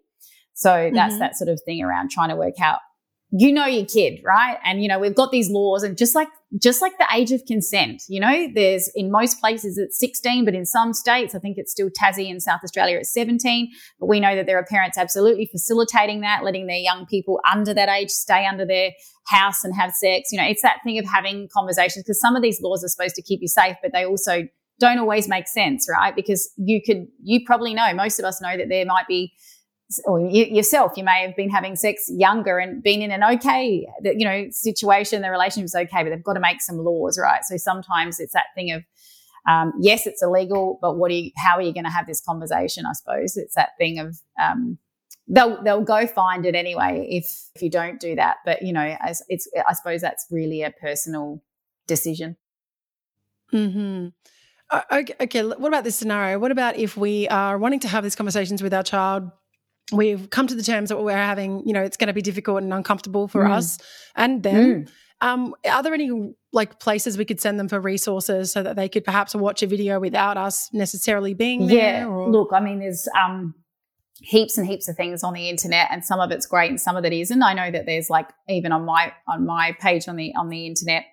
So 0.54 0.90
that's 0.94 1.12
mm-hmm. 1.12 1.20
that 1.20 1.36
sort 1.36 1.50
of 1.50 1.60
thing 1.66 1.82
around 1.82 2.10
trying 2.10 2.30
to 2.30 2.36
work 2.36 2.58
out 2.60 2.78
you 3.30 3.52
know 3.52 3.66
your 3.66 3.86
kid, 3.86 4.20
right? 4.24 4.56
And 4.64 4.82
you 4.82 4.88
know, 4.88 4.98
we've 4.98 5.14
got 5.14 5.30
these 5.30 5.50
laws 5.50 5.82
and 5.82 5.96
just 5.98 6.14
like 6.14 6.28
just 6.62 6.80
like 6.80 6.96
the 6.98 7.06
age 7.12 7.32
of 7.32 7.44
consent, 7.46 8.02
you 8.08 8.20
know, 8.20 8.48
there's 8.54 8.90
in 8.94 9.10
most 9.10 9.40
places 9.40 9.78
it's 9.78 9.98
16, 9.98 10.44
but 10.44 10.54
in 10.54 10.64
some 10.64 10.92
states, 10.92 11.34
I 11.34 11.40
think 11.40 11.58
it's 11.58 11.72
still 11.72 11.90
Tassie 11.90 12.30
in 12.30 12.40
South 12.40 12.60
Australia 12.62 12.98
at 12.98 13.06
17. 13.06 13.68
But 13.98 14.06
we 14.06 14.20
know 14.20 14.36
that 14.36 14.46
there 14.46 14.58
are 14.58 14.64
parents 14.64 14.96
absolutely 14.96 15.48
facilitating 15.50 16.20
that, 16.20 16.44
letting 16.44 16.66
their 16.66 16.76
young 16.76 17.04
people 17.06 17.40
under 17.52 17.74
that 17.74 17.88
age 17.88 18.10
stay 18.10 18.46
under 18.46 18.64
their 18.64 18.92
house 19.26 19.64
and 19.64 19.74
have 19.74 19.92
sex. 19.92 20.30
You 20.30 20.40
know, 20.40 20.46
it's 20.46 20.62
that 20.62 20.78
thing 20.84 20.98
of 20.98 21.04
having 21.04 21.48
conversations 21.52 22.04
because 22.04 22.20
some 22.20 22.36
of 22.36 22.42
these 22.42 22.60
laws 22.62 22.84
are 22.84 22.88
supposed 22.88 23.16
to 23.16 23.22
keep 23.22 23.40
you 23.42 23.48
safe, 23.48 23.76
but 23.82 23.92
they 23.92 24.06
also 24.06 24.44
don't 24.78 24.98
always 24.98 25.28
make 25.28 25.48
sense, 25.48 25.88
right? 25.90 26.14
Because 26.14 26.50
you 26.56 26.80
could, 26.84 27.06
you 27.22 27.40
probably 27.44 27.74
know, 27.74 27.92
most 27.94 28.18
of 28.18 28.24
us 28.24 28.40
know 28.40 28.56
that 28.56 28.68
there 28.68 28.84
might 28.84 29.08
be 29.08 29.32
or 30.04 30.20
you, 30.20 30.44
yourself, 30.46 30.92
you 30.96 31.04
may 31.04 31.22
have 31.26 31.36
been 31.36 31.50
having 31.50 31.76
sex 31.76 32.08
younger 32.08 32.58
and 32.58 32.82
been 32.82 33.02
in 33.02 33.10
an 33.10 33.22
okay, 33.22 33.86
you 34.02 34.24
know, 34.24 34.46
situation. 34.50 35.22
The 35.22 35.30
relationship's 35.30 35.74
okay, 35.74 36.02
but 36.02 36.10
they've 36.10 36.24
got 36.24 36.34
to 36.34 36.40
make 36.40 36.60
some 36.60 36.78
laws, 36.78 37.18
right? 37.18 37.44
So 37.44 37.56
sometimes 37.56 38.18
it's 38.18 38.32
that 38.32 38.46
thing 38.54 38.72
of, 38.72 38.84
um, 39.48 39.72
yes, 39.80 40.06
it's 40.06 40.22
illegal, 40.22 40.78
but 40.82 40.96
what 40.96 41.10
are 41.10 41.14
you, 41.14 41.30
how 41.36 41.56
are 41.56 41.62
you 41.62 41.72
going 41.72 41.84
to 41.84 41.90
have 41.90 42.06
this 42.06 42.20
conversation? 42.20 42.84
I 42.84 42.94
suppose 42.94 43.36
it's 43.36 43.54
that 43.54 43.70
thing 43.78 43.98
of, 44.00 44.18
um, 44.42 44.78
they'll 45.28 45.62
they'll 45.62 45.82
go 45.82 46.06
find 46.06 46.46
it 46.46 46.54
anyway 46.54 47.06
if 47.10 47.50
if 47.54 47.62
you 47.62 47.70
don't 47.70 48.00
do 48.00 48.14
that. 48.16 48.38
But 48.44 48.62
you 48.62 48.72
know, 48.72 48.96
as 49.00 49.22
it's, 49.28 49.48
I 49.68 49.72
suppose 49.72 50.00
that's 50.00 50.26
really 50.30 50.62
a 50.62 50.70
personal 50.70 51.42
decision. 51.86 52.36
Hmm. 53.50 54.08
Okay, 54.92 55.14
okay. 55.20 55.44
What 55.44 55.68
about 55.68 55.84
this 55.84 55.94
scenario? 55.94 56.40
What 56.40 56.50
about 56.50 56.76
if 56.76 56.96
we 56.96 57.28
are 57.28 57.56
wanting 57.56 57.80
to 57.80 57.88
have 57.88 58.02
these 58.02 58.16
conversations 58.16 58.62
with 58.62 58.74
our 58.74 58.82
child? 58.82 59.30
We've 59.92 60.30
come 60.30 60.46
to 60.46 60.54
the 60.54 60.62
terms 60.62 60.88
that 60.88 60.98
we're 60.98 61.12
having, 61.16 61.66
you 61.66 61.72
know, 61.72 61.82
it's 61.82 61.96
going 61.96 62.08
to 62.08 62.12
be 62.12 62.22
difficult 62.22 62.62
and 62.62 62.72
uncomfortable 62.72 63.28
for 63.28 63.44
mm. 63.44 63.52
us 63.52 63.78
and 64.14 64.42
them. 64.42 64.84
Mm. 64.84 64.90
Um, 65.20 65.54
are 65.68 65.82
there 65.82 65.94
any 65.94 66.34
like 66.52 66.78
places 66.78 67.16
we 67.16 67.24
could 67.24 67.40
send 67.40 67.58
them 67.58 67.68
for 67.68 67.80
resources 67.80 68.52
so 68.52 68.62
that 68.62 68.76
they 68.76 68.88
could 68.88 69.04
perhaps 69.04 69.34
watch 69.34 69.62
a 69.62 69.66
video 69.66 69.98
without 69.98 70.36
us 70.36 70.68
necessarily 70.72 71.34
being 71.34 71.66
there? 71.68 72.00
Yeah. 72.00 72.06
Or? 72.06 72.28
Look, 72.30 72.50
I 72.52 72.60
mean, 72.60 72.80
there's 72.80 73.08
um, 73.18 73.54
heaps 74.20 74.58
and 74.58 74.66
heaps 74.66 74.88
of 74.88 74.96
things 74.96 75.22
on 75.22 75.32
the 75.32 75.48
internet, 75.48 75.88
and 75.90 76.04
some 76.04 76.20
of 76.20 76.30
it's 76.30 76.46
great 76.46 76.70
and 76.70 76.80
some 76.80 76.96
of 76.96 77.04
it 77.04 77.12
isn't. 77.12 77.42
I 77.42 77.54
know 77.54 77.70
that 77.70 77.86
there's 77.86 78.10
like 78.10 78.28
even 78.48 78.72
on 78.72 78.84
my 78.84 79.12
on 79.26 79.46
my 79.46 79.76
page 79.80 80.08
on 80.08 80.16
the 80.16 80.34
on 80.34 80.48
the 80.48 80.66
internet. 80.66 81.04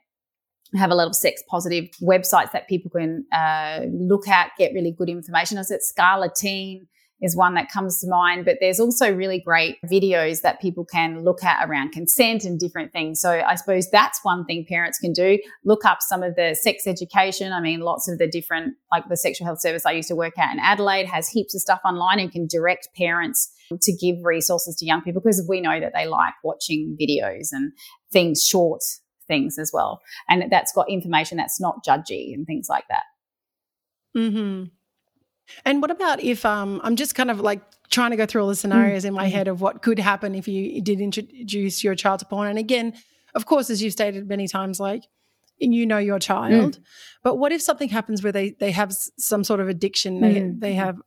I 0.76 0.80
have 0.80 0.90
a 0.90 0.96
lot 0.96 1.08
of 1.08 1.16
sex 1.16 1.44
positive 1.48 1.90
websites 2.02 2.52
that 2.52 2.68
people 2.68 2.90
can 2.90 3.26
uh, 3.32 3.82
look 3.92 4.28
at, 4.28 4.52
get 4.58 4.74
really 4.74 4.92
good 4.92 5.08
information. 5.08 5.60
I 5.60 5.62
said 5.62 5.82
Scarleteen, 5.82 6.88
is 7.24 7.36
one 7.36 7.56
that 7.56 7.72
comes 7.72 8.00
to 8.02 8.08
mind. 8.08 8.46
But 8.46 8.58
there's 8.60 8.80
also 8.80 9.12
really 9.12 9.40
great 9.40 9.78
videos 9.86 10.42
that 10.42 10.62
people 10.62 10.86
can 10.86 11.24
look 11.24 11.44
at 11.44 11.68
around 11.68 11.94
consent 11.94 12.44
and 12.44 12.60
different 12.60 12.92
things. 12.92 13.22
So 13.22 13.42
I 13.48 13.56
suppose 13.56 13.90
that's 13.90 14.20
one 14.24 14.46
thing 14.46 14.66
parents 14.68 15.00
can 15.00 15.14
do. 15.14 15.40
Look 15.64 15.86
up 15.86 16.00
some 16.02 16.22
of 16.22 16.36
the 16.36 16.54
sex 16.54 16.86
education. 16.86 17.54
I 17.54 17.62
mean, 17.62 17.80
lots 17.80 18.10
of 18.10 18.20
the 18.20 18.28
different, 18.28 18.76
like 18.92 19.08
the 19.08 19.18
sexual 19.18 19.48
health 19.48 19.62
service 19.62 19.86
I 19.86 19.94
used 19.94 20.10
to 20.10 20.16
work 20.16 20.38
at 20.38 20.54
in 20.54 20.60
Adelaide 20.60 21.08
has 21.08 21.30
heaps 21.30 21.56
of 21.56 21.62
stuff 21.62 21.80
online 21.86 22.20
and 22.20 22.32
can 22.32 22.46
direct 22.46 22.90
parents 22.96 23.52
to 23.82 23.94
give 23.94 24.18
resources 24.24 24.76
to 24.76 24.86
young 24.86 25.02
people 25.02 25.22
because 25.22 25.44
we 25.48 25.62
know 25.62 25.80
that 25.80 25.94
they 25.96 26.06
like 26.06 26.34
watching 26.44 26.98
videos 27.00 27.48
and 27.54 27.72
things, 28.12 28.46
short 28.46 28.84
things 29.28 29.58
as 29.58 29.72
well. 29.74 30.02
And 30.28 30.52
that's 30.52 30.74
got 30.74 30.90
information 30.90 31.38
that's 31.38 31.62
not 31.62 31.86
judgy 31.88 32.34
and 32.34 32.46
things 32.46 32.68
like 32.70 32.84
that. 32.90 33.04
Hmm. 34.14 34.66
And 35.66 35.82
what 35.82 35.92
about 35.92 36.22
if 36.22 36.46
um, 36.46 36.82
I'm 36.84 36.96
just 36.96 37.16
kind 37.16 37.32
of 37.32 37.39
like 37.39 37.62
trying 37.89 38.12
to 38.12 38.18
go 38.18 38.26
through 38.26 38.42
all 38.42 38.48
the 38.48 38.56
scenarios 38.56 39.04
mm. 39.04 39.08
in 39.08 39.13
my 39.13 39.26
mm-hmm. 39.26 39.36
head 39.36 39.48
of 39.48 39.62
what 39.62 39.82
could 39.82 40.00
happen 40.00 40.36
if 40.36 40.48
you 40.48 40.82
did 40.82 41.00
introduce 41.00 41.84
your 41.84 41.96
child 41.96 42.20
to 42.20 42.26
porn? 42.26 42.48
And 42.50 42.60
again, 42.60 42.94
of 43.36 43.46
course, 43.46 43.70
as 43.70 43.82
you've 43.82 43.94
stated 43.94 44.28
many 44.28 44.48
times, 44.48 44.80
like 44.80 45.04
you 45.60 45.86
know 45.86 45.98
your 45.98 46.20
child, 46.20 46.78
mm. 46.78 46.80
but 47.24 47.38
what 47.38 47.52
if 47.52 47.62
something 47.62 47.89
happens 47.89 48.24
where 48.24 48.32
they 48.32 48.52
they 48.52 48.72
have 48.72 48.92
some 49.18 49.44
sort 49.44 49.60
of 49.60 49.70
addiction? 49.70 50.22
They 50.22 50.36
mm. 50.36 50.60
they 50.60 50.74
have 50.74 51.02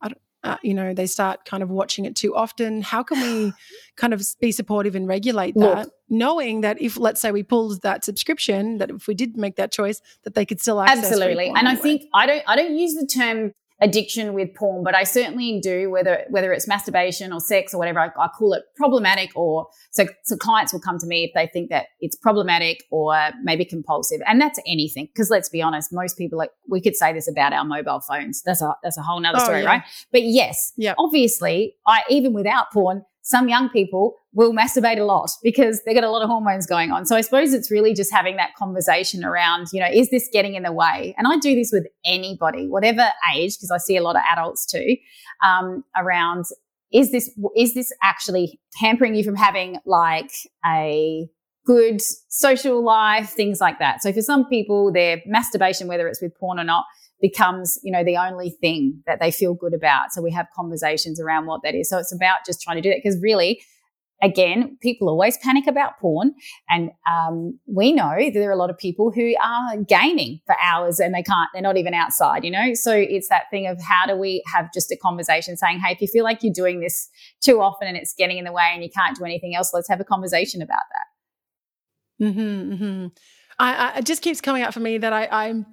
uh, 0.47 0.57
you 0.63 0.75
know 0.75 0.95
they 0.95 1.07
start 1.07 1.45
kind 1.45 1.63
of 1.63 1.71
watching 1.71 2.05
it 2.05 2.15
too 2.15 2.35
often. 2.35 2.81
How 2.83 3.03
can 3.03 3.21
we 3.21 3.53
kind 3.97 4.15
of 4.15 4.23
be 4.41 4.53
supportive 4.53 4.95
and 4.95 5.07
regulate 5.07 5.55
that, 5.57 5.79
Look, 5.79 5.93
knowing 6.09 6.61
that 6.61 6.81
if 6.81 6.97
let's 6.97 7.21
say 7.21 7.33
we 7.33 7.43
pulled 7.43 7.83
that 7.83 8.05
subscription, 8.05 8.79
that 8.79 8.91
if 8.91 9.07
we 9.09 9.15
did 9.15 9.37
make 9.37 9.57
that 9.57 9.73
choice, 9.73 10.01
that 10.23 10.35
they 10.35 10.47
could 10.47 10.61
still 10.61 10.81
access 10.81 10.99
it. 10.99 11.07
absolutely. 11.09 11.49
And 11.49 11.59
anyway. 11.59 11.73
I 11.73 11.77
think 11.77 12.03
I 12.15 12.27
don't 12.27 12.43
I 12.47 12.57
don't 12.57 12.77
use 12.77 12.95
the 12.95 13.07
term 13.07 13.53
addiction 13.81 14.33
with 14.33 14.55
porn, 14.55 14.83
but 14.83 14.95
I 14.95 15.05
certainly 15.05 15.61
do 15.62 15.91
whether 15.91 16.25
whether 16.31 16.53
it's 16.53 16.67
masturbation 16.67 17.33
or 17.33 17.41
sex 17.41 17.75
or 17.75 17.79
whatever. 17.79 18.01
I, 18.01 18.07
I, 18.19 18.29
call 18.29 18.55
it 18.55 18.62
problematic, 18.77 19.31
or 19.35 19.67
so 19.91 20.07
so 20.25 20.37
clients 20.37 20.73
will 20.73 20.81
come 20.81 20.99
to 20.99 21.07
me 21.07 21.25
if 21.25 21.33
they 21.35 21.47
think 21.47 21.71
that 21.71 21.87
it's 22.01 22.17
problematic 22.17 22.85
or 22.91 23.17
maybe 23.43 23.65
compulsive, 23.65 24.21
and 24.27 24.41
that's 24.41 24.59
anything. 24.67 25.07
Because 25.07 25.31
let's 25.31 25.49
be 25.49 25.61
honest, 25.61 25.93
most 25.93 26.17
people 26.17 26.39
like 26.39 26.51
we 26.69 26.81
could 26.81 26.97
say 26.97 27.12
this 27.12 27.29
about 27.29 27.53
our 27.53 27.65
mobile 27.65 28.01
phones. 28.01 28.43
That's 28.43 28.62
a 28.62 28.75
that's 28.83 28.99
a 28.99 29.03
whole 29.03 29.21
nother 29.21 29.39
oh, 29.41 29.45
story, 29.45 29.62
yeah. 29.62 29.69
right? 29.69 29.83
But 30.11 30.23
yes, 30.23 30.73
yeah. 30.77 30.95
obviously, 30.99 31.75
I 31.87 32.03
even 32.09 32.33
without 32.33 32.73
porn, 32.73 33.03
some 33.23 33.49
young 33.49 33.69
people 33.69 34.15
will 34.37 34.53
masturbate 34.53 34.99
a 34.99 35.05
lot 35.05 35.31
because 35.42 35.81
they 35.87 35.94
got 35.94 36.05
a 36.05 36.11
lot 36.11 36.20
of 36.20 36.29
hormones 36.29 36.66
going 36.66 36.92
on. 36.92 37.07
So 37.07 37.16
I 37.16 37.22
suppose 37.22 37.55
it's 37.55 37.70
really 37.70 37.94
just 37.94 38.12
having 38.12 38.37
that 38.37 38.55
conversation 38.55 39.25
around, 39.25 39.68
you 39.72 39.81
know, 39.81 39.88
is 39.90 40.11
this 40.11 40.29
getting 40.31 40.55
in 40.55 40.62
the 40.62 40.72
way? 40.72 41.14
And 41.16 41.27
I 41.27 41.38
do 41.38 41.55
this 41.55 41.70
with 41.72 41.87
anybody, 42.05 42.68
whatever 42.68 43.09
age, 43.35 43.57
because 43.57 43.70
I 43.70 43.79
see 43.79 43.96
a 43.96 44.03
lot 44.03 44.14
of 44.14 44.20
adults 44.31 44.66
too, 44.66 44.96
um, 45.42 45.85
around 45.96 46.44
is 46.92 47.11
this 47.12 47.31
is 47.57 47.72
this 47.72 47.90
actually 48.03 48.61
hampering 48.77 49.14
you 49.14 49.25
from 49.25 49.37
having 49.37 49.79
like 49.87 50.31
a 50.66 51.27
good 51.64 52.03
social 52.29 52.85
life, 52.85 53.31
things 53.31 53.59
like 53.59 53.79
that. 53.79 54.03
So 54.03 54.12
for 54.12 54.20
some 54.20 54.44
people, 54.49 54.92
their 54.92 55.22
masturbation, 55.25 55.88
whether 55.88 56.07
it's 56.09 56.20
with 56.20 56.38
porn 56.38 56.61
or 56.61 56.64
not, 56.64 56.85
becomes, 57.22 57.79
you 57.83 57.90
know, 57.90 58.05
the 58.05 58.18
only 58.18 58.51
thing 58.51 59.03
that 59.07 59.18
they 59.18 59.31
feel 59.31 59.55
good 59.55 59.72
about. 59.72 60.12
So 60.12 60.20
we 60.20 60.31
have 60.33 60.46
conversations 60.55 61.18
around 61.18 61.46
what 61.46 61.62
that 61.64 61.75
is. 61.75 61.88
So 61.88 61.96
it's 61.96 62.14
about 62.14 62.40
just 62.44 62.61
trying 62.61 62.77
to 62.77 62.83
do 62.83 62.90
that 62.90 63.01
because 63.03 63.18
really, 63.20 63.62
again, 64.23 64.79
people 64.81 65.09
always 65.09 65.37
panic 65.39 65.67
about 65.67 65.99
porn. 65.99 66.33
And 66.71 66.91
um, 67.11 67.59
we 67.67 67.93
know 67.93 68.15
that 68.17 68.33
there 68.35 68.49
are 68.49 68.53
a 68.53 68.57
lot 68.57 68.71
of 68.71 68.79
people 68.79 69.11
who 69.11 69.35
are 69.43 69.77
gaming 69.77 70.41
for 70.47 70.57
hours 70.63 71.01
and 71.01 71.15
they 71.15 71.23
can't, 71.23 71.49
they're 71.53 71.63
not 71.63 71.77
even 71.77 71.95
outside, 71.95 72.45
you 72.45 72.51
know? 72.51 72.75
So 72.75 72.93
it's 72.93 73.29
that 73.29 73.45
thing 73.51 73.67
of 73.67 73.81
how 73.81 74.07
do 74.07 74.17
we 74.17 74.43
have 74.53 74.73
just 74.73 74.91
a 74.91 74.97
conversation 74.97 75.57
saying, 75.57 75.81
hey, 75.81 75.93
if 75.93 76.01
you 76.01 76.09
feel 76.09 76.25
like 76.25 76.43
you're 76.43 76.53
doing 76.53 76.81
this 76.81 77.09
too 77.43 77.61
often 77.61 77.89
and 77.89 77.97
it's 77.97 78.15
getting 78.17 78.39
in 78.39 78.45
the 78.45 78.53
way 78.53 78.71
and 78.73 78.83
you 78.83 78.91
can't 78.91 79.17
do 79.17 79.25
anything 79.25 79.55
else, 79.55 79.73
let's 79.75 79.89
have 79.89 80.01
a 80.01 80.05
conversation 80.05 80.63
about 80.63 80.83
that. 80.93 82.27
Mm-hmm, 82.27 82.73
mm-hmm. 82.73 83.07
I, 83.59 83.75
I, 83.75 83.99
it 83.99 84.07
just 84.07 84.23
keeps 84.23 84.41
coming 84.41 84.63
up 84.63 84.73
for 84.73 84.81
me 84.81 84.99
that 84.99 85.13
I, 85.13 85.29
I'm 85.31 85.67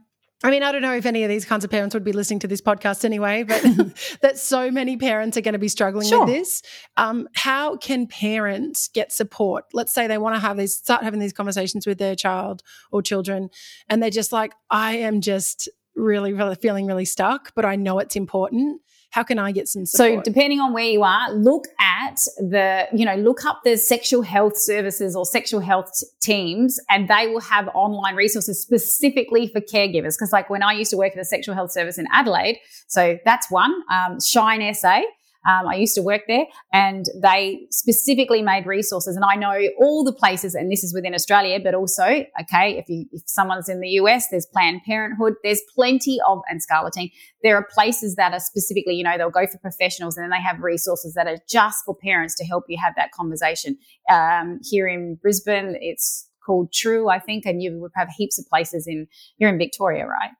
I 0.43 0.51
mean, 0.51 0.61
I 0.61 0.73
don't 0.73 0.81
know 0.81 0.93
if 0.93 1.05
any 1.05 1.23
of 1.23 1.29
these 1.29 1.45
kinds 1.45 1.63
of 1.63 1.71
parents 1.71 1.93
would 1.93 2.03
be 2.03 2.11
listening 2.11 2.39
to 2.39 2.47
this 2.47 2.61
podcast 2.61 3.05
anyway, 3.05 3.43
but 3.43 3.61
that 4.21 4.37
so 4.37 4.69
many 4.69 4.97
parents 4.97 5.37
are 5.37 5.41
going 5.41 5.53
to 5.53 5.59
be 5.59 5.69
struggling 5.69 6.07
sure. 6.07 6.25
with 6.25 6.35
this. 6.35 6.61
Um, 6.97 7.29
how 7.33 7.77
can 7.77 8.07
parents 8.07 8.89
get 8.89 9.13
support? 9.13 9.65
Let's 9.73 9.93
say 9.93 10.07
they 10.07 10.17
want 10.17 10.35
to 10.35 10.39
have 10.39 10.57
these, 10.57 10.75
start 10.75 11.03
having 11.03 11.21
these 11.21 11.33
conversations 11.33 11.87
with 11.87 11.97
their 11.97 12.15
child 12.15 12.61
or 12.91 13.01
children, 13.01 13.49
and 13.87 14.03
they're 14.03 14.09
just 14.09 14.33
like, 14.33 14.53
I 14.69 14.97
am 14.97 15.21
just 15.21 15.69
really, 15.95 16.33
really 16.33 16.55
feeling 16.55 16.87
really 16.87 17.05
stuck, 17.05 17.53
but 17.55 17.65
I 17.65 17.75
know 17.75 17.99
it's 17.99 18.15
important 18.15 18.81
how 19.13 19.21
can 19.21 19.37
I 19.37 19.51
get 19.51 19.67
some 19.67 19.85
support? 19.85 20.25
So 20.25 20.31
depending 20.31 20.59
on 20.59 20.73
where 20.73 20.85
you 20.85 21.03
are, 21.03 21.31
look 21.31 21.65
at 21.79 22.15
the, 22.37 22.87
you 22.91 23.05
know, 23.05 23.13
look 23.13 23.45
up 23.45 23.61
the 23.63 23.77
sexual 23.77 24.23
health 24.23 24.57
services 24.57 25.15
or 25.15 25.23
sexual 25.23 25.59
health 25.59 25.91
teams 26.19 26.79
and 26.89 27.07
they 27.07 27.27
will 27.27 27.41
have 27.41 27.69
online 27.75 28.15
resources 28.15 28.59
specifically 28.59 29.47
for 29.47 29.61
caregivers. 29.61 30.17
Cause 30.17 30.33
like 30.33 30.49
when 30.49 30.63
I 30.63 30.73
used 30.73 30.89
to 30.91 30.97
work 30.97 31.13
at 31.13 31.19
a 31.19 31.25
sexual 31.25 31.53
health 31.53 31.71
service 31.71 31.99
in 31.99 32.07
Adelaide, 32.11 32.57
so 32.87 33.19
that's 33.23 33.51
one, 33.51 33.71
um, 33.91 34.17
Shine 34.19 34.73
SA, 34.73 35.01
um, 35.45 35.67
I 35.67 35.75
used 35.75 35.95
to 35.95 36.01
work 36.01 36.21
there 36.27 36.45
and 36.71 37.05
they 37.21 37.67
specifically 37.69 38.41
made 38.41 38.65
resources. 38.65 39.15
And 39.15 39.25
I 39.25 39.35
know 39.35 39.69
all 39.77 40.03
the 40.03 40.13
places, 40.13 40.55
and 40.55 40.71
this 40.71 40.83
is 40.83 40.93
within 40.93 41.13
Australia, 41.13 41.59
but 41.61 41.75
also, 41.75 42.03
okay, 42.41 42.77
if 42.77 42.87
you, 42.87 43.05
if 43.11 43.23
someone's 43.25 43.67
in 43.67 43.81
the 43.81 43.89
US, 43.89 44.29
there's 44.29 44.45
Planned 44.45 44.81
Parenthood, 44.85 45.33
there's 45.43 45.61
plenty 45.75 46.19
of, 46.27 46.39
and 46.49 46.61
Scarleteen, 46.61 47.11
there 47.41 47.57
are 47.57 47.67
places 47.73 48.15
that 48.15 48.33
are 48.33 48.39
specifically, 48.39 48.95
you 48.95 49.03
know, 49.03 49.17
they'll 49.17 49.29
go 49.29 49.47
for 49.47 49.57
professionals 49.57 50.15
and 50.15 50.23
then 50.23 50.29
they 50.31 50.41
have 50.41 50.61
resources 50.61 51.13
that 51.15 51.27
are 51.27 51.37
just 51.49 51.83
for 51.85 51.95
parents 51.95 52.35
to 52.35 52.45
help 52.45 52.65
you 52.69 52.77
have 52.81 52.93
that 52.95 53.11
conversation. 53.11 53.77
Um, 54.09 54.59
here 54.63 54.87
in 54.87 55.15
Brisbane, 55.15 55.75
it's 55.81 56.29
called 56.45 56.71
True, 56.73 57.09
I 57.09 57.19
think, 57.19 57.45
and 57.45 57.61
you 57.61 57.79
would 57.79 57.91
have 57.95 58.09
heaps 58.17 58.39
of 58.39 58.45
places 58.47 58.87
in, 58.87 59.07
you're 59.37 59.49
in 59.49 59.57
Victoria, 59.57 60.05
right? 60.05 60.31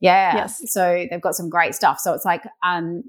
Yeah. 0.00 0.36
Yes. 0.36 0.60
So 0.66 1.06
they've 1.10 1.20
got 1.20 1.34
some 1.34 1.48
great 1.48 1.74
stuff. 1.74 2.00
So 2.00 2.12
it's 2.12 2.24
like, 2.24 2.42
um, 2.62 3.02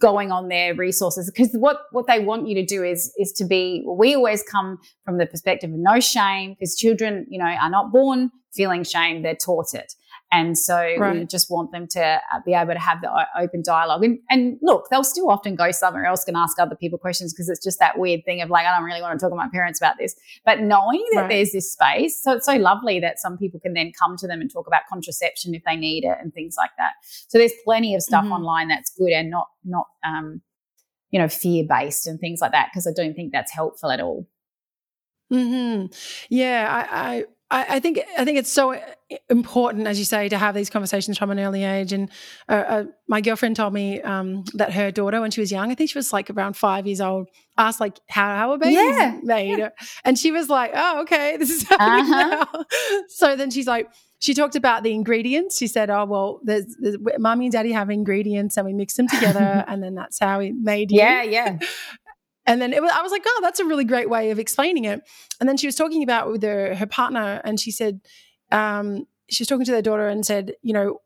going 0.00 0.30
on 0.30 0.48
their 0.48 0.74
resources 0.74 1.30
because 1.30 1.52
what 1.54 1.82
what 1.90 2.06
they 2.06 2.20
want 2.20 2.46
you 2.46 2.54
to 2.54 2.64
do 2.64 2.84
is 2.84 3.12
is 3.18 3.32
to 3.32 3.44
be 3.44 3.84
we 3.86 4.14
always 4.14 4.42
come 4.42 4.78
from 5.04 5.18
the 5.18 5.26
perspective 5.26 5.70
of 5.70 5.76
no 5.78 5.98
shame 5.98 6.54
because 6.54 6.76
children 6.76 7.26
you 7.28 7.38
know 7.38 7.44
are 7.44 7.70
not 7.70 7.90
born 7.90 8.30
feeling 8.52 8.84
shame 8.84 9.22
they're 9.22 9.34
taught 9.34 9.74
it 9.74 9.94
and 10.30 10.58
so 10.58 10.76
right. 10.76 11.20
we 11.20 11.24
just 11.24 11.50
want 11.50 11.72
them 11.72 11.86
to 11.88 12.02
uh, 12.02 12.40
be 12.44 12.52
able 12.52 12.74
to 12.74 12.78
have 12.78 13.00
the 13.00 13.10
open 13.38 13.62
dialogue. 13.62 14.04
And, 14.04 14.18
and 14.28 14.58
look, 14.60 14.88
they'll 14.90 15.04
still 15.04 15.30
often 15.30 15.54
go 15.54 15.70
somewhere 15.70 16.04
else 16.04 16.24
and 16.28 16.36
ask 16.36 16.58
other 16.58 16.76
people 16.76 16.98
questions 16.98 17.32
because 17.32 17.48
it's 17.48 17.64
just 17.64 17.78
that 17.78 17.98
weird 17.98 18.24
thing 18.26 18.42
of 18.42 18.50
like, 18.50 18.66
I 18.66 18.76
don't 18.76 18.84
really 18.84 19.00
want 19.00 19.18
to 19.18 19.24
talk 19.24 19.30
to 19.32 19.36
my 19.36 19.48
parents 19.48 19.80
about 19.80 19.96
this. 19.98 20.14
But 20.44 20.60
knowing 20.60 21.02
that 21.12 21.22
right. 21.22 21.28
there's 21.30 21.52
this 21.52 21.72
space, 21.72 22.22
so 22.22 22.32
it's 22.32 22.44
so 22.44 22.56
lovely 22.56 23.00
that 23.00 23.18
some 23.18 23.38
people 23.38 23.58
can 23.58 23.72
then 23.72 23.90
come 23.98 24.18
to 24.18 24.26
them 24.26 24.42
and 24.42 24.52
talk 24.52 24.66
about 24.66 24.82
contraception 24.90 25.54
if 25.54 25.64
they 25.64 25.76
need 25.76 26.04
it 26.04 26.18
and 26.20 26.34
things 26.34 26.56
like 26.58 26.70
that. 26.76 26.92
So 27.28 27.38
there's 27.38 27.54
plenty 27.64 27.94
of 27.94 28.02
stuff 28.02 28.24
mm-hmm. 28.24 28.32
online 28.34 28.68
that's 28.68 28.90
good 28.90 29.12
and 29.12 29.30
not, 29.30 29.48
not, 29.64 29.86
um, 30.06 30.42
you 31.10 31.18
know, 31.18 31.28
fear 31.28 31.64
based 31.66 32.06
and 32.06 32.20
things 32.20 32.42
like 32.42 32.52
that 32.52 32.68
because 32.70 32.86
I 32.86 32.92
don't 32.94 33.14
think 33.14 33.32
that's 33.32 33.50
helpful 33.50 33.90
at 33.90 34.00
all. 34.00 34.28
Hmm. 35.30 35.86
Yeah, 36.28 36.86
I, 36.90 37.24
I 37.50 37.76
I, 37.76 37.80
think 37.80 38.00
I 38.18 38.24
think 38.24 38.38
it's 38.38 38.52
so 38.52 38.78
important, 39.30 39.86
as 39.86 39.98
you 39.98 40.04
say, 40.04 40.28
to 40.28 40.38
have 40.38 40.54
these 40.54 40.70
conversations 40.70 41.16
from 41.16 41.30
an 41.30 41.40
early 41.40 41.64
age. 41.64 41.92
And 41.92 42.10
uh, 42.48 42.52
uh, 42.52 42.84
my 43.06 43.20
girlfriend 43.20 43.56
told 43.56 43.72
me 43.72 44.00
um, 44.02 44.44
that 44.54 44.72
her 44.72 44.90
daughter, 44.90 45.20
when 45.20 45.30
she 45.30 45.40
was 45.40 45.50
young, 45.50 45.70
I 45.70 45.74
think 45.74 45.90
she 45.90 45.98
was 45.98 46.12
like 46.12 46.30
around 46.30 46.56
five 46.56 46.86
years 46.86 47.00
old, 47.00 47.28
asked 47.56 47.80
like 47.80 47.98
how 48.08 48.34
how 48.36 48.52
a 48.52 48.58
baby 48.58 48.74
yeah. 48.74 49.18
made, 49.22 49.58
yeah. 49.58 49.70
and 50.04 50.18
she 50.18 50.30
was 50.30 50.48
like, 50.48 50.72
"Oh, 50.74 51.00
okay, 51.02 51.36
this 51.36 51.50
is 51.50 51.62
happening 51.68 52.12
uh-huh. 52.12 52.46
now." 52.52 52.64
so 53.08 53.36
then 53.36 53.50
she's 53.50 53.66
like, 53.66 53.88
she 54.20 54.34
talked 54.34 54.56
about 54.56 54.82
the 54.82 54.92
ingredients. 54.92 55.56
She 55.56 55.68
said, 55.68 55.90
"Oh, 55.90 56.04
well, 56.04 56.40
there's, 56.42 56.76
there's 56.80 56.96
mommy 57.18 57.46
and 57.46 57.52
daddy 57.52 57.72
have 57.72 57.88
ingredients, 57.90 58.56
and 58.56 58.66
we 58.66 58.72
mix 58.72 58.94
them 58.94 59.08
together, 59.08 59.64
and 59.68 59.82
then 59.82 59.94
that's 59.94 60.18
how 60.18 60.40
we 60.40 60.52
made 60.52 60.90
you." 60.90 60.98
Yeah, 60.98 61.22
yeah. 61.22 61.58
And 62.48 62.62
then 62.62 62.70
was, 62.70 62.90
I 62.92 63.02
was 63.02 63.12
like, 63.12 63.24
oh, 63.26 63.40
that's 63.42 63.60
a 63.60 63.64
really 63.66 63.84
great 63.84 64.08
way 64.08 64.30
of 64.30 64.38
explaining 64.38 64.86
it. 64.86 65.02
And 65.38 65.48
then 65.48 65.58
she 65.58 65.66
was 65.66 65.76
talking 65.76 66.02
about 66.02 66.30
with 66.30 66.42
her, 66.42 66.74
her 66.74 66.86
partner, 66.86 67.42
and 67.44 67.60
she 67.60 67.70
said, 67.70 68.00
um, 68.50 69.06
she 69.28 69.42
was 69.42 69.48
talking 69.48 69.66
to 69.66 69.72
their 69.72 69.82
daughter 69.82 70.08
and 70.08 70.24
said, 70.24 70.54
you 70.62 70.72
know, 70.72 71.00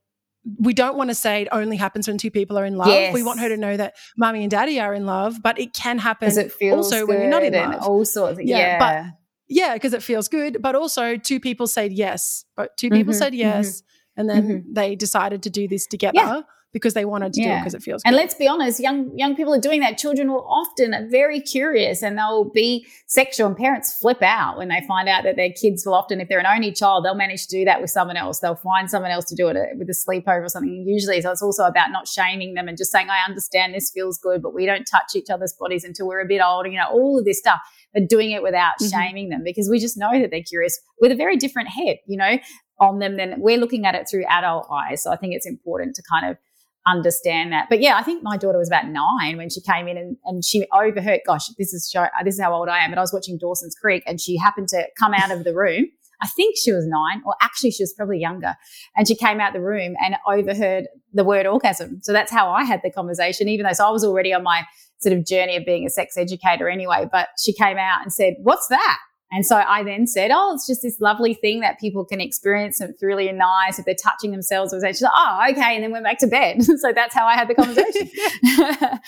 we 0.61 0.73
don't 0.73 0.97
want 0.97 1.11
to 1.11 1.15
say 1.15 1.43
it 1.43 1.49
only 1.51 1.77
happens 1.77 2.07
when 2.07 2.17
two 2.17 2.31
people 2.31 2.59
are 2.59 2.65
in 2.65 2.77
love. 2.77 2.89
Yes. 2.89 3.13
We 3.13 3.25
want 3.25 3.41
her 3.41 3.49
to 3.49 3.57
know 3.57 3.77
that 3.77 3.95
mommy 4.17 4.43
and 4.43 4.51
daddy 4.51 4.79
are 4.81 4.95
in 4.95 5.05
love, 5.05 5.43
but 5.43 5.59
it 5.59 5.73
can 5.73 5.99
happen 5.99 6.31
it 6.37 6.53
also 6.73 7.07
when 7.07 7.21
you're 7.21 7.31
not 7.31 7.43
in 7.43 7.53
love. 7.53 7.83
All 7.83 8.05
sorts. 8.05 8.39
Of, 8.39 8.45
yeah, 8.45 8.59
yeah. 8.59 8.79
But 8.79 9.13
yeah, 9.49 9.75
because 9.75 9.95
it 9.95 10.03
feels 10.03 10.29
good. 10.29 10.59
But 10.61 10.77
also, 10.77 11.17
two 11.17 11.41
people 11.41 11.67
said 11.67 11.93
yes. 11.93 12.45
But 12.57 12.77
two 12.77 12.91
people 12.91 13.13
mm-hmm, 13.13 13.19
said 13.19 13.35
yes, 13.35 13.83
mm-hmm, 13.83 14.21
and 14.21 14.31
then 14.31 14.43
mm-hmm. 14.43 14.73
they 14.73 14.97
decided 14.97 15.43
to 15.45 15.51
do 15.51 15.67
this 15.67 15.87
together. 15.87 16.13
Yeah 16.15 16.43
because 16.73 16.95
they 16.95 17.05
wanted 17.05 17.33
to 17.35 17.43
yeah. 17.43 17.49
do 17.49 17.53
it 17.53 17.59
because 17.61 17.75
it 17.75 17.83
feels 17.83 18.03
good. 18.03 18.09
And 18.09 18.17
let's 18.17 18.35
be 18.35 18.49
honest, 18.49 18.81
young 18.81 19.17
young 19.17 19.37
people 19.37 19.55
are 19.55 19.61
doing 19.61 19.81
that. 19.81 19.99
Children 19.99 20.33
will 20.33 20.47
often 20.49 20.95
are 20.95 21.07
very 21.07 21.41
curious 21.41 22.03
and 22.03 22.17
they'll 22.17 22.51
be 22.51 22.87
sexual 23.07 23.47
and 23.47 23.57
parents 23.57 23.93
flip 23.93 24.23
out 24.23 24.57
when 24.57 24.69
they 24.69 24.83
find 24.89 25.09
out 25.09 25.25
that 25.25 25.37
their 25.37 25.53
kids 25.53 25.85
will 25.85 25.95
often, 25.95 26.21
if 26.21 26.29
they're 26.29 26.39
an 26.39 26.47
only 26.47 26.73
child, 26.73 27.05
they'll 27.05 27.15
manage 27.15 27.47
to 27.47 27.59
do 27.59 27.65
that 27.65 27.81
with 27.81 27.91
someone 27.91 28.17
else. 28.17 28.41
They'll 28.41 28.57
find 28.57 28.91
someone 28.91 29.11
else 29.11 29.27
to 29.27 29.35
do 29.35 29.49
it 29.49 29.57
uh, 29.57 29.75
with 29.77 29.89
a 29.91 29.93
sleepover 29.93 30.45
or 30.45 30.49
something 30.49 30.85
usually. 30.87 31.21
So 31.21 31.31
it's 31.31 31.43
also 31.43 31.65
about 31.65 31.91
not 31.91 32.09
shaming 32.09 32.55
them 32.55 32.69
and 32.69 32.79
just 32.79 32.91
saying, 32.91 33.11
I 33.11 33.19
understand 33.29 33.75
this 33.75 33.91
feels 33.91 34.19
good, 34.19 34.43
but 34.43 34.55
we 34.55 34.65
don't 34.65 34.85
touch 34.85 35.15
each 35.15 35.29
other's 35.31 35.53
bodies 35.53 35.85
until 35.85 36.07
we're 36.07 36.21
a 36.21 36.27
bit 36.27 36.41
older, 36.45 36.69
you 36.69 36.79
know, 36.79 36.89
all 36.91 37.19
of 37.19 37.25
this 37.25 37.39
stuff, 37.39 37.61
but 37.93 38.09
doing 38.09 38.31
it 38.31 38.43
without 38.43 38.75
mm-hmm. 38.81 38.89
shaming 38.89 39.29
them 39.29 39.43
because 39.45 39.69
we 39.69 39.79
just 39.79 39.99
know 39.99 40.19
that 40.19 40.31
they're 40.31 40.43
curious 40.43 40.81
with 41.01 41.13
a 41.13 41.17
very 41.17 41.37
different 41.37 41.69
head, 41.69 41.99
you 42.07 42.17
know, 42.17 42.39
on 42.81 42.99
them 42.99 43.17
than 43.17 43.35
we're 43.39 43.59
looking 43.59 43.87
at 43.87 43.95
it 43.95 44.09
through 44.11 44.25
adult 44.29 44.67
eyes. 44.73 45.03
So 45.03 45.13
I 45.13 45.17
think 45.17 45.35
it's 45.35 45.47
important 45.47 45.95
to 45.97 46.03
kind 46.11 46.31
of 46.31 46.39
understand 46.87 47.53
that. 47.53 47.67
But 47.69 47.81
yeah, 47.81 47.97
I 47.97 48.03
think 48.03 48.23
my 48.23 48.37
daughter 48.37 48.59
was 48.59 48.69
about 48.69 48.87
nine 48.87 49.37
when 49.37 49.51
she 49.51 49.61
came 49.61 49.89
in 49.89 49.97
and, 49.97 50.17
and 50.25 50.45
she 50.45 50.67
overheard, 50.73 51.21
gosh, 51.27 51.49
this 51.59 51.73
is 51.73 51.89
show, 51.93 52.07
this 52.25 52.35
is 52.35 52.41
how 52.41 52.53
old 52.53 52.69
I 52.69 52.85
am, 52.85 52.91
but 52.91 52.99
I 52.99 53.03
was 53.03 53.13
watching 53.13 53.39
Dawson's 53.39 53.75
Creek 53.75 54.03
and 54.07 54.21
she 54.21 54.37
happened 54.37 54.69
to 54.69 54.87
come 54.99 55.15
out 55.15 55.31
of 55.31 55.45
the 55.45 55.55
room. 55.55 55.87
I 56.23 56.29
think 56.29 56.57
she 56.57 56.71
was 56.71 56.87
nine, 56.87 57.21
or 57.27 57.35
actually 57.43 57.73
she 57.73 57.83
was 57.83 57.93
probably 57.93 58.19
younger. 58.19 58.55
And 58.97 59.09
she 59.09 59.17
came 59.17 59.41
out 59.41 59.53
the 59.53 59.61
room 59.61 59.97
and 60.01 60.15
overheard 60.27 60.87
the 61.13 61.25
word 61.25 61.47
orgasm. 61.47 61.99
So 62.03 62.13
that's 62.13 62.31
how 62.31 62.49
I 62.49 62.63
had 62.63 62.81
the 62.85 62.93
conversation, 62.93 63.49
even 63.49 63.67
though 63.67 63.73
so 63.73 63.89
I 63.89 63.91
was 63.91 64.05
already 64.05 64.33
on 64.33 64.45
my 64.45 64.65
sort 65.01 65.17
of 65.17 65.27
journey 65.27 65.57
of 65.57 65.67
being 65.67 65.85
a 65.85 65.91
sex 65.91 66.17
educator 66.17 66.69
anyway. 66.69 67.09
But 67.11 67.31
she 67.43 67.53
came 67.53 67.77
out 67.77 68.03
and 68.03 68.13
said, 68.13 68.35
What's 68.39 68.69
that? 68.69 68.99
And 69.33 69.47
so 69.47 69.57
I 69.57 69.83
then 69.83 70.07
said, 70.07 70.31
Oh, 70.33 70.53
it's 70.55 70.67
just 70.67 70.83
this 70.83 71.01
lovely 71.01 71.33
thing 71.33 71.61
that 71.61 71.81
people 71.81 72.05
can 72.05 72.21
experience. 72.21 72.81
And 72.81 72.91
it's 72.91 73.03
really 73.03 73.33
nice 73.33 73.79
if 73.79 73.87
they're 73.87 73.95
touching 73.95 74.31
themselves. 74.31 74.75
And 74.75 74.87
she's 74.87 75.01
like, 75.01 75.13
Oh, 75.17 75.47
okay. 75.51 75.75
And 75.75 75.83
then 75.83 75.91
went 75.91 76.05
back 76.05 76.19
to 76.19 76.27
bed. 76.27 76.63
so 76.65 76.93
that's 76.93 77.15
how 77.15 77.27
I 77.27 77.35
had 77.35 77.49
the 77.49 77.55
conversation. 77.55 78.11
yeah. 78.43 78.99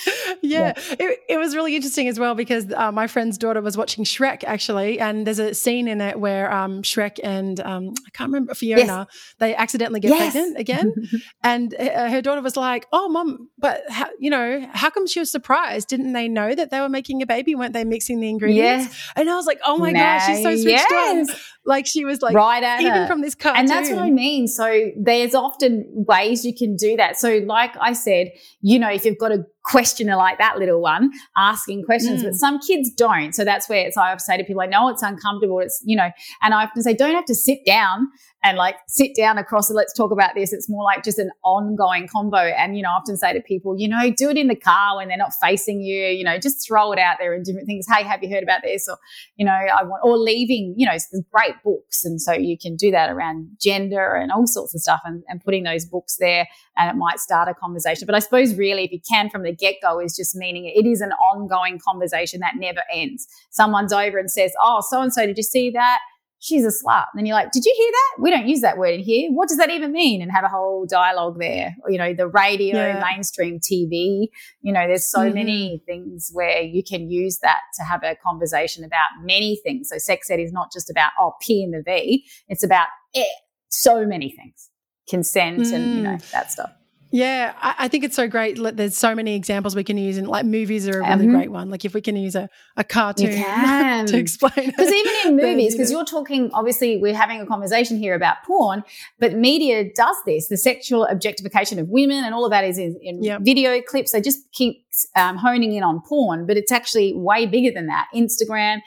yeah. 0.42 0.72
It, 0.98 1.20
it, 1.28 1.38
was 1.38 1.54
really 1.54 1.76
interesting 1.76 2.08
as 2.08 2.18
well 2.18 2.34
because 2.34 2.72
uh, 2.72 2.90
my 2.90 3.06
friend's 3.06 3.36
daughter 3.36 3.60
was 3.60 3.76
watching 3.76 4.04
Shrek 4.04 4.44
actually. 4.44 4.98
And 4.98 5.26
there's 5.26 5.38
a 5.38 5.52
scene 5.52 5.86
in 5.88 6.00
it 6.00 6.18
where 6.18 6.50
um, 6.50 6.80
Shrek 6.82 7.18
and 7.22 7.60
um, 7.60 7.92
I 8.06 8.10
can't 8.14 8.28
remember 8.28 8.54
Fiona, 8.54 9.06
yes. 9.10 9.34
they 9.38 9.54
accidentally 9.54 10.00
get 10.00 10.08
yes. 10.08 10.32
pregnant 10.32 10.58
again. 10.58 10.94
and 11.42 11.74
uh, 11.74 12.08
her 12.08 12.22
daughter 12.22 12.40
was 12.40 12.56
like, 12.56 12.86
Oh, 12.92 13.10
mom, 13.10 13.50
but 13.58 13.82
how, 13.90 14.08
you 14.18 14.30
know, 14.30 14.66
how 14.72 14.88
come 14.88 15.06
she 15.06 15.20
was 15.20 15.30
surprised? 15.30 15.88
Didn't 15.88 16.14
they 16.14 16.28
know 16.28 16.54
that 16.54 16.70
they 16.70 16.80
were 16.80 16.88
making 16.88 17.20
a 17.20 17.26
baby? 17.26 17.54
Weren't 17.54 17.74
they 17.74 17.84
mixing 17.84 18.20
the 18.20 18.30
ingredients? 18.30 18.86
Yes. 18.86 19.12
And 19.16 19.28
I 19.28 19.36
was 19.36 19.44
like, 19.44 19.60
Oh 19.66 19.76
my 19.76 19.92
God 19.92 20.13
she's 20.18 20.42
so 20.42 20.54
switched 20.56 20.66
yes. 20.68 21.30
on. 21.30 21.36
Like 21.66 21.86
she 21.86 22.04
was 22.04 22.20
like 22.20 22.34
right 22.34 22.62
at 22.62 22.82
even 22.82 23.06
from 23.06 23.22
this 23.22 23.34
cartoon. 23.34 23.60
And 23.60 23.68
that's 23.68 23.90
what 23.90 24.00
I 24.00 24.10
mean. 24.10 24.46
So 24.48 24.90
there's 24.96 25.34
often 25.34 25.86
ways 25.94 26.44
you 26.44 26.54
can 26.54 26.76
do 26.76 26.96
that. 26.96 27.18
So 27.18 27.38
like 27.46 27.74
I 27.80 27.94
said, 27.94 28.32
you 28.60 28.78
know, 28.78 28.90
if 28.90 29.04
you've 29.04 29.18
got 29.18 29.32
a 29.32 29.46
questioner 29.64 30.14
like 30.14 30.36
that 30.38 30.58
little 30.58 30.82
one 30.82 31.10
asking 31.38 31.84
questions, 31.84 32.20
mm. 32.20 32.26
but 32.26 32.34
some 32.34 32.58
kids 32.60 32.90
don't. 32.92 33.34
So 33.34 33.44
that's 33.44 33.66
where 33.68 33.86
it's 33.86 33.96
I 33.96 34.14
say 34.18 34.36
to 34.36 34.44
people, 34.44 34.60
I 34.60 34.66
know 34.66 34.88
it's 34.88 35.02
uncomfortable. 35.02 35.60
It's, 35.60 35.82
you 35.86 35.96
know, 35.96 36.10
and 36.42 36.52
I 36.52 36.64
often 36.64 36.82
say, 36.82 36.92
don't 36.92 37.14
have 37.14 37.24
to 37.26 37.34
sit 37.34 37.64
down 37.64 38.08
and 38.42 38.58
like 38.58 38.76
sit 38.88 39.16
down 39.16 39.38
across 39.38 39.70
and 39.70 39.76
let's 39.76 39.94
talk 39.94 40.10
about 40.10 40.34
this. 40.34 40.52
It's 40.52 40.68
more 40.68 40.84
like 40.84 41.02
just 41.02 41.18
an 41.18 41.30
ongoing 41.44 42.08
combo. 42.08 42.36
And, 42.36 42.76
you 42.76 42.82
know, 42.82 42.90
I 42.90 42.92
often 42.92 43.16
say 43.16 43.32
to 43.32 43.40
people, 43.40 43.74
you 43.78 43.88
know, 43.88 44.10
do 44.10 44.28
it 44.28 44.36
in 44.36 44.48
the 44.48 44.54
car 44.54 44.96
when 44.96 45.08
they're 45.08 45.16
not 45.16 45.32
facing 45.40 45.80
you, 45.80 46.08
you 46.08 46.24
know, 46.24 46.38
just 46.38 46.66
throw 46.66 46.92
it 46.92 46.98
out 46.98 47.16
there 47.18 47.32
and 47.32 47.42
different 47.42 47.66
things. 47.66 47.86
Hey, 47.90 48.02
have 48.02 48.22
you 48.22 48.28
heard 48.28 48.42
about 48.42 48.60
this? 48.62 48.86
Or, 48.86 48.98
you 49.36 49.46
know, 49.46 49.52
I 49.52 49.82
want, 49.84 50.02
or 50.04 50.18
leaving, 50.18 50.74
you 50.76 50.86
know, 50.86 50.98
some 50.98 51.24
great 51.54 51.62
books. 51.62 52.04
And 52.04 52.20
so 52.20 52.32
you 52.32 52.58
can 52.58 52.76
do 52.76 52.90
that 52.90 53.10
around 53.10 53.48
gender 53.60 54.14
and 54.14 54.30
all 54.30 54.46
sorts 54.46 54.74
of 54.74 54.80
stuff 54.80 55.00
and, 55.04 55.22
and 55.28 55.42
putting 55.42 55.64
those 55.64 55.84
books 55.84 56.16
there 56.18 56.46
and 56.76 56.90
it 56.90 56.96
might 56.96 57.20
start 57.20 57.48
a 57.48 57.54
conversation. 57.54 58.06
But 58.06 58.14
I 58.14 58.18
suppose 58.18 58.54
really 58.54 58.84
if 58.84 58.92
you 58.92 59.00
can 59.08 59.30
from 59.30 59.42
the 59.42 59.52
get 59.52 59.76
go 59.82 60.00
is 60.00 60.16
just 60.16 60.34
meaning 60.34 60.66
it 60.66 60.86
is 60.86 61.00
an 61.00 61.12
ongoing 61.12 61.78
conversation 61.78 62.40
that 62.40 62.54
never 62.56 62.82
ends. 62.92 63.26
Someone's 63.50 63.92
over 63.92 64.18
and 64.18 64.30
says, 64.30 64.52
Oh, 64.60 64.82
so 64.88 65.00
and 65.00 65.12
so, 65.12 65.26
did 65.26 65.36
you 65.36 65.42
see 65.42 65.70
that? 65.70 65.98
She's 66.44 66.64
a 66.64 66.68
slut. 66.68 67.06
And 67.12 67.18
then 67.18 67.24
you're 67.24 67.34
like, 67.34 67.52
did 67.52 67.64
you 67.64 67.74
hear 67.74 67.90
that? 67.90 68.22
We 68.22 68.30
don't 68.30 68.46
use 68.46 68.60
that 68.60 68.76
word 68.76 68.94
in 68.94 69.00
here. 69.00 69.30
What 69.32 69.48
does 69.48 69.56
that 69.56 69.70
even 69.70 69.92
mean? 69.92 70.20
And 70.20 70.30
have 70.30 70.44
a 70.44 70.48
whole 70.48 70.84
dialogue 70.84 71.38
there. 71.40 71.74
Or, 71.82 71.90
you 71.90 71.96
know, 71.96 72.12
the 72.12 72.28
radio, 72.28 72.76
yeah. 72.76 73.02
mainstream 73.02 73.60
TV, 73.60 74.28
you 74.60 74.72
know, 74.72 74.86
there's 74.86 75.10
so 75.10 75.20
mm-hmm. 75.20 75.34
many 75.34 75.82
things 75.86 76.30
where 76.34 76.60
you 76.60 76.82
can 76.82 77.10
use 77.10 77.38
that 77.38 77.60
to 77.78 77.84
have 77.84 78.02
a 78.04 78.14
conversation 78.16 78.84
about 78.84 79.08
many 79.22 79.58
things. 79.64 79.88
So 79.88 79.96
sex 79.96 80.30
ed 80.30 80.38
is 80.38 80.52
not 80.52 80.70
just 80.70 80.90
about, 80.90 81.12
oh, 81.18 81.32
P 81.40 81.62
in 81.62 81.70
the 81.70 81.82
V. 81.82 82.26
It's 82.48 82.62
about 82.62 82.88
eh, 83.14 83.24
so 83.68 84.04
many 84.04 84.30
things. 84.30 84.68
Consent 85.08 85.60
mm. 85.60 85.72
and, 85.72 85.94
you 85.94 86.02
know, 86.02 86.16
mm. 86.16 86.30
that 86.32 86.52
stuff. 86.52 86.70
Yeah, 87.14 87.54
I, 87.62 87.74
I, 87.78 87.88
think 87.88 88.02
it's 88.02 88.16
so 88.16 88.26
great. 88.26 88.58
There's 88.60 88.98
so 88.98 89.14
many 89.14 89.36
examples 89.36 89.76
we 89.76 89.84
can 89.84 89.96
use, 89.96 90.18
and 90.18 90.26
like 90.26 90.44
movies 90.44 90.88
are 90.88 90.98
a 90.98 91.10
really 91.10 91.26
mm-hmm. 91.26 91.36
great 91.36 91.52
one. 91.52 91.70
Like 91.70 91.84
if 91.84 91.94
we 91.94 92.00
can 92.00 92.16
use 92.16 92.34
a, 92.34 92.48
a 92.76 92.82
cartoon 92.82 93.30
to 94.06 94.18
explain, 94.18 94.66
because 94.66 94.90
even 94.90 95.12
in 95.24 95.36
movies, 95.40 95.76
because 95.76 95.92
you 95.92 95.98
are 95.98 96.04
talking, 96.04 96.50
obviously, 96.52 96.96
we're 96.96 97.14
having 97.14 97.40
a 97.40 97.46
conversation 97.46 97.98
here 97.98 98.16
about 98.16 98.38
porn, 98.44 98.82
but 99.20 99.34
media 99.34 99.84
does 99.94 100.16
this. 100.26 100.48
The 100.48 100.56
sexual 100.56 101.04
objectification 101.04 101.78
of 101.78 101.88
women 101.88 102.24
and 102.24 102.34
all 102.34 102.44
of 102.44 102.50
that 102.50 102.64
is 102.64 102.78
in, 102.78 102.98
in 103.00 103.22
yep. 103.22 103.42
video 103.42 103.80
clips. 103.80 104.10
They 104.10 104.20
just 104.20 104.50
keep 104.50 104.84
um, 105.14 105.36
honing 105.36 105.72
in 105.72 105.84
on 105.84 106.02
porn, 106.08 106.46
but 106.46 106.56
it's 106.56 106.72
actually 106.72 107.14
way 107.14 107.46
bigger 107.46 107.70
than 107.72 107.86
that. 107.86 108.08
Instagram, 108.12 108.80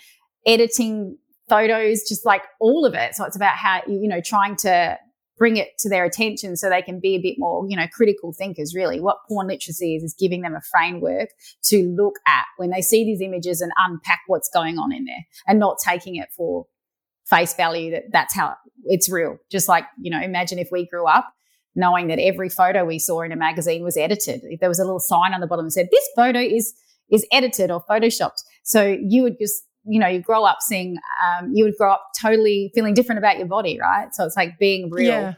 editing 0.46 1.18
photos, 1.48 2.04
just 2.10 2.26
like 2.26 2.42
all 2.60 2.86
of 2.86 2.94
it. 2.94 3.16
So 3.16 3.24
it's 3.24 3.38
about 3.38 3.56
how 3.56 3.84
you 3.88 4.10
know 4.10 4.20
trying 4.20 4.58
to 4.58 5.00
bring 5.38 5.58
it 5.58 5.78
to 5.80 5.90
their 5.90 6.04
attention 6.04 6.56
so 6.56 6.70
they 6.70 6.82
can 6.82 7.00
be 7.00 7.16
a 7.16 7.22
bit 7.22 7.36
more, 7.38 7.66
you 7.70 7.78
know, 7.78 7.88
critical 7.94 8.34
thinkers, 8.34 8.74
really. 8.76 9.00
What 9.00 9.18
porn 9.28 9.48
literacy 9.48 9.96
is, 9.96 10.04
is 10.04 10.16
giving 10.18 10.42
them 10.42 10.56
a 10.56 10.62
framework 10.62 11.30
to 11.66 11.84
look 11.96 12.16
at 12.28 12.46
when 12.58 12.72
they 12.72 12.82
see 12.82 13.04
these 13.04 13.22
images 13.22 13.62
and 13.62 13.72
unpack 13.78 14.22
what's 14.28 14.50
going 14.50 14.78
on 14.78 14.94
in 14.94 15.06
there 15.06 15.26
and 15.48 15.60
not 15.60 15.78
taking 15.84 16.16
it 16.16 16.30
for 16.36 16.66
face 17.26 17.54
value 17.54 17.92
that 17.92 18.04
that's 18.12 18.34
how 18.34 18.56
it's 18.86 19.10
real. 19.10 19.38
Just 19.52 19.68
like, 19.68 19.86
you 20.00 20.10
know, 20.10 20.22
imagine 20.22 20.60
if 20.60 20.70
we 20.72 20.88
grew 20.88 21.06
up 21.06 21.34
knowing 21.76 22.08
that 22.08 22.20
every 22.20 22.50
photo 22.50 22.84
we 22.84 22.98
saw 22.98 23.22
in 23.22 23.32
a 23.32 23.36
magazine 23.36 23.84
was 23.84 23.96
edited. 23.96 24.42
There 24.60 24.70
was 24.70 24.80
a 24.80 24.84
little 24.84 25.00
sign 25.00 25.34
on 25.34 25.42
the 25.42 25.48
bottom 25.48 25.66
that 25.66 25.72
said, 25.72 25.90
this 25.92 26.10
photo 26.16 26.40
is, 26.40 26.74
is 27.12 27.26
edited 27.32 27.70
or 27.70 27.84
photoshopped. 27.88 28.42
So 28.64 28.98
you 29.00 29.22
would 29.22 29.38
just 29.40 29.64
you 29.88 30.00
know, 30.00 30.08
you 30.08 30.22
grow 30.22 30.44
up 30.44 30.62
seeing, 30.62 30.98
um, 31.24 31.52
you 31.54 31.64
would 31.64 31.76
grow 31.78 31.94
up 31.94 32.12
totally 32.20 32.72
feeling 32.76 32.94
different 32.94 33.20
about 33.20 33.38
your 33.38 33.48
body, 33.48 33.80
right? 33.80 34.14
So 34.14 34.26
it's 34.26 34.36
like 34.36 34.60
being 34.60 34.90
real. 34.90 35.08
Yeah. 35.08 35.34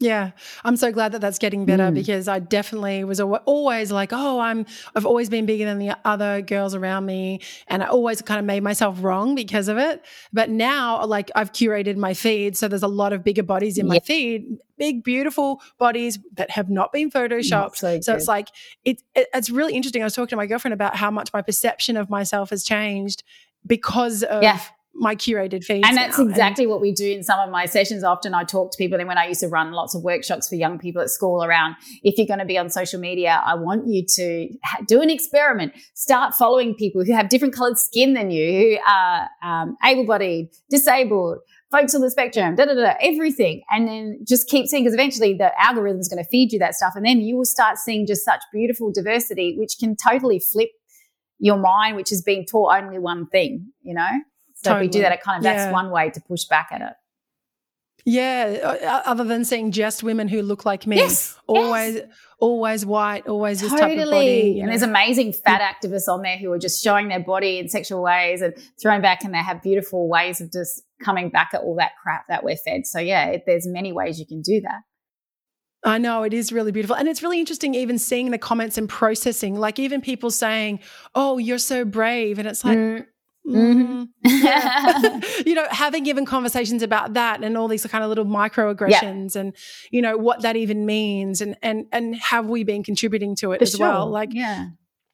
Yeah, 0.00 0.30
I'm 0.64 0.76
so 0.76 0.90
glad 0.90 1.12
that 1.12 1.20
that's 1.20 1.38
getting 1.38 1.66
better 1.66 1.90
mm. 1.90 1.94
because 1.94 2.26
I 2.26 2.38
definitely 2.38 3.04
was 3.04 3.20
always 3.20 3.92
like, 3.92 4.14
oh, 4.14 4.40
I'm, 4.40 4.64
I've 4.96 5.04
always 5.04 5.28
been 5.28 5.44
bigger 5.44 5.66
than 5.66 5.78
the 5.78 5.94
other 6.06 6.40
girls 6.40 6.74
around 6.74 7.04
me. 7.04 7.40
And 7.68 7.82
I 7.82 7.86
always 7.86 8.22
kind 8.22 8.38
of 8.38 8.46
made 8.46 8.62
myself 8.62 8.96
wrong 9.02 9.34
because 9.34 9.68
of 9.68 9.76
it. 9.76 10.02
But 10.32 10.48
now, 10.48 11.04
like, 11.04 11.30
I've 11.34 11.52
curated 11.52 11.98
my 11.98 12.14
feed. 12.14 12.56
So 12.56 12.66
there's 12.66 12.82
a 12.82 12.88
lot 12.88 13.12
of 13.12 13.22
bigger 13.22 13.42
bodies 13.42 13.76
in 13.76 13.86
my 13.86 13.98
feed, 13.98 14.46
big, 14.78 15.04
beautiful 15.04 15.60
bodies 15.76 16.18
that 16.32 16.48
have 16.50 16.70
not 16.70 16.92
been 16.92 17.10
photoshopped. 17.10 17.76
So, 17.76 18.00
so 18.00 18.14
it's 18.14 18.26
like, 18.26 18.48
it, 18.86 19.02
it, 19.14 19.28
it's 19.34 19.50
really 19.50 19.74
interesting. 19.74 20.00
I 20.00 20.06
was 20.06 20.14
talking 20.14 20.30
to 20.30 20.36
my 20.36 20.46
girlfriend 20.46 20.72
about 20.72 20.96
how 20.96 21.10
much 21.10 21.30
my 21.34 21.42
perception 21.42 21.98
of 21.98 22.08
myself 22.08 22.48
has 22.48 22.64
changed 22.64 23.22
because 23.66 24.22
of. 24.22 24.42
Yeah 24.42 24.60
my 24.94 25.14
curated 25.14 25.64
feeds. 25.64 25.86
And 25.86 25.96
that's 25.96 26.18
now. 26.18 26.24
exactly 26.24 26.64
and 26.64 26.70
what 26.70 26.80
we 26.80 26.92
do 26.92 27.10
in 27.10 27.22
some 27.22 27.38
of 27.38 27.50
my 27.50 27.66
sessions. 27.66 28.04
Often 28.04 28.34
I 28.34 28.44
talk 28.44 28.72
to 28.72 28.76
people, 28.76 28.98
and 28.98 29.08
when 29.08 29.18
I 29.18 29.26
used 29.26 29.40
to 29.40 29.48
run 29.48 29.72
lots 29.72 29.94
of 29.94 30.02
workshops 30.02 30.48
for 30.48 30.56
young 30.56 30.78
people 30.78 31.00
at 31.00 31.10
school 31.10 31.44
around 31.44 31.76
if 32.02 32.18
you're 32.18 32.26
going 32.26 32.40
to 32.40 32.44
be 32.44 32.58
on 32.58 32.70
social 32.70 33.00
media, 33.00 33.40
I 33.44 33.54
want 33.54 33.86
you 33.86 34.04
to 34.16 34.48
ha- 34.64 34.82
do 34.86 35.00
an 35.00 35.10
experiment. 35.10 35.72
Start 35.94 36.34
following 36.34 36.74
people 36.74 37.04
who 37.04 37.12
have 37.12 37.28
different 37.28 37.54
colored 37.54 37.78
skin 37.78 38.14
than 38.14 38.30
you, 38.30 38.60
who 38.60 38.78
are 38.86 39.28
um, 39.42 39.76
able 39.84 40.06
bodied, 40.06 40.50
disabled, 40.68 41.38
folks 41.70 41.94
on 41.94 42.00
the 42.00 42.10
spectrum, 42.10 42.56
da 42.56 42.64
da 42.64 42.74
da, 42.74 42.94
everything. 43.00 43.62
And 43.70 43.86
then 43.86 44.18
just 44.26 44.48
keep 44.48 44.66
seeing, 44.66 44.82
because 44.82 44.94
eventually 44.94 45.34
the 45.34 45.52
algorithm 45.62 46.00
is 46.00 46.08
going 46.08 46.22
to 46.22 46.28
feed 46.28 46.52
you 46.52 46.58
that 46.58 46.74
stuff. 46.74 46.94
And 46.96 47.06
then 47.06 47.20
you 47.20 47.36
will 47.36 47.44
start 47.44 47.78
seeing 47.78 48.06
just 48.06 48.24
such 48.24 48.42
beautiful 48.52 48.92
diversity, 48.92 49.56
which 49.56 49.76
can 49.78 49.96
totally 49.96 50.40
flip 50.40 50.70
your 51.38 51.56
mind, 51.56 51.96
which 51.96 52.10
has 52.10 52.22
been 52.22 52.44
taught 52.44 52.74
only 52.82 52.98
one 52.98 53.26
thing, 53.28 53.72
you 53.82 53.94
know? 53.94 54.10
So 54.62 54.70
totally. 54.70 54.86
if 54.86 54.88
we 54.90 54.92
do 54.92 55.02
that, 55.02 55.12
it 55.12 55.22
kind 55.22 55.38
of 55.38 55.42
that's 55.42 55.66
yeah. 55.66 55.72
one 55.72 55.90
way 55.90 56.10
to 56.10 56.20
push 56.20 56.44
back 56.44 56.68
at 56.70 56.80
it. 56.82 56.92
Yeah, 58.06 59.02
other 59.06 59.24
than 59.24 59.44
seeing 59.44 59.72
just 59.72 60.02
women 60.02 60.26
who 60.28 60.42
look 60.42 60.64
like 60.64 60.86
me, 60.86 60.96
yes, 60.96 61.36
always, 61.46 61.96
yes. 61.96 62.06
always 62.38 62.86
white, 62.86 63.26
always 63.28 63.60
this 63.60 63.70
totally. 63.70 63.96
type 63.96 64.04
of 64.06 64.10
body. 64.10 64.50
And 64.60 64.66
know. 64.66 64.66
there's 64.68 64.82
amazing 64.82 65.34
fat 65.34 65.60
activists 65.60 66.08
on 66.08 66.22
there 66.22 66.38
who 66.38 66.50
are 66.52 66.58
just 66.58 66.82
showing 66.82 67.08
their 67.08 67.20
body 67.20 67.58
in 67.58 67.68
sexual 67.68 68.02
ways 68.02 68.40
and 68.40 68.54
throwing 68.80 69.02
back, 69.02 69.22
and 69.22 69.34
they 69.34 69.38
have 69.38 69.62
beautiful 69.62 70.08
ways 70.08 70.40
of 70.40 70.50
just 70.50 70.82
coming 71.04 71.28
back 71.28 71.50
at 71.52 71.60
all 71.60 71.76
that 71.76 71.92
crap 72.02 72.26
that 72.28 72.42
we're 72.42 72.56
fed. 72.56 72.86
So 72.86 73.00
yeah, 73.00 73.26
it, 73.26 73.42
there's 73.46 73.66
many 73.66 73.92
ways 73.92 74.18
you 74.18 74.26
can 74.26 74.40
do 74.40 74.60
that. 74.62 74.80
I 75.82 75.98
know 75.98 76.22
it 76.24 76.34
is 76.34 76.52
really 76.52 76.72
beautiful. 76.72 76.96
And 76.96 77.08
it's 77.08 77.22
really 77.22 77.40
interesting 77.40 77.74
even 77.74 77.98
seeing 77.98 78.30
the 78.30 78.38
comments 78.38 78.76
and 78.76 78.88
processing, 78.88 79.54
like 79.58 79.78
even 79.78 80.00
people 80.00 80.30
saying, 80.30 80.80
Oh, 81.14 81.38
you're 81.38 81.58
so 81.58 81.84
brave. 81.84 82.38
And 82.38 82.46
it's 82.46 82.64
like, 82.64 82.76
mm. 82.76 83.06
Mm-hmm. 83.46 84.04
Yeah. 84.22 85.20
you 85.46 85.54
know, 85.54 85.66
having 85.70 86.06
even 86.06 86.24
conversations 86.24 86.82
about 86.82 87.14
that 87.14 87.42
and 87.42 87.56
all 87.56 87.68
these 87.68 87.84
kind 87.86 88.02
of 88.04 88.08
little 88.08 88.24
microaggressions 88.24 89.34
yeah. 89.34 89.40
and 89.40 89.56
you 89.90 90.02
know 90.02 90.16
what 90.16 90.42
that 90.42 90.56
even 90.56 90.86
means 90.86 91.40
and 91.40 91.56
and 91.62 91.86
and 91.92 92.14
have 92.16 92.46
we 92.46 92.64
been 92.64 92.82
contributing 92.82 93.36
to 93.36 93.52
it 93.52 93.58
For 93.58 93.64
as 93.64 93.72
sure. 93.72 93.80
well? 93.80 94.10
Like, 94.10 94.30
yeah, 94.32 94.68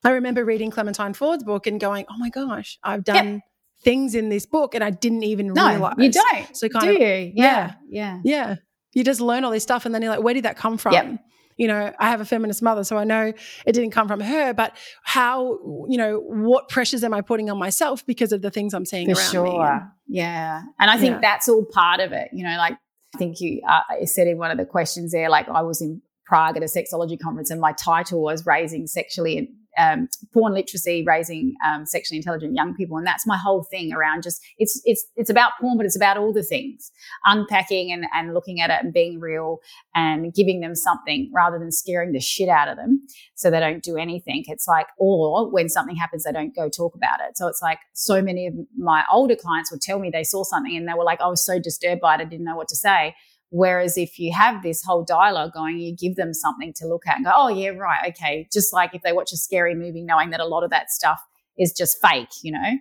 I 0.05 0.11
remember 0.11 0.45
reading 0.45 0.71
Clementine 0.71 1.15
Ford's 1.15 1.45
book 1.45 1.67
and 1.67 1.81
going, 1.81 2.05
"Oh 2.09 2.17
my 2.19 2.31
gosh, 2.31 2.79
I've 2.83 3.05
done." 3.05 3.35
Yep. 3.35 3.43
Things 3.85 4.15
in 4.15 4.31
this 4.31 4.47
book, 4.47 4.75
and 4.75 4.83
I 4.83 4.91
didn't 4.91 5.23
even 5.23 5.53
no, 5.53 5.69
realize. 5.69 5.95
You 5.99 6.11
don't. 6.11 6.57
So 6.57 6.69
kind 6.69 6.87
do 6.87 6.95
of, 6.95 7.01
you? 7.01 7.33
Yeah, 7.35 7.75
yeah, 7.89 8.21
yeah. 8.25 8.57
You 8.95 9.05
just 9.05 9.21
learn 9.21 9.45
all 9.45 9.51
this 9.51 9.63
stuff, 9.63 9.85
and 9.85 9.95
then 9.95 10.01
you're 10.03 10.11
like, 10.11 10.23
"Where 10.23 10.35
did 10.35 10.45
that 10.45 10.57
come 10.57 10.79
from?" 10.79 10.95
Yep 10.95 11.21
you 11.57 11.67
know, 11.67 11.93
I 11.99 12.11
have 12.11 12.21
a 12.21 12.25
feminist 12.25 12.63
mother, 12.63 12.85
so 12.85 12.99
I 12.99 13.05
know 13.05 13.33
it 13.67 13.73
didn't 13.73 13.91
come 13.91 14.09
from 14.09 14.21
her, 14.21 14.53
but 14.53 14.77
how, 15.03 15.59
you 15.89 15.97
know, 15.97 16.19
what 16.21 16.69
pressures 16.69 17.03
am 17.03 17.15
I 17.15 17.23
putting 17.23 17.49
on 17.51 17.59
myself 17.59 18.05
because 18.05 18.33
of 18.33 18.43
the 18.43 18.51
things 18.51 18.75
I'm 18.75 18.85
seeing 18.85 19.15
For 19.15 19.21
around 19.21 19.31
sure. 19.31 19.75
me? 19.75 19.87
Yeah. 20.09 20.63
And 20.79 20.91
I 20.91 20.99
think 20.99 21.15
yeah. 21.15 21.21
that's 21.21 21.49
all 21.49 21.65
part 21.65 22.01
of 22.01 22.13
it, 22.13 22.29
you 22.33 22.45
know, 22.45 22.57
like 22.59 22.77
I 23.15 23.19
think 23.19 23.41
you 23.41 23.63
uh, 23.69 23.81
said 24.05 24.27
in 24.27 24.39
one 24.39 24.51
of 24.51 24.59
the 24.59 24.67
questions 24.67 25.13
there, 25.13 25.31
like 25.31 25.49
I 25.49 25.63
was 25.63 25.81
in 25.81 26.03
Prague 26.27 26.57
at 26.57 26.63
a 26.63 26.67
sexology 26.67 27.19
conference 27.19 27.51
and 27.51 27.61
my 27.61 27.73
title 27.73 28.21
was 28.21 28.45
raising 28.45 28.87
sexually 28.87 29.51
um, 29.79 30.09
porn 30.33 30.55
literacy, 30.55 31.05
raising 31.07 31.55
um, 31.67 31.87
sexually 31.87 32.19
intelligent 32.19 32.55
young 32.55 32.75
people, 32.75 32.97
and 32.97 33.07
that's 33.07 33.27
my 33.27 33.37
whole 33.37 33.63
thing 33.65 33.93
around 33.93 34.23
just 34.23 34.41
it's 34.59 34.81
it's 34.85 35.05
it's 35.17 35.31
about 35.31 35.53
porn, 35.61 35.77
but 35.77 35.87
it's 35.87 35.97
about 35.97 36.17
all 36.17 36.33
the 36.33 36.43
things, 36.43 36.91
unpacking 37.25 37.93
and 37.93 38.05
and 38.15 38.35
looking 38.35 38.61
at 38.61 38.71
it 38.71 38.83
and 38.83 38.93
being 38.93 39.21
real 39.21 39.59
and 39.95 40.35
giving 40.35 40.61
them 40.61 40.75
something 40.75 41.31
rather 41.35 41.59
than 41.59 41.73
scaring 41.73 42.13
the 42.13 42.21
shit 42.21 42.49
out 42.49 42.69
of 42.69 42.77
them 42.77 43.01
so 43.35 43.51
they 43.51 43.61
don't 43.61 43.83
do 43.83 43.97
anything. 43.97 44.45
It's 44.47 44.67
like 44.69 44.87
or 44.99 45.51
when 45.51 45.69
something 45.69 45.97
happens, 45.97 46.25
they 46.25 46.33
don't 46.33 46.55
go 46.55 46.69
talk 46.69 46.95
about 46.95 47.21
it. 47.21 47.37
So 47.37 47.47
it's 47.47 47.63
like 47.63 47.79
so 47.93 48.23
many 48.23 48.47
of 48.47 48.55
my 48.77 49.05
older 49.13 49.37
clients 49.37 49.71
would 49.71 49.81
tell 49.81 49.99
me 49.99 50.11
they 50.11 50.25
saw 50.25 50.43
something 50.45 50.77
and 50.77 50.89
they 50.89 50.95
were 50.95 51.05
like, 51.05 51.21
I 51.21 51.27
was 51.27 51.45
so 51.45 51.59
disturbed 51.59 52.01
by 52.01 52.15
it, 52.15 52.21
I 52.21 52.25
didn't 52.25 52.45
know 52.45 52.57
what 52.57 52.69
to 52.69 52.77
say 52.77 53.15
Whereas 53.51 53.97
if 53.97 54.19
you 54.19 54.33
have 54.33 54.63
this 54.63 54.83
whole 54.85 55.05
dialogue 55.05 55.53
going, 55.53 55.79
you 55.79 55.95
give 55.95 56.17
them 56.17 56.35
something 56.35 56.73
to 56.77 56.87
look 56.87 57.07
at 57.07 57.17
and 57.17 57.25
go, 57.25 57.33
oh, 57.35 57.49
yeah, 57.49 57.71
right, 57.71 58.09
okay. 58.09 58.49
Just 58.53 58.73
like 58.73 58.95
if 58.95 59.03
they 59.03 59.13
watch 59.13 59.33
a 59.33 59.37
scary 59.37 59.75
movie, 59.75 60.03
knowing 60.03 60.31
that 60.31 60.41
a 60.41 60.47
lot 60.47 60.65
of 60.65 60.71
that 60.71 60.91
stuff 60.91 61.21
is 61.57 61.73
just 61.73 61.99
fake, 62.03 62.29
you 62.43 62.53
know? 62.53 62.79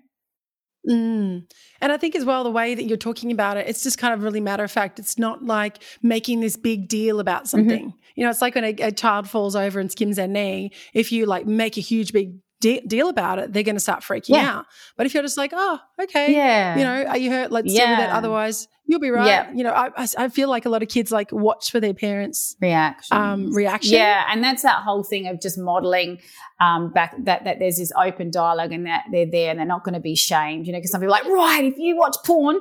Mm. 0.89 1.51
And 1.81 1.91
I 1.91 1.97
think 1.97 2.15
as 2.15 2.25
well, 2.25 2.43
the 2.43 2.51
way 2.51 2.75
that 2.75 2.83
you're 2.83 2.97
talking 2.97 3.31
about 3.31 3.57
it, 3.57 3.67
it's 3.67 3.83
just 3.83 3.97
kind 3.97 4.13
of 4.13 4.23
really 4.23 4.41
matter 4.41 4.63
of 4.63 4.71
fact. 4.71 4.99
It's 4.99 5.17
not 5.17 5.43
like 5.43 5.81
making 6.01 6.41
this 6.41 6.57
big 6.57 6.87
deal 6.87 7.19
about 7.19 7.43
mm-hmm. 7.43 7.47
something. 7.47 7.85
Mm-hmm. 7.87 7.97
You 8.15 8.23
know, 8.23 8.29
it's 8.29 8.41
like 8.41 8.55
when 8.55 8.63
a, 8.63 8.75
a, 8.81 8.91
child 8.91 9.29
falls 9.29 9.55
over 9.55 9.79
and 9.79 9.91
skims 9.91 10.15
their 10.15 10.27
knee. 10.27 10.71
If 10.93 11.11
you 11.11 11.25
like 11.25 11.45
make 11.45 11.77
a 11.77 11.81
huge 11.81 12.13
big 12.13 12.33
de- 12.65 12.81
deal 12.87 13.09
about 13.09 13.37
it, 13.37 13.53
they're 13.53 13.63
going 13.63 13.75
to 13.75 13.81
start 13.81 14.01
freaking 14.01 14.29
yeah. 14.29 14.57
out. 14.57 14.65
But 14.97 15.05
if 15.05 15.13
you're 15.13 15.21
just 15.21 15.37
like, 15.37 15.51
oh, 15.53 15.79
okay, 16.01 16.33
yeah, 16.33 16.75
you 16.75 16.83
know, 16.83 17.09
are 17.11 17.17
you 17.17 17.29
hurt? 17.29 17.51
Let's 17.51 17.71
yeah. 17.71 17.85
deal 17.85 17.97
with 17.97 18.05
it. 18.05 18.11
Otherwise, 18.11 18.67
you'll 18.87 18.99
be 18.99 19.11
right. 19.11 19.27
Yeah. 19.27 19.51
You 19.53 19.63
know, 19.63 19.71
I, 19.71 20.07
I 20.17 20.29
feel 20.29 20.49
like 20.49 20.65
a 20.65 20.69
lot 20.69 20.81
of 20.81 20.89
kids 20.89 21.11
like 21.11 21.31
watch 21.31 21.71
for 21.71 21.79
their 21.79 21.93
parents' 21.93 22.55
reaction. 22.59 23.15
Um, 23.15 23.53
reaction. 23.53 23.93
Yeah, 23.93 24.25
and 24.29 24.43
that's 24.43 24.63
that 24.63 24.81
whole 24.81 25.03
thing 25.03 25.27
of 25.27 25.39
just 25.39 25.59
modeling 25.59 26.19
um, 26.59 26.91
back 26.91 27.13
that 27.25 27.43
that 27.43 27.59
there's 27.59 27.77
this 27.77 27.91
open 27.97 28.31
dialogue 28.31 28.71
and 28.71 28.87
that 28.87 29.03
they're 29.11 29.29
there 29.29 29.51
and 29.51 29.59
they're 29.59 29.67
not 29.67 29.83
going 29.83 29.93
to 29.93 29.99
be 29.99 30.15
shamed. 30.15 30.65
You 30.65 30.73
know, 30.73 30.79
because 30.79 30.91
some 30.91 31.01
people 31.01 31.13
are 31.13 31.19
like, 31.19 31.29
right, 31.29 31.65
if 31.65 31.77
you 31.77 31.95
watch 31.95 32.15
porn. 32.25 32.59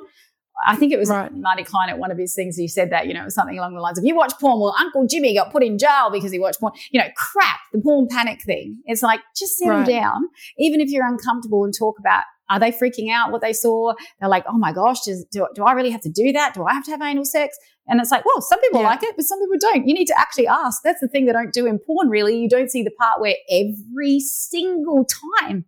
I 0.66 0.76
think 0.76 0.92
it 0.92 0.98
was 0.98 1.10
right. 1.10 1.32
Marty 1.34 1.64
Klein 1.64 1.88
at 1.88 1.98
one 1.98 2.10
of 2.10 2.18
his 2.18 2.34
things. 2.34 2.56
He 2.56 2.68
said 2.68 2.90
that, 2.90 3.06
you 3.06 3.14
know, 3.14 3.28
something 3.28 3.58
along 3.58 3.74
the 3.74 3.80
lines 3.80 3.98
of, 3.98 4.04
you 4.04 4.14
watch 4.14 4.32
porn. 4.40 4.60
Well, 4.60 4.74
Uncle 4.78 5.06
Jimmy 5.06 5.34
got 5.34 5.50
put 5.52 5.62
in 5.62 5.78
jail 5.78 6.10
because 6.12 6.32
he 6.32 6.38
watched 6.38 6.60
porn. 6.60 6.72
You 6.90 7.00
know, 7.00 7.08
crap, 7.16 7.60
the 7.72 7.80
porn 7.80 8.06
panic 8.08 8.42
thing. 8.42 8.78
It's 8.84 9.02
like, 9.02 9.20
just 9.36 9.56
settle 9.56 9.78
right. 9.78 9.86
down. 9.86 10.22
Even 10.58 10.80
if 10.80 10.90
you're 10.90 11.06
uncomfortable 11.06 11.64
and 11.64 11.74
talk 11.76 11.98
about 11.98 12.24
are 12.50 12.60
they 12.60 12.70
freaking 12.70 13.10
out 13.10 13.32
what 13.32 13.40
they 13.40 13.52
saw? 13.52 13.94
They're 14.20 14.28
like, 14.28 14.44
oh 14.46 14.58
my 14.58 14.72
gosh, 14.72 15.00
does, 15.06 15.24
do, 15.32 15.46
do 15.54 15.64
I 15.64 15.72
really 15.72 15.90
have 15.90 16.02
to 16.02 16.10
do 16.10 16.32
that? 16.32 16.54
Do 16.54 16.64
I 16.64 16.74
have 16.74 16.84
to 16.84 16.90
have 16.90 17.00
anal 17.00 17.24
sex? 17.24 17.56
And 17.86 18.00
it's 18.00 18.10
like, 18.10 18.24
well, 18.24 18.40
some 18.40 18.60
people 18.60 18.80
yeah. 18.80 18.88
like 18.88 19.02
it, 19.02 19.14
but 19.16 19.24
some 19.24 19.38
people 19.40 19.56
don't. 19.58 19.86
You 19.86 19.94
need 19.94 20.06
to 20.06 20.18
actually 20.18 20.46
ask. 20.46 20.82
That's 20.82 21.00
the 21.00 21.08
thing 21.08 21.26
they 21.26 21.32
don't 21.32 21.52
do 21.52 21.66
in 21.66 21.78
porn, 21.78 22.08
really. 22.08 22.36
You 22.36 22.48
don't 22.48 22.70
see 22.70 22.82
the 22.82 22.90
part 22.90 23.20
where 23.20 23.36
every 23.50 24.20
single 24.20 25.06
time 25.40 25.64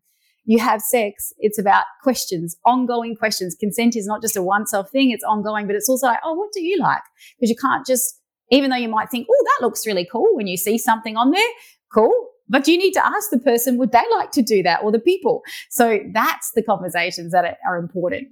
you 0.47 0.61
have 0.61 0.81
sex, 0.81 1.33
it's 1.39 1.59
about 1.59 1.85
questions, 2.03 2.57
ongoing 2.65 3.17
questions. 3.17 3.57
Consent 3.59 3.97
is 3.97 4.07
not 4.07 4.23
just 4.23 4.37
a 4.37 4.43
once 4.43 4.73
off 4.73 4.91
thing, 4.91 5.11
it's 5.11 5.25
ongoing, 5.25 5.67
but 5.67 5.77
it's 5.77 5.89
also 5.89 6.07
like, 6.07 6.21
oh, 6.25 6.35
what 6.35 6.53
do 6.53 6.63
you 6.63 6.79
like? 6.79 7.03
Because 7.39 7.51
you 7.51 7.57
can't 7.57 7.85
just, 7.85 8.21
even 8.51 8.71
though 8.71 8.77
you 8.77 8.89
might 8.89 9.11
think, 9.11 9.27
oh, 9.29 9.45
that 9.45 9.65
looks 9.65 9.87
really 9.87 10.09
cool 10.11 10.29
when 10.35 10.47
you 10.47 10.57
see 10.57 10.79
something 10.79 11.17
on 11.17 11.33
there, 11.33 11.49
cool. 11.93 12.29
But 12.49 12.69
you 12.69 12.79
need 12.79 12.93
to 12.93 13.05
ask 13.05 13.31
the 13.31 13.41
person, 13.41 13.77
would 13.79 13.91
they 13.91 14.05
like 14.13 14.31
to 14.33 14.43
do 14.43 14.63
that 14.63 14.83
or 14.85 14.93
the 14.93 15.01
people? 15.01 15.43
So 15.69 15.99
that's 16.13 16.53
the 16.55 16.63
conversations 16.63 17.33
that 17.33 17.59
are 17.69 17.77
important. 17.77 18.29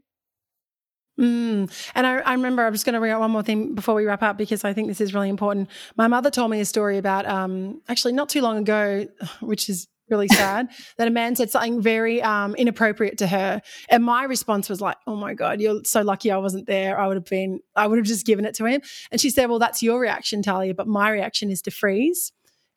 Mm. 1.19 1.71
And 1.95 2.07
I, 2.07 2.19
I, 2.19 2.33
remember, 2.33 2.65
I'm 2.65 2.73
just 2.73 2.85
going 2.85 2.95
to 2.95 3.01
bring 3.01 3.13
up 3.13 3.21
one 3.21 3.31
more 3.31 3.43
thing 3.43 3.75
before 3.75 3.95
we 3.95 4.05
wrap 4.05 4.23
up 4.23 4.37
because 4.37 4.65
I 4.65 4.73
think 4.73 4.89
this 4.89 5.01
is 5.01 5.15
really 5.15 5.29
important. 5.29 5.69
My 5.97 6.09
mother 6.09 6.31
told 6.31 6.51
me 6.51 6.61
a 6.61 6.65
story 6.65 6.99
about, 6.99 7.27
um, 7.27 7.81
actually 7.89 8.13
not 8.13 8.29
too 8.29 8.41
long 8.41 8.59
ago, 8.59 9.07
which 9.41 9.69
is 9.69 9.89
really 10.11 10.29
sad, 10.29 10.69
that 10.99 11.09
a 11.09 11.11
man 11.11 11.37
said 11.37 11.51
something 11.51 11.81
very 11.81 12.23
um, 12.23 12.55
inappropriate 12.55 13.19
to 13.19 13.27
her. 13.27 13.63
And 13.89 14.05
my 14.05 14.25
response 14.25 14.69
was 14.69 14.81
like, 14.81 14.97
oh 15.07 15.17
my 15.17 15.35
God, 15.35 15.61
you're 15.61 15.83
so 15.85 16.03
lucky 16.03 16.31
I 16.31 16.37
wasn't 16.39 16.67
there. 16.67 16.99
I 16.99 17.07
would 17.07 17.17
have 17.17 17.25
been, 17.25 17.61
I 17.75 17.87
would 17.87 17.99
have 17.99 18.07
just 18.07 18.27
given 18.27 18.45
it 18.45 18.55
to 18.57 18.67
him. 18.67 18.83
And 19.11 19.21
she 19.21 19.31
said, 19.31 19.49
well, 19.49 19.59
that's 19.59 19.83
your 19.83 20.01
reaction, 20.01 20.43
Talia, 20.43 20.75
but 20.75 20.87
my 20.87 21.11
reaction 21.11 21.51
is 21.51 21.63
to 21.63 21.71
freeze 21.71 22.33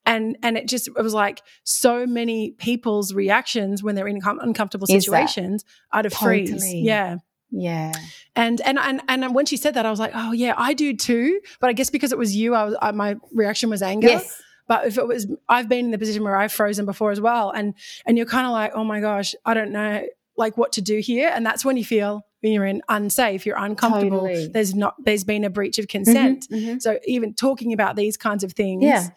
and 0.07 0.37
and 0.41 0.57
it 0.57 0.67
just 0.67 0.87
it 0.87 1.01
was 1.03 1.13
like 1.13 1.43
so 1.63 2.07
many 2.07 2.51
people's 2.51 3.13
reactions 3.13 3.83
when 3.83 3.93
they're 3.93 4.07
in 4.07 4.19
uncomfortable 4.23 4.87
situations 4.87 5.65
are 5.91 6.01
to 6.01 6.09
totally. 6.09 6.47
freeze 6.47 6.73
yeah 6.73 7.17
yeah 7.51 7.91
and 8.35 8.61
and 8.61 8.79
and 8.79 9.01
and 9.07 9.35
when 9.35 9.45
she 9.45 9.57
said 9.57 9.73
that 9.73 9.85
i 9.85 9.89
was 9.89 9.99
like 9.99 10.11
oh 10.15 10.31
yeah 10.31 10.53
i 10.57 10.73
do 10.73 10.95
too 10.95 11.39
but 11.59 11.69
i 11.69 11.73
guess 11.73 11.89
because 11.89 12.11
it 12.11 12.17
was 12.17 12.35
you 12.35 12.55
i 12.55 12.63
was 12.63 12.75
I, 12.81 12.91
my 12.91 13.17
reaction 13.31 13.69
was 13.69 13.81
anger 13.81 14.07
yes. 14.07 14.41
But 14.67 14.87
if 14.87 14.97
it 14.97 15.07
was 15.07 15.27
i've 15.49 15.69
been 15.69 15.85
in 15.85 15.91
the 15.91 15.97
position 15.97 16.23
where 16.23 16.35
i've 16.35 16.51
frozen 16.51 16.85
before 16.85 17.11
as 17.11 17.21
well 17.21 17.51
and 17.51 17.73
and 18.05 18.17
you're 18.17 18.25
kind 18.25 18.45
of 18.45 18.51
like 18.51 18.71
oh 18.75 18.83
my 18.83 18.99
gosh 18.99 19.35
i 19.45 19.53
don't 19.53 19.71
know 19.71 20.05
like 20.37 20.57
what 20.57 20.71
to 20.71 20.81
do 20.81 20.99
here 20.99 21.31
and 21.33 21.45
that's 21.45 21.65
when 21.65 21.77
you 21.77 21.85
feel 21.85 22.21
when 22.41 22.53
you're 22.53 22.65
in 22.65 22.81
unsafe 22.89 23.45
you're 23.45 23.57
uncomfortable 23.57 24.19
totally. 24.19 24.47
there's 24.47 24.75
not 24.75 24.95
there's 25.03 25.23
been 25.23 25.43
a 25.43 25.49
breach 25.49 25.79
of 25.79 25.87
consent 25.87 26.47
mm-hmm, 26.49 26.69
mm-hmm. 26.69 26.79
so 26.79 26.99
even 27.05 27.33
talking 27.33 27.73
about 27.73 27.95
these 27.95 28.17
kinds 28.17 28.43
of 28.43 28.53
things 28.53 28.83
yeah 28.83 29.09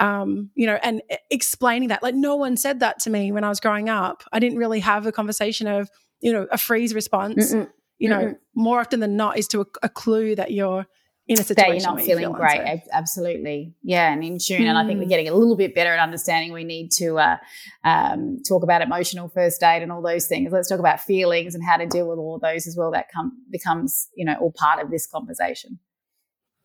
um, 0.00 0.50
you 0.54 0.66
know, 0.66 0.78
and 0.82 1.02
explaining 1.30 1.88
that. 1.88 2.02
Like, 2.02 2.14
no 2.14 2.36
one 2.36 2.56
said 2.56 2.80
that 2.80 3.00
to 3.00 3.10
me 3.10 3.32
when 3.32 3.44
I 3.44 3.48
was 3.48 3.60
growing 3.60 3.88
up. 3.88 4.22
I 4.32 4.38
didn't 4.38 4.58
really 4.58 4.80
have 4.80 5.06
a 5.06 5.12
conversation 5.12 5.66
of, 5.66 5.90
you 6.20 6.32
know, 6.32 6.46
a 6.50 6.58
freeze 6.58 6.94
response. 6.94 7.52
Mm-mm. 7.52 7.68
You 7.98 8.08
know, 8.08 8.20
Mm-mm. 8.20 8.38
more 8.54 8.80
often 8.80 9.00
than 9.00 9.16
not 9.16 9.38
is 9.38 9.48
to 9.48 9.62
a, 9.62 9.66
a, 9.82 9.88
clue 9.88 10.36
that 10.36 10.52
you're 10.52 10.86
in 11.28 11.38
a 11.38 11.42
situation 11.42 11.82
that 11.82 11.88
you're 11.88 11.96
not 11.96 12.04
feeling 12.04 12.32
great. 12.32 12.60
Unsafe. 12.60 12.88
Absolutely, 12.90 13.74
yeah, 13.82 14.12
and 14.12 14.24
in 14.24 14.38
tune. 14.38 14.62
Mm. 14.62 14.68
And 14.68 14.78
I 14.78 14.86
think 14.86 14.98
we're 14.98 15.04
mm. 15.06 15.10
getting 15.10 15.28
a 15.28 15.34
little 15.34 15.56
bit 15.56 15.74
better 15.74 15.92
at 15.92 16.00
understanding. 16.00 16.52
We 16.52 16.64
need 16.64 16.90
to 16.92 17.18
uh, 17.18 17.36
um, 17.84 18.42
talk 18.48 18.62
about 18.62 18.80
emotional 18.80 19.28
first 19.28 19.62
aid 19.62 19.82
and 19.82 19.92
all 19.92 20.02
those 20.02 20.26
things. 20.26 20.50
Let's 20.50 20.68
talk 20.68 20.80
about 20.80 21.00
feelings 21.00 21.54
and 21.54 21.62
how 21.62 21.76
to 21.76 21.86
deal 21.86 22.08
with 22.08 22.18
all 22.18 22.36
of 22.36 22.40
those 22.40 22.66
as 22.66 22.76
well. 22.76 22.90
That 22.92 23.06
come 23.14 23.32
becomes, 23.50 24.08
you 24.16 24.24
know, 24.24 24.36
all 24.40 24.52
part 24.52 24.82
of 24.82 24.90
this 24.90 25.06
conversation. 25.06 25.78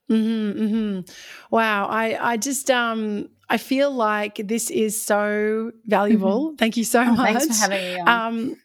Mm-hmm, 0.10 0.64
mm-hmm. 0.64 1.14
Wow, 1.52 1.88
I 1.88 2.32
I 2.34 2.38
just 2.38 2.72
um 2.72 3.30
I 3.50 3.58
feel 3.58 3.92
like 3.92 4.36
this 4.48 4.70
is 4.72 5.02
so 5.02 5.72
valuable. 5.86 6.48
Mm-hmm. 6.48 6.56
Thank 6.56 6.78
you 6.78 6.84
so 6.84 7.02
oh, 7.02 7.16
much. 7.16 7.38
Thanks 7.38 7.58
for 7.58 7.72
having 7.72 7.96
me. 7.96 8.00
On. 8.00 8.08
Um, 8.08 8.56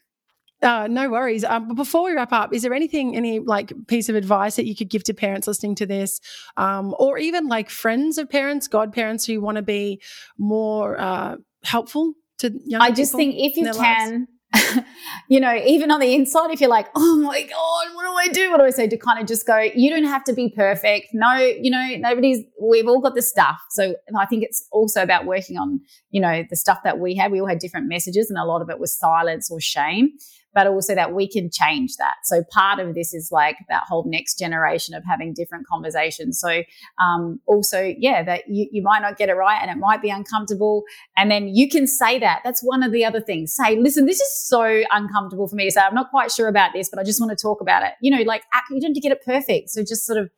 uh, 0.61 0.87
no 0.89 1.09
worries. 1.09 1.43
Um, 1.43 1.69
but 1.69 1.75
before 1.75 2.03
we 2.03 2.13
wrap 2.13 2.33
up, 2.33 2.53
is 2.53 2.63
there 2.63 2.73
anything, 2.73 3.15
any 3.15 3.39
like 3.39 3.71
piece 3.87 4.09
of 4.09 4.15
advice 4.15 4.55
that 4.57 4.65
you 4.65 4.75
could 4.75 4.89
give 4.89 5.03
to 5.05 5.13
parents 5.13 5.47
listening 5.47 5.75
to 5.75 5.85
this, 5.85 6.19
um, 6.57 6.93
or 6.99 7.17
even 7.17 7.47
like 7.47 7.69
friends 7.69 8.17
of 8.17 8.29
parents, 8.29 8.67
godparents 8.67 9.25
who 9.25 9.39
want 9.41 9.55
to 9.55 9.61
be 9.61 10.01
more 10.37 10.99
uh, 10.99 11.35
helpful 11.63 12.13
to 12.39 12.51
young 12.65 12.81
I 12.81 12.91
just 12.91 13.13
think 13.13 13.35
if 13.37 13.55
you 13.55 13.71
can. 13.71 14.27
You 15.27 15.39
know, 15.39 15.55
even 15.63 15.91
on 15.91 15.99
the 15.99 16.15
inside, 16.15 16.49
if 16.49 16.59
you're 16.59 16.71
like, 16.71 16.87
oh 16.95 17.17
my 17.17 17.43
God, 17.43 17.85
what 17.93 18.03
do 18.03 18.13
I 18.13 18.33
do? 18.33 18.49
What 18.49 18.57
do 18.57 18.63
I 18.63 18.71
say? 18.71 18.87
To 18.87 18.97
kind 18.97 19.19
of 19.19 19.27
just 19.27 19.45
go, 19.45 19.59
you 19.59 19.91
don't 19.91 20.05
have 20.05 20.23
to 20.23 20.33
be 20.33 20.51
perfect. 20.55 21.09
No, 21.13 21.35
you 21.35 21.69
know, 21.69 21.87
nobody's, 21.99 22.43
we've 22.59 22.87
all 22.87 22.99
got 22.99 23.13
the 23.13 23.21
stuff. 23.21 23.59
So 23.69 23.93
I 24.17 24.25
think 24.25 24.43
it's 24.43 24.65
also 24.71 25.03
about 25.03 25.25
working 25.25 25.57
on, 25.57 25.81
you 26.09 26.19
know, 26.19 26.43
the 26.49 26.55
stuff 26.55 26.79
that 26.83 26.97
we 26.97 27.15
had. 27.15 27.31
We 27.31 27.39
all 27.41 27.47
had 27.47 27.59
different 27.59 27.87
messages 27.87 28.31
and 28.31 28.39
a 28.39 28.43
lot 28.43 28.63
of 28.63 28.71
it 28.71 28.79
was 28.79 28.97
silence 28.97 29.51
or 29.51 29.61
shame 29.61 30.13
but 30.53 30.67
also 30.67 30.95
that 30.95 31.13
we 31.13 31.27
can 31.27 31.49
change 31.51 31.95
that. 31.97 32.15
So 32.23 32.43
part 32.51 32.79
of 32.79 32.95
this 32.95 33.13
is 33.13 33.31
like 33.31 33.57
that 33.69 33.83
whole 33.87 34.03
next 34.05 34.39
generation 34.39 34.95
of 34.95 35.03
having 35.05 35.33
different 35.33 35.67
conversations. 35.67 36.39
So 36.39 36.63
um, 37.01 37.39
also, 37.45 37.93
yeah, 37.97 38.23
that 38.23 38.43
you, 38.47 38.67
you 38.71 38.81
might 38.81 39.01
not 39.01 39.17
get 39.17 39.29
it 39.29 39.33
right 39.33 39.59
and 39.61 39.69
it 39.69 39.77
might 39.77 40.01
be 40.01 40.09
uncomfortable. 40.09 40.83
And 41.17 41.29
then 41.29 41.49
you 41.49 41.69
can 41.69 41.87
say 41.87 42.19
that. 42.19 42.41
That's 42.43 42.61
one 42.61 42.83
of 42.83 42.91
the 42.91 43.05
other 43.05 43.21
things. 43.21 43.53
Say, 43.53 43.77
listen, 43.77 44.05
this 44.05 44.19
is 44.19 44.47
so 44.47 44.81
uncomfortable 44.91 45.47
for 45.47 45.55
me 45.55 45.65
to 45.65 45.71
say. 45.71 45.81
I'm 45.81 45.95
not 45.95 46.09
quite 46.09 46.31
sure 46.31 46.47
about 46.47 46.73
this, 46.73 46.89
but 46.89 46.99
I 46.99 47.03
just 47.03 47.21
want 47.21 47.37
to 47.37 47.41
talk 47.41 47.61
about 47.61 47.83
it. 47.83 47.93
You 48.01 48.15
know, 48.15 48.23
like 48.23 48.43
you 48.71 48.79
don't 48.81 48.89
have 48.89 48.95
to 48.95 49.01
get 49.01 49.11
it 49.11 49.23
perfect. 49.23 49.69
So 49.69 49.81
just 49.81 50.05
sort 50.05 50.17
of 50.17 50.29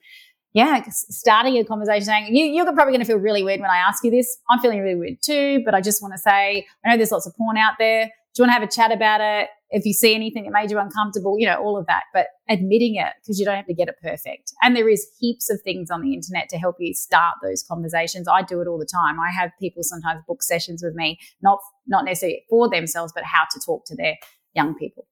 yeah, 0.53 0.83
starting 0.89 1.57
a 1.57 1.63
conversation 1.63 2.03
saying, 2.03 2.35
you, 2.35 2.43
you're 2.45 2.65
probably 2.65 2.91
going 2.91 2.99
to 2.99 3.05
feel 3.05 3.15
really 3.15 3.41
weird 3.41 3.61
when 3.61 3.69
I 3.69 3.77
ask 3.77 4.03
you 4.03 4.11
this. 4.11 4.37
I'm 4.49 4.59
feeling 4.59 4.81
really 4.81 4.95
weird 4.95 5.21
too, 5.21 5.61
but 5.63 5.73
I 5.73 5.79
just 5.79 6.01
want 6.01 6.13
to 6.13 6.17
say, 6.17 6.67
I 6.83 6.89
know 6.89 6.97
there's 6.97 7.11
lots 7.11 7.25
of 7.25 7.33
porn 7.37 7.55
out 7.55 7.75
there 7.79 8.11
you 8.37 8.43
want 8.43 8.49
to 8.49 8.53
have 8.53 8.63
a 8.63 8.71
chat 8.71 8.91
about 8.91 9.21
it? 9.21 9.49
If 9.69 9.85
you 9.85 9.93
see 9.93 10.13
anything 10.15 10.43
that 10.43 10.51
made 10.51 10.71
you 10.71 10.79
uncomfortable, 10.79 11.37
you 11.39 11.45
know, 11.45 11.55
all 11.55 11.77
of 11.77 11.85
that, 11.87 12.03
but 12.13 12.27
admitting 12.49 12.95
it 12.95 13.13
because 13.21 13.39
you 13.39 13.45
don't 13.45 13.55
have 13.55 13.67
to 13.67 13.73
get 13.73 13.87
it 13.87 13.95
perfect. 14.01 14.53
And 14.61 14.75
there 14.75 14.89
is 14.89 15.05
heaps 15.19 15.49
of 15.49 15.61
things 15.61 15.89
on 15.89 16.01
the 16.01 16.13
internet 16.13 16.49
to 16.49 16.57
help 16.57 16.75
you 16.79 16.93
start 16.93 17.35
those 17.41 17.63
conversations. 17.63 18.27
I 18.27 18.41
do 18.41 18.61
it 18.61 18.67
all 18.67 18.77
the 18.77 18.85
time. 18.85 19.19
I 19.19 19.31
have 19.31 19.51
people 19.59 19.83
sometimes 19.83 20.21
book 20.27 20.43
sessions 20.43 20.81
with 20.83 20.93
me, 20.93 21.19
not, 21.41 21.59
not 21.87 22.05
necessarily 22.05 22.43
for 22.49 22.69
themselves, 22.69 23.13
but 23.13 23.23
how 23.23 23.43
to 23.51 23.59
talk 23.65 23.85
to 23.85 23.95
their 23.95 24.15
young 24.53 24.75
people. 24.75 25.07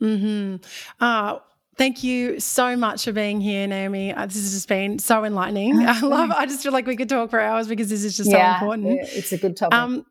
Hmm. 0.00 0.56
Uh, 0.98 1.40
Thank 1.80 2.04
you 2.04 2.38
so 2.40 2.76
much 2.76 3.04
for 3.04 3.12
being 3.12 3.40
here, 3.40 3.66
Naomi. 3.66 4.12
Uh, 4.12 4.26
this 4.26 4.34
has 4.34 4.52
just 4.52 4.68
been 4.68 4.98
so 4.98 5.24
enlightening. 5.24 5.78
I 5.88 5.98
love. 6.00 6.30
I 6.30 6.44
just 6.44 6.62
feel 6.62 6.72
like 6.72 6.86
we 6.86 6.94
could 6.94 7.08
talk 7.08 7.30
for 7.30 7.40
hours 7.40 7.68
because 7.68 7.88
this 7.88 8.04
is 8.04 8.18
just 8.18 8.30
yeah, 8.30 8.60
so 8.60 8.70
important. 8.70 9.08
It's 9.12 9.32
a 9.32 9.38
good 9.38 9.56
topic. 9.56 9.78
Um, 9.78 10.04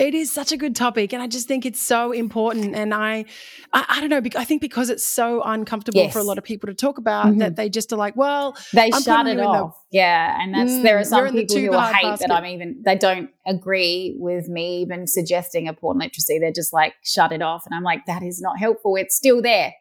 it 0.00 0.14
is 0.14 0.32
such 0.32 0.50
a 0.50 0.56
good 0.56 0.74
topic, 0.74 1.12
and 1.12 1.22
I 1.22 1.26
just 1.26 1.46
think 1.46 1.66
it's 1.66 1.80
so 1.80 2.10
important. 2.10 2.74
And 2.74 2.94
I, 2.94 3.26
I, 3.72 3.84
I 3.88 4.00
don't 4.00 4.08
know. 4.08 4.22
I 4.40 4.44
think 4.44 4.62
because 4.62 4.88
it's 4.88 5.04
so 5.04 5.42
uncomfortable 5.42 6.00
yes. 6.00 6.12
for 6.12 6.20
a 6.20 6.22
lot 6.22 6.38
of 6.38 6.44
people 6.44 6.68
to 6.68 6.74
talk 6.74 6.96
about 6.96 7.26
mm-hmm. 7.26 7.38
that 7.38 7.56
they 7.56 7.68
just 7.68 7.92
are 7.92 7.96
like, 7.96 8.16
well, 8.16 8.56
they 8.72 8.90
I'm 8.92 9.02
shut 9.02 9.26
it 9.26 9.38
off. 9.38 9.78
The, 9.92 9.98
yeah, 9.98 10.38
and 10.40 10.54
that's 10.54 10.72
mm, 10.72 10.82
there 10.82 10.98
are 10.98 11.04
some 11.04 11.30
people 11.30 11.56
who 11.56 11.72
hate 11.72 12.02
basket. 12.02 12.28
that 12.28 12.34
I'm 12.34 12.46
even 12.46 12.82
they 12.82 12.96
don't 12.96 13.28
agree 13.46 14.16
with 14.18 14.48
me 14.48 14.80
even 14.80 15.06
suggesting 15.06 15.68
a 15.68 15.74
porn 15.74 15.98
literacy. 15.98 16.38
They're 16.38 16.50
just 16.50 16.72
like 16.72 16.94
shut 17.04 17.30
it 17.30 17.42
off, 17.42 17.66
and 17.66 17.74
I'm 17.74 17.84
like, 17.84 18.06
that 18.06 18.22
is 18.22 18.40
not 18.40 18.58
helpful. 18.58 18.96
It's 18.96 19.14
still 19.14 19.42
there. 19.42 19.74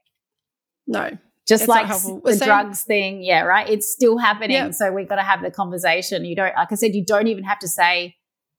No, 0.86 1.18
just 1.48 1.70
like 1.70 1.88
the 1.88 2.36
Same. 2.36 2.46
drugs 2.46 2.84
thing 2.84 3.24
yeah 3.24 3.42
right 3.42 3.70
it's 3.70 3.92
still 3.92 4.18
happening 4.18 4.52
yep. 4.52 4.74
so 4.74 4.92
we've 4.92 5.10
got 5.10 5.16
to 5.16 5.24
have 5.24 5.42
the 5.42 5.50
conversation 5.50 6.24
you 6.24 6.36
don't 6.36 6.56
like 6.56 6.72
i 6.72 6.76
said 6.76 6.94
you 6.94 7.04
don't 7.04 7.28
even 7.28 7.44
have 7.44 7.58
to 7.58 7.68
say 7.68 8.16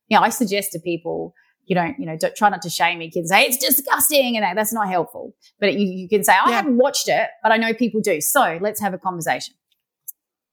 you 0.09 0.17
know 0.17 0.23
i 0.23 0.29
suggest 0.29 0.73
to 0.73 0.81
people 0.81 1.33
you 1.71 1.77
don't, 1.77 1.99
you 2.01 2.05
know, 2.05 2.17
don't, 2.17 2.35
try 2.35 2.49
not 2.49 2.63
to 2.63 2.69
shame 2.69 3.01
your 3.01 3.11
Kids 3.13 3.31
say 3.31 3.45
it's 3.45 3.57
disgusting, 3.57 4.37
and 4.37 4.43
that, 4.43 4.57
that's 4.57 4.73
not 4.73 4.89
helpful. 4.89 5.35
But 5.61 5.75
you, 5.75 5.87
you 5.87 6.09
can 6.09 6.25
say, 6.25 6.33
I 6.33 6.51
yeah. 6.51 6.57
haven't 6.57 6.77
watched 6.77 7.09
it, 7.09 7.29
but 7.45 7.53
I 7.53 7.59
know 7.59 7.73
people 7.73 8.01
do. 8.01 8.21
So 8.21 8.59
let's 8.61 8.81
have 8.81 8.93
a 8.93 8.99
conversation. 8.99 9.55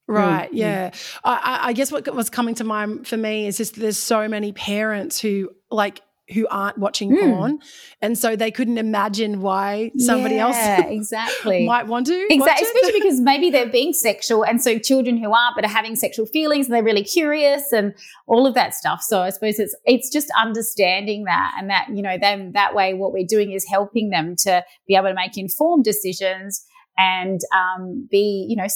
Right. 0.07 0.49
Mm. 0.51 0.55
Yeah. 0.55 0.91
I, 1.24 1.59
I 1.63 1.74
guess 1.74 1.91
what 1.91 2.07
was 2.13 2.30
coming 2.30 2.53
to 2.55 2.63
mind 2.63 3.07
for 3.07 3.18
me 3.18 3.47
is 3.47 3.57
just 3.57 3.76
there's 3.76 3.97
so 3.97 4.28
many 4.28 4.51
parents 4.51 5.20
who 5.20 5.49
like 5.72 6.01
who 6.34 6.48
aren't 6.48 6.78
watching 6.78 7.12
mm. 7.12 7.20
porn, 7.20 7.60
and 8.02 8.18
so 8.18 8.36
they 8.36 8.52
couldn't 8.52 8.78
imagine 8.78 9.42
why 9.42 9.92
somebody 9.98 10.36
yeah, 10.36 10.48
else 10.48 10.86
exactly 10.90 11.66
might 11.66 11.88
want 11.88 12.08
to 12.08 12.28
exactly, 12.30 12.68
especially 12.68 13.00
because 13.02 13.20
maybe 13.20 13.50
they're 13.50 13.70
being 13.70 13.94
sexual, 13.94 14.44
and 14.44 14.62
so 14.62 14.78
children 14.78 15.18
who 15.18 15.32
aren't 15.32 15.56
but 15.56 15.66
are 15.66 15.70
having 15.70 15.96
sexual 15.96 16.26
feelings, 16.26 16.68
they're 16.68 16.84
really 16.84 17.04
curious 17.04 17.72
and 17.72 17.94
all 18.28 18.46
of 18.46 18.54
that 18.54 18.74
stuff. 18.74 19.02
So 19.02 19.22
I 19.22 19.30
suppose 19.30 19.60
it's 19.60 19.76
it's 19.86 20.10
just 20.10 20.28
understanding 20.38 21.24
that, 21.26 21.52
and 21.60 21.70
that 21.70 21.88
you 21.94 22.02
know 22.02 22.18
then 22.20 22.52
that 22.54 22.76
way 22.76 22.94
what 22.94 23.14
we're 23.14 23.26
doing 23.28 23.52
is 23.52 23.66
helping 23.66 24.10
them 24.10 24.36
to 24.40 24.64
be 24.88 24.96
able 24.96 25.08
to 25.08 25.14
make 25.14 25.38
informed 25.38 25.84
decisions 25.84 26.66
and 26.98 27.40
um, 27.54 28.08
be 28.10 28.46
you 28.50 28.56
know 28.56 28.68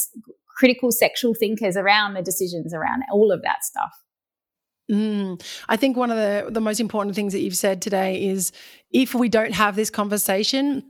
critical 0.55 0.91
sexual 0.91 1.33
thinkers 1.33 1.75
around 1.75 2.13
the 2.13 2.21
decisions 2.21 2.73
around 2.73 3.01
all 3.11 3.31
of 3.31 3.41
that 3.41 3.63
stuff. 3.63 3.91
Mm. 4.91 5.41
I 5.69 5.77
think 5.77 5.95
one 5.95 6.11
of 6.11 6.17
the, 6.17 6.51
the 6.51 6.61
most 6.61 6.79
important 6.79 7.15
things 7.15 7.33
that 7.33 7.39
you've 7.39 7.57
said 7.57 7.81
today 7.81 8.25
is 8.25 8.51
if 8.91 9.15
we 9.15 9.29
don't 9.29 9.53
have 9.53 9.75
this 9.75 9.89
conversation 9.89 10.83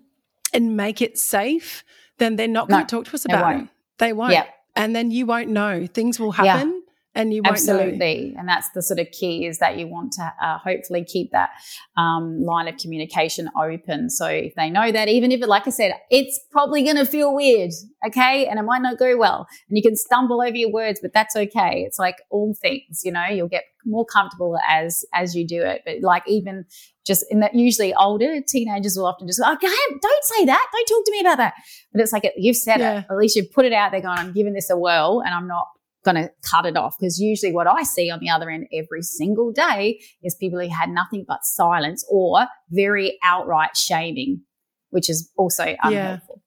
and 0.54 0.76
make 0.76 1.02
it 1.02 1.18
safe, 1.18 1.84
then 2.18 2.36
they're 2.36 2.48
not 2.48 2.68
going 2.68 2.86
to 2.86 2.96
talk 2.96 3.06
to 3.06 3.14
us 3.14 3.26
about 3.26 3.56
it. 3.56 3.68
They 4.00 4.14
won't. 4.14 4.34
Yeah. 4.34 4.46
And 4.76 4.96
then 4.96 5.12
you 5.12 5.26
won't 5.26 5.50
know. 5.50 5.86
Things 5.86 6.20
will 6.20 6.32
happen. 6.32 6.72
Yeah 6.72 6.81
and 7.14 7.34
you 7.34 7.42
absolutely 7.46 8.34
and 8.38 8.48
that's 8.48 8.70
the 8.72 8.82
sort 8.82 9.00
of 9.00 9.10
key 9.12 9.46
is 9.46 9.58
that 9.60 9.78
you 9.78 9.88
want 9.88 10.14
to 10.14 10.34
uh, 10.42 10.58
hopefully 10.58 11.04
keep 11.04 11.32
that 11.32 11.50
um, 11.98 12.42
line 12.42 12.68
of 12.68 12.78
communication 12.78 13.50
open 13.62 14.10
so 14.10 14.26
if 14.28 14.56
they 14.56 14.70
know 14.70 14.92
that 14.92 15.08
even 15.08 15.32
if 15.32 15.42
it 15.42 15.48
like 15.48 15.68
i 15.68 15.70
said 15.70 15.94
it's 16.10 16.40
probably 16.52 16.84
going 16.84 16.96
to 16.96 17.06
feel 17.06 17.36
weird 17.36 17.72
okay 18.06 18.48
and 18.48 18.60
it 18.60 18.64
might 18.64 18.82
not 18.82 18.98
go 18.98 19.18
well 19.18 19.48
and 19.70 19.78
you 19.78 19.84
can 19.84 19.96
stumble 19.96 20.42
over 20.42 20.56
your 20.56 20.72
words 20.72 21.00
but 21.02 21.12
that's 21.14 21.36
okay 21.36 21.84
it's 21.86 22.00
like 22.00 22.18
all 22.30 22.56
things 22.62 23.02
you 23.04 23.12
know 23.12 23.26
you'll 23.26 23.48
get 23.48 23.64
more 23.86 24.06
comfortable 24.06 24.58
as 24.68 25.04
as 25.14 25.36
you 25.36 25.46
do 25.46 25.62
it 25.62 25.82
but 25.86 25.96
like 26.02 26.24
even 26.28 26.66
just 27.06 27.26
in 27.30 27.40
that 27.40 27.56
usually 27.56 27.94
older 27.96 28.40
teenagers 28.48 28.96
will 28.96 29.08
often 29.08 29.28
just 29.28 29.40
go, 29.40 29.52
okay, 29.52 29.68
don't 29.68 30.24
say 30.24 30.46
that. 30.46 30.68
Don't 30.72 30.86
talk 30.86 31.06
to 31.06 31.12
me 31.12 31.20
about 31.20 31.38
that. 31.38 31.56
But 31.92 32.02
it's 32.02 32.14
like, 32.14 32.32
you've 32.38 32.56
said 32.56 32.80
yeah. 32.80 33.00
it. 33.00 33.06
At 33.10 33.18
least 33.18 33.36
you've 33.36 33.52
put 33.52 33.66
it 33.66 33.74
out 33.74 33.92
there 33.92 34.02
going, 34.02 34.20
I'm 34.20 34.34
giving 34.34 34.54
this 34.54 34.70
a 34.70 34.78
whirl 34.78 35.24
and 35.26 35.34
I'm 35.34 35.48
not 35.48 35.66
going 36.04 36.16
to 36.16 36.32
cut 36.50 36.66
it 36.66 36.76
off 36.76 36.96
because 37.00 37.20
usually 37.20 37.52
what 37.52 37.68
I 37.68 37.84
see 37.84 38.10
on 38.10 38.20
the 38.20 38.30
other 38.30 38.50
end 38.50 38.68
every 38.74 39.02
single 39.02 39.52
day 39.52 40.02
is 40.24 40.36
people 40.36 40.60
who 40.60 40.70
had 40.70 40.90
nothing 40.90 41.26
but 41.28 41.44
silence 41.44 42.06
or 42.10 42.48
very 42.70 43.18
outright 43.24 43.78
shaming, 43.78 44.42
which 44.90 45.10
is 45.10 45.32
also 45.38 45.76
unhelpful. 45.84 46.41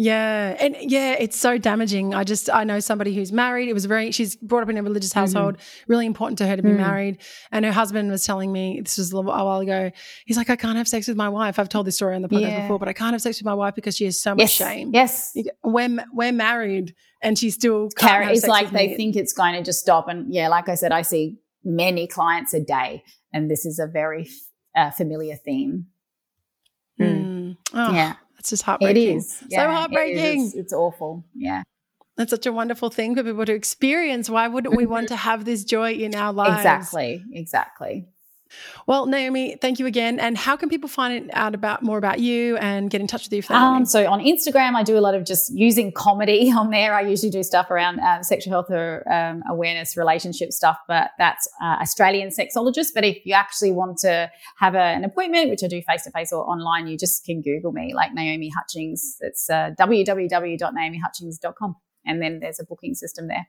Yeah. 0.00 0.56
And 0.60 0.76
yeah, 0.78 1.16
it's 1.18 1.36
so 1.36 1.58
damaging. 1.58 2.14
I 2.14 2.22
just, 2.22 2.48
I 2.54 2.62
know 2.62 2.78
somebody 2.78 3.12
who's 3.12 3.32
married. 3.32 3.68
It 3.68 3.72
was 3.72 3.84
very, 3.84 4.12
she's 4.12 4.36
brought 4.36 4.62
up 4.62 4.68
in 4.68 4.78
a 4.78 4.82
religious 4.82 5.10
mm-hmm. 5.10 5.18
household, 5.18 5.56
mm-hmm. 5.56 5.92
really 5.92 6.06
important 6.06 6.38
to 6.38 6.46
her 6.46 6.56
to 6.56 6.62
be 6.62 6.68
mm. 6.68 6.76
married. 6.76 7.18
And 7.50 7.64
her 7.64 7.72
husband 7.72 8.08
was 8.08 8.24
telling 8.24 8.52
me, 8.52 8.80
this 8.80 8.96
was 8.96 9.12
a, 9.12 9.20
while 9.20 9.58
ago, 9.58 9.90
he's 10.24 10.36
like, 10.36 10.50
I 10.50 10.56
can't 10.56 10.76
have 10.76 10.86
sex 10.86 11.08
with 11.08 11.16
my 11.16 11.28
wife. 11.28 11.58
I've 11.58 11.68
told 11.68 11.84
this 11.84 11.96
story 11.96 12.14
on 12.14 12.22
the 12.22 12.28
podcast 12.28 12.42
yeah. 12.42 12.62
before, 12.62 12.78
but 12.78 12.86
I 12.86 12.92
can't 12.92 13.12
have 13.12 13.20
sex 13.20 13.38
with 13.40 13.44
my 13.44 13.54
wife 13.54 13.74
because 13.74 13.96
she 13.96 14.04
has 14.04 14.20
so 14.20 14.36
much 14.36 14.42
yes. 14.42 14.52
shame. 14.52 14.90
Yes. 14.94 15.36
We're, 15.64 16.04
we're 16.12 16.30
married 16.32 16.94
and 17.20 17.36
she 17.36 17.50
still 17.50 17.88
Carry, 17.96 18.32
It's 18.32 18.46
like 18.46 18.70
they 18.70 18.86
me. 18.86 18.96
think 18.96 19.16
it's 19.16 19.32
going 19.32 19.54
to 19.54 19.64
just 19.64 19.80
stop. 19.80 20.06
And 20.06 20.32
yeah, 20.32 20.46
like 20.46 20.68
I 20.68 20.76
said, 20.76 20.92
I 20.92 21.02
see 21.02 21.38
many 21.64 22.06
clients 22.06 22.54
a 22.54 22.60
day, 22.60 23.02
and 23.32 23.50
this 23.50 23.66
is 23.66 23.80
a 23.80 23.88
very 23.88 24.28
uh, 24.76 24.90
familiar 24.90 25.34
theme. 25.34 25.86
Mm. 27.00 27.56
Oh. 27.74 27.92
Yeah. 27.92 28.14
It's 28.48 28.50
just 28.50 28.62
heartbreaking. 28.62 29.02
It 29.02 29.16
is. 29.16 29.44
Yeah, 29.48 29.66
so 29.66 29.72
heartbreaking. 29.72 30.16
It 30.16 30.38
is. 30.38 30.54
It's 30.54 30.72
awful. 30.72 31.22
Yeah. 31.34 31.62
That's 32.16 32.30
such 32.30 32.46
a 32.46 32.52
wonderful 32.52 32.88
thing 32.88 33.14
for 33.14 33.22
people 33.22 33.44
to 33.44 33.52
experience. 33.52 34.30
Why 34.30 34.48
wouldn't 34.48 34.74
we 34.74 34.86
want 34.86 35.08
to 35.14 35.16
have 35.16 35.44
this 35.44 35.64
joy 35.64 35.92
in 35.92 36.14
our 36.14 36.32
lives? 36.32 36.56
Exactly. 36.56 37.22
Exactly. 37.32 38.08
Well, 38.86 39.06
Naomi, 39.06 39.56
thank 39.60 39.78
you 39.78 39.86
again. 39.86 40.18
And 40.18 40.36
how 40.36 40.56
can 40.56 40.68
people 40.68 40.88
find 40.88 41.30
out 41.34 41.54
about 41.54 41.82
more 41.82 41.98
about 41.98 42.18
you 42.20 42.56
and 42.56 42.90
get 42.90 43.00
in 43.00 43.06
touch 43.06 43.24
with 43.24 43.32
you? 43.32 43.42
For 43.42 43.52
that 43.52 43.62
um, 43.62 43.84
so 43.84 44.06
on 44.10 44.20
Instagram, 44.20 44.74
I 44.74 44.82
do 44.82 44.96
a 44.98 45.00
lot 45.00 45.14
of 45.14 45.24
just 45.24 45.52
using 45.54 45.92
comedy 45.92 46.50
on 46.56 46.70
there. 46.70 46.94
I 46.94 47.02
usually 47.02 47.30
do 47.30 47.42
stuff 47.42 47.70
around 47.70 48.00
uh, 48.00 48.22
sexual 48.22 48.52
health 48.52 48.70
or 48.70 49.04
um, 49.12 49.42
awareness, 49.48 49.96
relationship 49.96 50.52
stuff, 50.52 50.78
but 50.88 51.10
that's 51.18 51.48
uh, 51.62 51.76
Australian 51.80 52.30
sexologist. 52.30 52.88
But 52.94 53.04
if 53.04 53.24
you 53.24 53.34
actually 53.34 53.72
want 53.72 53.98
to 53.98 54.30
have 54.56 54.74
a, 54.74 54.78
an 54.78 55.04
appointment, 55.04 55.50
which 55.50 55.62
I 55.62 55.68
do 55.68 55.82
face 55.82 56.04
to 56.04 56.10
face 56.10 56.32
or 56.32 56.44
online, 56.48 56.86
you 56.88 56.96
just 56.96 57.24
can 57.24 57.42
Google 57.42 57.72
me, 57.72 57.92
like 57.94 58.14
Naomi 58.14 58.50
Hutchings. 58.50 59.16
It's 59.20 59.50
uh, 59.50 59.72
www.naomihutchings.com, 59.78 61.76
and 62.06 62.22
then 62.22 62.40
there's 62.40 62.60
a 62.60 62.64
booking 62.64 62.94
system 62.94 63.28
there. 63.28 63.46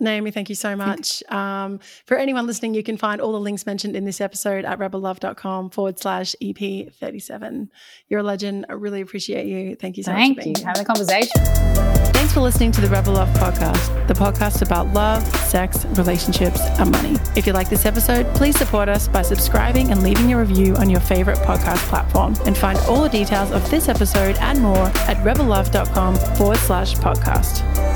Naomi, 0.00 0.30
thank 0.30 0.48
you 0.48 0.54
so 0.54 0.76
much. 0.76 1.22
Um, 1.30 1.80
for 2.06 2.16
anyone 2.16 2.46
listening, 2.46 2.74
you 2.74 2.82
can 2.82 2.96
find 2.96 3.20
all 3.20 3.32
the 3.32 3.40
links 3.40 3.66
mentioned 3.66 3.96
in 3.96 4.04
this 4.04 4.20
episode 4.20 4.64
at 4.64 4.78
rebellove.com 4.78 5.70
forward 5.70 5.98
slash 5.98 6.34
EP37. 6.42 7.68
You're 8.08 8.20
a 8.20 8.24
legend. 8.24 8.66
I 8.68 8.72
really 8.74 9.00
appreciate 9.00 9.46
you. 9.46 9.76
Thank 9.76 9.96
you 9.96 10.02
so 10.02 10.12
thank 10.12 10.36
much. 10.36 10.44
Thank 10.44 10.58
you. 10.58 10.64
Having 10.64 10.82
a 10.82 10.84
conversation. 10.84 12.04
Thanks 12.24 12.32
for 12.32 12.40
listening 12.40 12.72
to 12.72 12.80
the 12.80 12.88
Rebel 12.88 13.12
Love 13.12 13.28
podcast, 13.36 14.08
the 14.08 14.14
podcast 14.14 14.62
about 14.62 14.86
love, 14.94 15.22
sex, 15.40 15.84
relationships, 15.84 16.58
and 16.78 16.90
money. 16.90 17.18
If 17.36 17.46
you 17.46 17.52
like 17.52 17.68
this 17.68 17.84
episode, 17.84 18.32
please 18.34 18.56
support 18.56 18.88
us 18.88 19.08
by 19.08 19.22
subscribing 19.22 19.90
and 19.90 20.02
leaving 20.02 20.32
a 20.32 20.38
review 20.38 20.74
on 20.76 20.88
your 20.88 21.00
favorite 21.00 21.38
podcast 21.38 21.86
platform. 21.88 22.34
And 22.46 22.56
find 22.56 22.78
all 22.88 23.02
the 23.02 23.10
details 23.10 23.50
of 23.50 23.68
this 23.70 23.88
episode 23.88 24.36
and 24.38 24.60
more 24.60 24.86
at 25.06 25.18
rebellove.com 25.18 26.16
forward 26.36 26.58
slash 26.58 26.94
podcast. 26.94 27.93